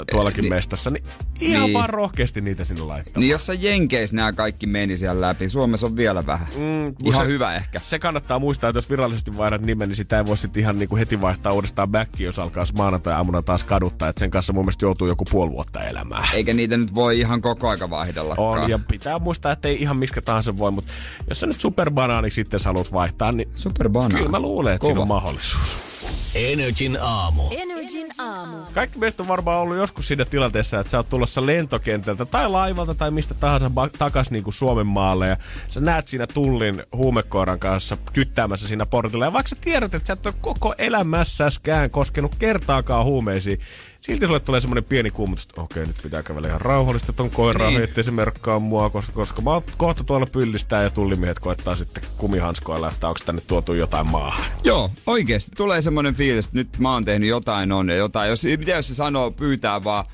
ö, 0.00 0.04
tuollakin 0.10 0.42
Ni- 0.42 0.48
mestassa, 0.50 0.90
niin 0.90 1.04
ihan 1.40 1.62
niin. 1.62 1.74
vaan 1.74 1.90
rohkeasti 1.90 2.40
niitä 2.40 2.64
sinne 2.64 2.82
laittaa. 2.82 3.20
Niin 3.20 3.30
jossain 3.30 3.62
Jenkeis 3.62 4.12
nämä 4.12 4.32
kaikki 4.32 4.66
meni 4.66 4.96
siellä 4.96 5.20
läpi. 5.20 5.48
Suomessa 5.48 5.86
on 5.86 5.96
vielä 5.96 6.26
vähän. 6.26 6.46
Mm, 6.56 6.94
Ihan 7.04 7.26
se- 7.26 7.32
hyvä 7.32 7.54
ehkä. 7.54 7.80
Se 7.82 7.98
kannattaa 7.98 8.38
muistaa, 8.38 8.70
että 8.70 8.78
jos 8.78 8.90
virallisesti 8.90 9.36
vaihdat 9.36 9.60
nimen, 9.62 9.88
niin 9.88 9.96
sitä 9.96 10.18
ei 10.18 10.26
voi 10.26 10.36
sitten 10.36 10.60
ihan 10.60 10.78
niinku 10.78 10.96
heti 10.96 11.20
vaihtaa 11.20 11.52
uudestaan 11.52 11.88
backiin, 11.88 12.26
jos 12.26 12.38
alkaa 12.38 12.64
maanantai-aamuna 12.76 13.42
taas 13.42 13.64
kaduttaa. 13.64 14.08
Että 14.08 14.20
sen 14.20 14.30
kanssa 14.30 14.52
mun 14.52 14.64
mielestä 14.64 14.84
joutuu 14.84 15.08
joku 15.08 15.24
puoli 15.30 15.50
vuotta 15.50 15.84
elämään. 15.84 16.24
Eikä 16.34 16.52
niitä 16.52 16.76
nyt 16.76 16.94
voi 16.94 17.18
ihan 17.20 17.42
koko 17.42 17.68
aika 17.68 17.90
vaihdellakaan. 17.90 18.62
On, 18.62 18.70
ja 18.70 18.78
pitää 18.90 19.18
muistaa, 19.18 19.52
että 19.52 19.68
ei 19.68 19.82
ihan 19.82 19.96
miskä 19.96 20.20
tahansa 20.22 20.58
voi, 20.58 20.70
mutta 20.70 20.92
jos 21.28 21.40
sä 21.40 21.46
nyt 21.46 21.60
superbanaaniksi 21.60 22.34
sitten 22.34 22.60
haluat 22.64 22.92
vaihtaa, 22.92 23.32
niin 23.32 23.48
Superbanaani. 23.54 24.14
kyllä 24.14 24.28
mä 24.30 24.40
luulen, 24.40 24.74
että 24.74 24.80
Kova. 24.80 24.88
siinä 24.90 25.02
on 25.02 25.08
mahdollisuus. 25.08 25.95
Thank 25.98 26.20
you. 26.20 26.25
Energin 26.36 26.98
aamu. 27.00 27.42
Energin 27.50 28.08
aamu. 28.18 28.56
Kaikki 28.74 28.98
meistä 28.98 29.22
on 29.22 29.28
varmaan 29.28 29.58
ollut 29.60 29.76
joskus 29.76 30.08
siinä 30.08 30.24
tilanteessa, 30.24 30.80
että 30.80 30.90
sä 30.90 30.96
oot 30.96 31.08
tulossa 31.08 31.46
lentokentältä 31.46 32.24
tai 32.24 32.50
laivalta 32.50 32.94
tai 32.94 33.10
mistä 33.10 33.34
tahansa 33.34 33.68
ba- 33.68 33.90
takas 33.98 34.30
niin 34.30 34.44
kuin 34.44 34.54
Suomen 34.54 34.86
maalle 34.86 35.28
ja 35.28 35.36
sä 35.68 35.80
näet 35.80 36.08
siinä 36.08 36.26
tullin 36.26 36.82
huumekoiran 36.92 37.58
kanssa 37.58 37.96
kyttäämässä 38.12 38.68
siinä 38.68 38.86
portilla 38.86 39.24
ja 39.24 39.32
vaikka 39.32 39.48
sä 39.48 39.56
tiedät, 39.60 39.94
että 39.94 40.06
sä 40.06 40.12
et 40.12 40.26
ole 40.26 40.34
koko 40.40 40.74
elämässäskään 40.78 41.90
koskenut 41.90 42.34
kertaakaan 42.38 43.04
huumeisiin, 43.04 43.60
silti 44.06 44.26
sulle 44.26 44.40
tulee 44.40 44.60
semmoinen 44.60 44.84
pieni 44.84 45.10
kuumutus, 45.10 45.44
että 45.44 45.60
okei, 45.60 45.86
nyt 45.86 46.00
pitää 46.02 46.22
kävellä 46.22 46.48
ihan 46.48 46.60
rauhallisesti 46.60 47.12
ton 47.12 47.30
koiraa, 47.30 47.70
niin. 47.70 47.82
ettei 47.82 48.04
se 48.04 48.10
merkkaa 48.10 48.58
mua, 48.58 48.90
koska, 48.90 49.12
koska 49.12 49.42
mä 49.42 49.50
oon 49.50 49.62
kohta 49.76 50.04
tuolla 50.04 50.26
pyllistää 50.26 50.82
ja 50.82 50.90
tullimiehet 50.90 51.38
koettaa 51.38 51.76
sitten 51.76 52.02
kumihanskoilla, 52.16 52.88
että 52.88 53.08
onko 53.08 53.20
tänne 53.26 53.42
tuotu 53.46 53.72
jotain 53.72 54.10
maahan. 54.10 54.44
Joo, 54.64 54.90
oikeasti 55.06 55.50
tulee 55.56 55.82
semmoinen 55.82 56.14
fiilis, 56.26 56.46
että 56.46 56.58
nyt 56.58 56.78
mä 56.78 56.92
oon 56.92 57.04
tehnyt 57.04 57.28
jotain 57.28 57.72
on 57.72 57.88
ja 57.88 57.96
jotain. 57.96 58.30
Jos, 58.30 58.44
mitä 58.58 58.70
jos 58.70 58.88
se 58.88 58.94
sanoo, 58.94 59.30
pyytää 59.30 59.84
vaan 59.84 60.04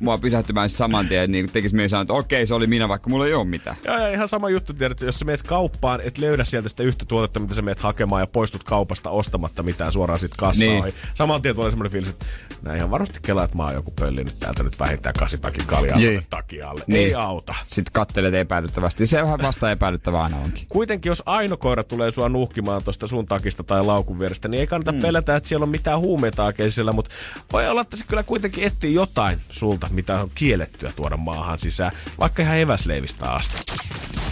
mua 0.00 0.18
pysähtymään 0.18 0.68
saman 0.68 1.08
tien, 1.08 1.32
niin 1.32 1.50
tekisi 1.52 1.74
mieli 1.74 1.88
sanoa, 1.88 2.02
että 2.02 2.14
okei, 2.14 2.46
se 2.46 2.54
oli 2.54 2.66
minä, 2.66 2.88
vaikka 2.88 3.10
mulla 3.10 3.26
ei 3.26 3.34
ole 3.34 3.44
mitään. 3.44 3.76
Ja, 3.84 4.00
ja 4.00 4.12
ihan 4.12 4.28
sama 4.28 4.50
juttu, 4.50 4.74
tiedät, 4.74 4.92
että 4.92 5.04
jos 5.04 5.18
sä 5.18 5.24
meet 5.24 5.42
kauppaan, 5.42 6.00
et 6.00 6.18
löydä 6.18 6.44
sieltä 6.44 6.68
sitä 6.68 6.82
yhtä 6.82 7.04
tuotetta, 7.04 7.40
mitä 7.40 7.54
sä 7.54 7.62
meet 7.62 7.80
hakemaan 7.80 8.22
ja 8.22 8.26
poistut 8.26 8.64
kaupasta 8.64 9.10
ostamatta 9.10 9.62
mitään 9.62 9.92
suoraan 9.92 10.20
sit 10.20 10.32
kassaan. 10.38 10.82
Niin. 10.82 10.94
Saman 11.14 11.42
tien 11.42 11.54
tulee 11.54 11.70
semmoinen 11.70 11.92
fiilis, 11.92 12.10
että 12.10 12.26
näin 12.62 12.76
ihan 12.76 12.90
varmasti 12.90 13.18
kelaa, 13.22 13.44
että 13.44 13.56
mä 13.56 13.64
oon 13.64 13.74
joku 13.74 13.90
pölli 13.90 14.24
nyt 14.24 14.40
täältä 14.40 14.62
nyt 14.62 14.78
vähintään 14.80 15.14
kasipakin 15.18 15.66
kaljaa 15.66 15.98
niin. 15.98 16.22
takialle. 16.30 16.84
Niin. 16.86 17.06
Ei 17.06 17.14
auta. 17.14 17.54
Sitten 17.66 17.92
kattelet 17.92 18.34
epäilyttävästi. 18.34 19.06
Se 19.06 19.22
on 19.22 19.38
vasta 19.42 19.70
epäilyttävää 19.70 20.22
aina 20.22 20.36
onkin. 20.36 20.66
Kuitenkin, 20.68 21.10
jos 21.10 21.22
aino 21.26 21.56
koira 21.56 21.84
tulee 21.84 22.12
sua 22.12 22.28
nuhkimaan 22.28 22.84
tuosta 22.84 23.06
sun 23.06 23.26
takista 23.26 23.64
tai 23.64 23.84
laukun 23.84 24.18
vierestä, 24.18 24.48
niin 24.48 24.60
ei 24.60 24.66
kannata 24.66 24.92
mm. 24.92 25.00
pelätä, 25.00 25.36
että 25.36 25.45
siellä 25.46 25.64
on 25.64 25.70
mitään 25.70 26.00
huumeita 26.00 26.52
keisillä, 26.52 26.92
mutta 26.92 27.10
voi 27.52 27.68
olla, 27.68 27.80
että 27.80 27.96
se 27.96 28.04
kyllä 28.04 28.22
kuitenkin 28.22 28.64
etsii 28.64 28.94
jotain 28.94 29.40
sulta, 29.50 29.88
mitä 29.90 30.20
on 30.20 30.30
kiellettyä 30.34 30.92
tuoda 30.96 31.16
maahan 31.16 31.58
sisään, 31.58 31.92
vaikka 32.18 32.42
ihan 32.42 32.58
eväsleivistä 32.58 33.30
asti. 33.30 33.56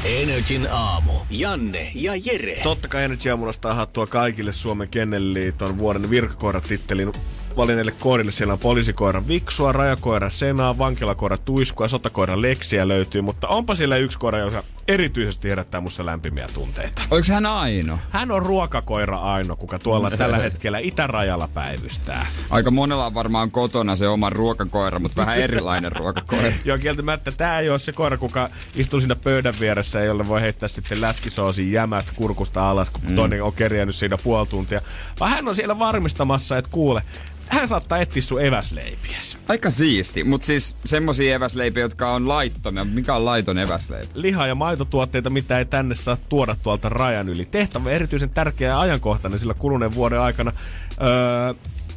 Energin 0.04 0.68
aamu. 0.70 1.12
Janne 1.30 1.90
ja 1.94 2.12
Jere. 2.24 2.56
Totta 2.62 2.88
kai 2.88 3.04
Energy 3.04 3.30
aamulla 3.30 3.74
hattua 3.74 4.06
kaikille 4.06 4.52
Suomen 4.52 4.88
Kennelliiton 4.88 5.78
vuoden 5.78 6.10
virkakoiratittelin 6.10 7.12
valinneille 7.56 7.92
koirille. 7.92 8.32
Siellä 8.32 8.52
on 8.52 8.58
poliisikoira 8.58 9.28
Viksua, 9.28 9.72
rajakoira 9.72 10.30
Senaa, 10.30 10.78
vankilakoira 10.78 11.38
Tuiskua, 11.38 11.88
sotakoira 11.88 12.42
Leksiä 12.42 12.88
löytyy, 12.88 13.20
mutta 13.20 13.48
onpa 13.48 13.74
siellä 13.74 13.96
yksi 13.96 14.18
koira, 14.18 14.38
joka 14.38 14.64
erityisesti 14.88 15.48
herättää 15.48 15.80
musta 15.80 16.06
lämpimiä 16.06 16.46
tunteita. 16.54 17.02
Oliko 17.10 17.32
hän 17.32 17.46
Aino? 17.46 17.98
Hän 18.10 18.30
on 18.30 18.42
ruokakoira 18.42 19.18
Aino, 19.18 19.56
kuka 19.56 19.78
tuolla 19.78 20.10
tällä 20.10 20.38
hetkellä 20.38 20.78
itärajalla 20.78 21.48
päivystää. 21.54 22.26
Aika 22.50 22.70
monella 22.70 23.06
on 23.06 23.14
varmaan 23.14 23.50
kotona 23.50 23.96
se 23.96 24.08
oma 24.08 24.30
ruokakoira, 24.30 24.98
mutta 24.98 25.16
vähän 25.16 25.38
erilainen 25.38 25.92
ruokakoira. 26.00 26.52
Joo, 26.64 26.78
kieltämättä 26.78 27.32
tämä 27.32 27.58
ei 27.58 27.70
ole 27.70 27.78
se 27.78 27.92
koira, 27.92 28.16
kuka 28.16 28.48
istuu 28.76 29.00
siinä 29.00 29.16
pöydän 29.16 29.54
vieressä, 29.60 30.00
jolle 30.00 30.28
voi 30.28 30.40
heittää 30.40 30.68
sitten 30.68 31.00
läskisoosin 31.00 31.72
jämät 31.72 32.06
kurkusta 32.16 32.70
alas, 32.70 32.90
kun 32.90 33.02
mm. 33.08 33.14
toinen 33.14 33.42
on 33.42 33.52
kerjännyt 33.52 33.96
siinä 33.96 34.18
puoli 34.18 34.46
tuntia. 34.46 34.80
Vaan 35.20 35.30
hän 35.30 35.48
on 35.48 35.56
siellä 35.56 35.78
varmistamassa, 35.78 36.58
että 36.58 36.70
kuule, 36.70 37.02
hän 37.48 37.68
saattaa 37.68 37.98
etsiä 37.98 38.22
sun 38.22 38.42
eväsleipiäs. 38.42 39.38
Aika 39.48 39.70
siisti, 39.70 40.24
mutta 40.24 40.46
siis 40.46 40.76
semmosia 40.84 41.34
eväsleipiä, 41.34 41.82
jotka 41.82 42.10
on 42.10 42.28
laittomia. 42.28 42.84
Mikä 42.84 43.14
on 43.14 43.24
laiton 43.24 43.58
eväsleipä? 43.58 44.08
Liha- 44.14 44.46
ja 44.46 44.54
maitotuotteita, 44.74 45.30
mitä 45.30 45.58
ei 45.58 45.64
tänne 45.64 45.94
saa 45.94 46.16
tuoda 46.28 46.56
tuolta 46.62 46.88
rajan 46.88 47.28
yli. 47.28 47.44
Tehtävä 47.44 47.90
erityisen 47.90 48.30
tärkeä 48.30 48.68
ja 48.68 48.80
ajankohtainen, 48.80 49.38
sillä 49.38 49.54
kuluneen 49.54 49.94
vuoden 49.94 50.20
aikana 50.20 50.52
öö, 51.00 51.54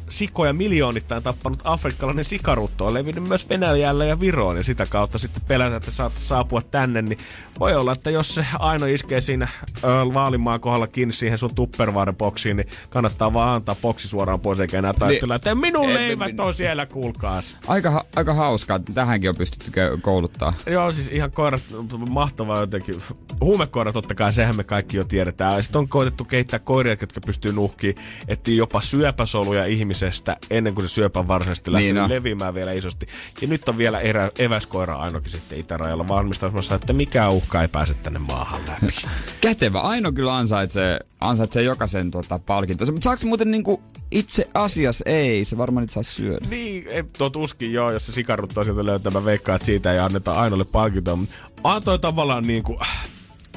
sikoja 0.08 0.52
miljoonittain 0.52 1.22
tappanut 1.22 1.60
afrikkalainen 1.64 2.24
sikarutto 2.24 2.86
on 2.86 2.94
levinnyt 2.94 3.28
myös 3.28 3.48
Venäjällä 3.48 4.04
ja 4.04 4.20
Viroon 4.20 4.56
ja 4.56 4.64
sitä 4.64 4.86
kautta 4.86 5.18
sitten 5.18 5.42
pelätä, 5.48 5.76
että 5.76 5.90
saat 5.90 6.12
saapua 6.16 6.62
tänne, 6.62 7.02
niin 7.02 7.18
voi 7.60 7.74
olla, 7.74 7.92
että 7.92 8.10
jos 8.10 8.34
se 8.34 8.46
aino 8.58 8.86
iskee 8.86 9.20
siinä 9.20 9.48
ö, 9.84 9.88
Vaalimaan 10.14 10.60
kohdalla 10.60 10.86
kiinni 10.86 11.12
siihen 11.12 11.38
sun 11.38 11.54
tupperware 11.54 12.12
boksiin, 12.12 12.56
niin 12.56 12.68
kannattaa 12.88 13.32
vaan 13.32 13.54
antaa 13.54 13.76
boksi 13.82 14.08
suoraan 14.08 14.40
pois 14.40 14.60
eikä 14.60 14.78
enää 14.78 14.92
taistella, 14.92 15.34
niin, 15.34 15.36
että 15.36 15.54
minun 15.54 15.94
leivät 15.94 16.26
min... 16.26 16.40
on 16.40 16.54
siellä, 16.54 16.86
kuulkaas. 16.86 17.56
Aika, 17.66 18.04
aika 18.16 18.34
hauskaa, 18.34 18.78
tähänkin 18.94 19.30
on 19.30 19.36
pystytty 19.36 19.70
kouluttaa. 20.02 20.52
Joo, 20.66 20.92
siis 20.92 21.08
ihan 21.08 21.32
koirat, 21.32 21.62
mahtavaa 22.10 22.60
jotenkin. 22.60 23.02
Huumekoirat 23.40 23.94
totta 23.94 24.14
kai, 24.14 24.32
sehän 24.32 24.56
me 24.56 24.64
kaikki 24.64 24.96
jo 24.96 25.04
tiedetään. 25.04 25.62
Sitten 25.62 25.78
on 25.78 25.88
koitettu 25.88 26.24
kehittää 26.24 26.58
koiria, 26.58 26.96
jotka 27.00 27.20
pystyy 27.26 27.52
nuhkiin, 27.52 27.96
että 28.28 28.50
jopa 28.50 28.80
syöpäsoluja 28.80 29.64
ihmisiä 29.66 29.97
ihmisestä 30.06 30.36
ennen 30.50 30.74
kuin 30.74 30.88
se 30.88 30.94
syöpä 30.94 31.28
varsinaisesti 31.28 31.72
lähtee 31.72 31.92
niin 31.92 32.08
leviämään 32.08 32.54
vielä 32.54 32.72
isosti. 32.72 33.08
Ja 33.40 33.48
nyt 33.48 33.68
on 33.68 33.78
vielä 33.78 34.00
erä, 34.00 34.30
eväskoira 34.38 34.96
ainokin 34.96 35.30
sitten 35.30 35.58
itärajalla 35.58 36.08
valmistamassa, 36.08 36.74
että 36.74 36.92
mikä 36.92 37.28
uhka 37.28 37.62
ei 37.62 37.68
pääse 37.68 37.94
tänne 37.94 38.18
maahan 38.18 38.60
läpi. 38.68 38.94
Kätevä. 39.40 39.80
Aino 39.80 40.12
kyllä 40.12 40.36
ansaitsee, 40.36 40.98
ansaitsee 41.20 41.62
jokaisen 41.62 42.10
tota, 42.10 42.38
palkintonsa. 42.38 42.92
Mutta 42.92 43.04
saako 43.04 43.22
muuten 43.26 43.50
niinku 43.50 43.82
itse 44.10 44.48
asiassa 44.54 45.04
ei, 45.06 45.44
se 45.44 45.58
varmaan 45.58 45.82
nyt 45.82 45.90
saa 45.90 46.02
syödä. 46.02 46.46
Niin, 46.48 46.84
tuo 47.18 47.30
tuskin 47.30 47.72
joo, 47.72 47.92
jos 47.92 48.06
se 48.06 48.12
sikaruttaa 48.12 48.64
sieltä 48.64 48.86
löytämään 48.86 49.24
veikkaa, 49.24 49.56
että 49.56 49.66
siitä 49.66 49.92
ei 49.92 49.98
anneta 49.98 50.34
Ainolle 50.34 50.64
palkintoa. 50.64 51.16
Mutta 51.16 51.38
antoi 51.64 51.98
tavallaan 51.98 52.46
niinku 52.46 52.80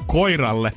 koiralle 0.06 0.72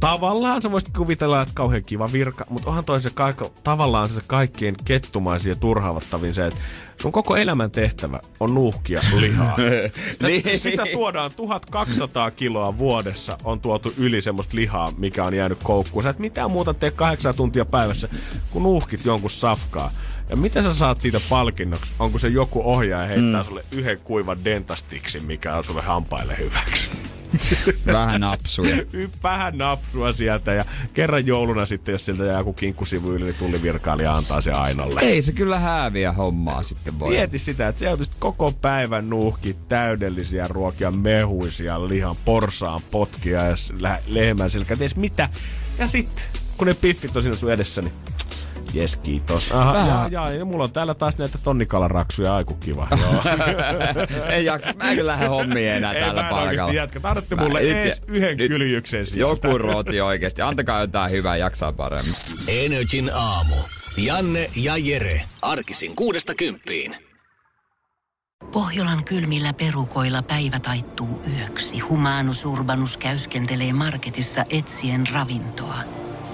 tavallaan 0.00 0.62
sä 0.62 0.70
voisit 0.70 0.96
kuvitella, 0.96 1.42
että 1.42 1.54
kauhean 1.54 1.84
kiva 1.84 2.08
virka, 2.12 2.44
mutta 2.50 2.68
onhan 2.68 2.84
toi 2.84 3.00
se 3.00 3.10
kaika, 3.14 3.50
tavallaan 3.64 4.08
se 4.08 4.20
kaikkien 4.26 4.74
kettumaisin 4.84 5.50
ja 5.50 5.56
turhaavattavin 5.56 6.34
se, 6.34 6.46
että 6.46 6.60
sun 7.02 7.12
koko 7.12 7.36
elämän 7.36 7.70
tehtävä 7.70 8.20
on 8.40 8.54
nuuhkia 8.54 9.00
lihaa. 9.20 9.56
Sitä, 10.12 10.26
niin. 10.26 10.58
sitä 10.58 10.84
tuodaan 10.92 11.30
1200 11.36 12.30
kiloa 12.30 12.78
vuodessa 12.78 13.38
on 13.44 13.60
tuotu 13.60 13.92
yli 13.98 14.22
semmoista 14.22 14.56
lihaa, 14.56 14.92
mikä 14.96 15.24
on 15.24 15.34
jäänyt 15.34 15.62
koukkuun. 15.62 16.02
Sä 16.02 16.10
et 16.10 16.18
mitään 16.18 16.50
muuta 16.50 16.74
tee 16.74 16.90
kahdeksan 16.90 17.34
tuntia 17.34 17.64
päivässä, 17.64 18.08
kun 18.50 18.62
nuuhkit 18.62 19.04
jonkun 19.04 19.30
safkaa. 19.30 19.90
Ja 20.30 20.36
mitä 20.36 20.62
sä 20.62 20.74
saat 20.74 21.00
siitä 21.00 21.20
palkinnoksi? 21.28 21.92
Onko 21.98 22.18
se 22.18 22.28
joku 22.28 22.62
ohjaaja 22.64 23.08
heittää 23.08 23.42
mm. 23.42 23.46
sulle 23.46 23.64
yhden 23.72 23.98
kuivan 24.04 24.44
dentastiksi, 24.44 25.20
mikä 25.20 25.56
on 25.56 25.64
sulle 25.64 25.82
hampaille 25.82 26.38
hyväksi? 26.38 26.90
Vähän 27.86 28.20
napsuja. 28.20 28.76
Vähän 29.22 29.58
napsua 29.58 30.12
sieltä 30.12 30.52
ja 30.52 30.64
kerran 30.94 31.26
jouluna 31.26 31.66
sitten, 31.66 31.92
jos 31.92 32.04
sieltä 32.04 32.24
jää 32.24 32.38
joku 32.38 32.52
kinkkusivu 32.52 33.12
yli, 33.12 33.24
niin 33.24 33.34
tullivirkailija 33.34 34.16
antaa 34.16 34.40
se 34.40 34.50
ainalle. 34.50 35.00
Ei 35.00 35.22
se 35.22 35.32
kyllä 35.32 35.58
hääviä 35.58 36.12
hommaa 36.12 36.62
sitten 36.62 36.98
voi. 36.98 37.10
Mieti 37.10 37.38
sitä, 37.38 37.68
että 37.68 37.78
se 37.80 38.10
koko 38.18 38.52
päivän 38.52 39.10
nuhki 39.10 39.56
täydellisiä 39.68 40.48
ruokia, 40.48 40.90
mehuisia, 40.90 41.88
lihan, 41.88 42.16
porsaan, 42.24 42.80
potkia 42.90 43.44
ja 43.44 43.54
lehmän 44.06 44.50
silkä, 44.50 44.76
ties 44.76 44.96
mitä. 44.96 45.28
Ja 45.78 45.86
sitten, 45.88 46.24
kun 46.56 46.66
ne 46.66 46.74
piffit 46.74 47.16
on 47.16 47.22
siinä 47.22 47.36
sun 47.36 47.52
edessä, 47.52 47.82
niin 47.82 47.92
Jes, 48.72 48.96
kiitos. 48.96 49.52
Aha, 49.52 49.76
ja, 49.76 50.08
ja, 50.10 50.30
ja, 50.30 50.44
mulla 50.44 50.64
on 50.64 50.72
täällä 50.72 50.94
taas 50.94 51.18
näitä 51.18 51.38
tonnikalanraksuja, 51.44 52.34
aiku 52.34 52.54
kiva. 52.54 52.88
ei 54.30 54.44
jaksa, 54.44 54.72
mä 54.72 54.90
en 54.90 55.06
lähde 55.06 55.26
hommiin 55.26 55.68
enää 55.68 55.92
ei, 55.92 56.04
tällä 56.04 56.24
paikalla. 56.30 56.72
Jätkä, 56.72 57.00
tarvitte 57.00 57.36
mulle 57.36 57.60
nyt, 57.60 57.70
edes 57.70 58.00
yhden 58.06 58.36
nyt, 58.36 58.48
kyljyksen 58.48 59.06
sieltä. 59.06 59.20
Joku 59.20 59.58
rooti 59.58 60.00
oikeesti, 60.00 60.42
antakaa 60.42 60.80
jotain 60.80 61.12
hyvää, 61.12 61.36
jaksaa 61.36 61.72
paremmin. 61.72 62.14
Energin 62.48 63.10
aamu. 63.14 63.54
Janne 63.96 64.50
ja 64.56 64.76
Jere, 64.76 65.20
arkisin 65.42 65.96
kuudesta 65.96 66.34
kymppiin. 66.34 66.96
Pohjolan 68.52 69.04
kylmillä 69.04 69.52
perukoilla 69.52 70.22
päivä 70.22 70.60
taittuu 70.60 71.22
yöksi. 71.38 71.78
Humanus 71.78 72.44
Urbanus 72.44 72.96
käyskentelee 72.96 73.72
marketissa 73.72 74.44
etsien 74.50 75.04
ravintoa. 75.12 75.78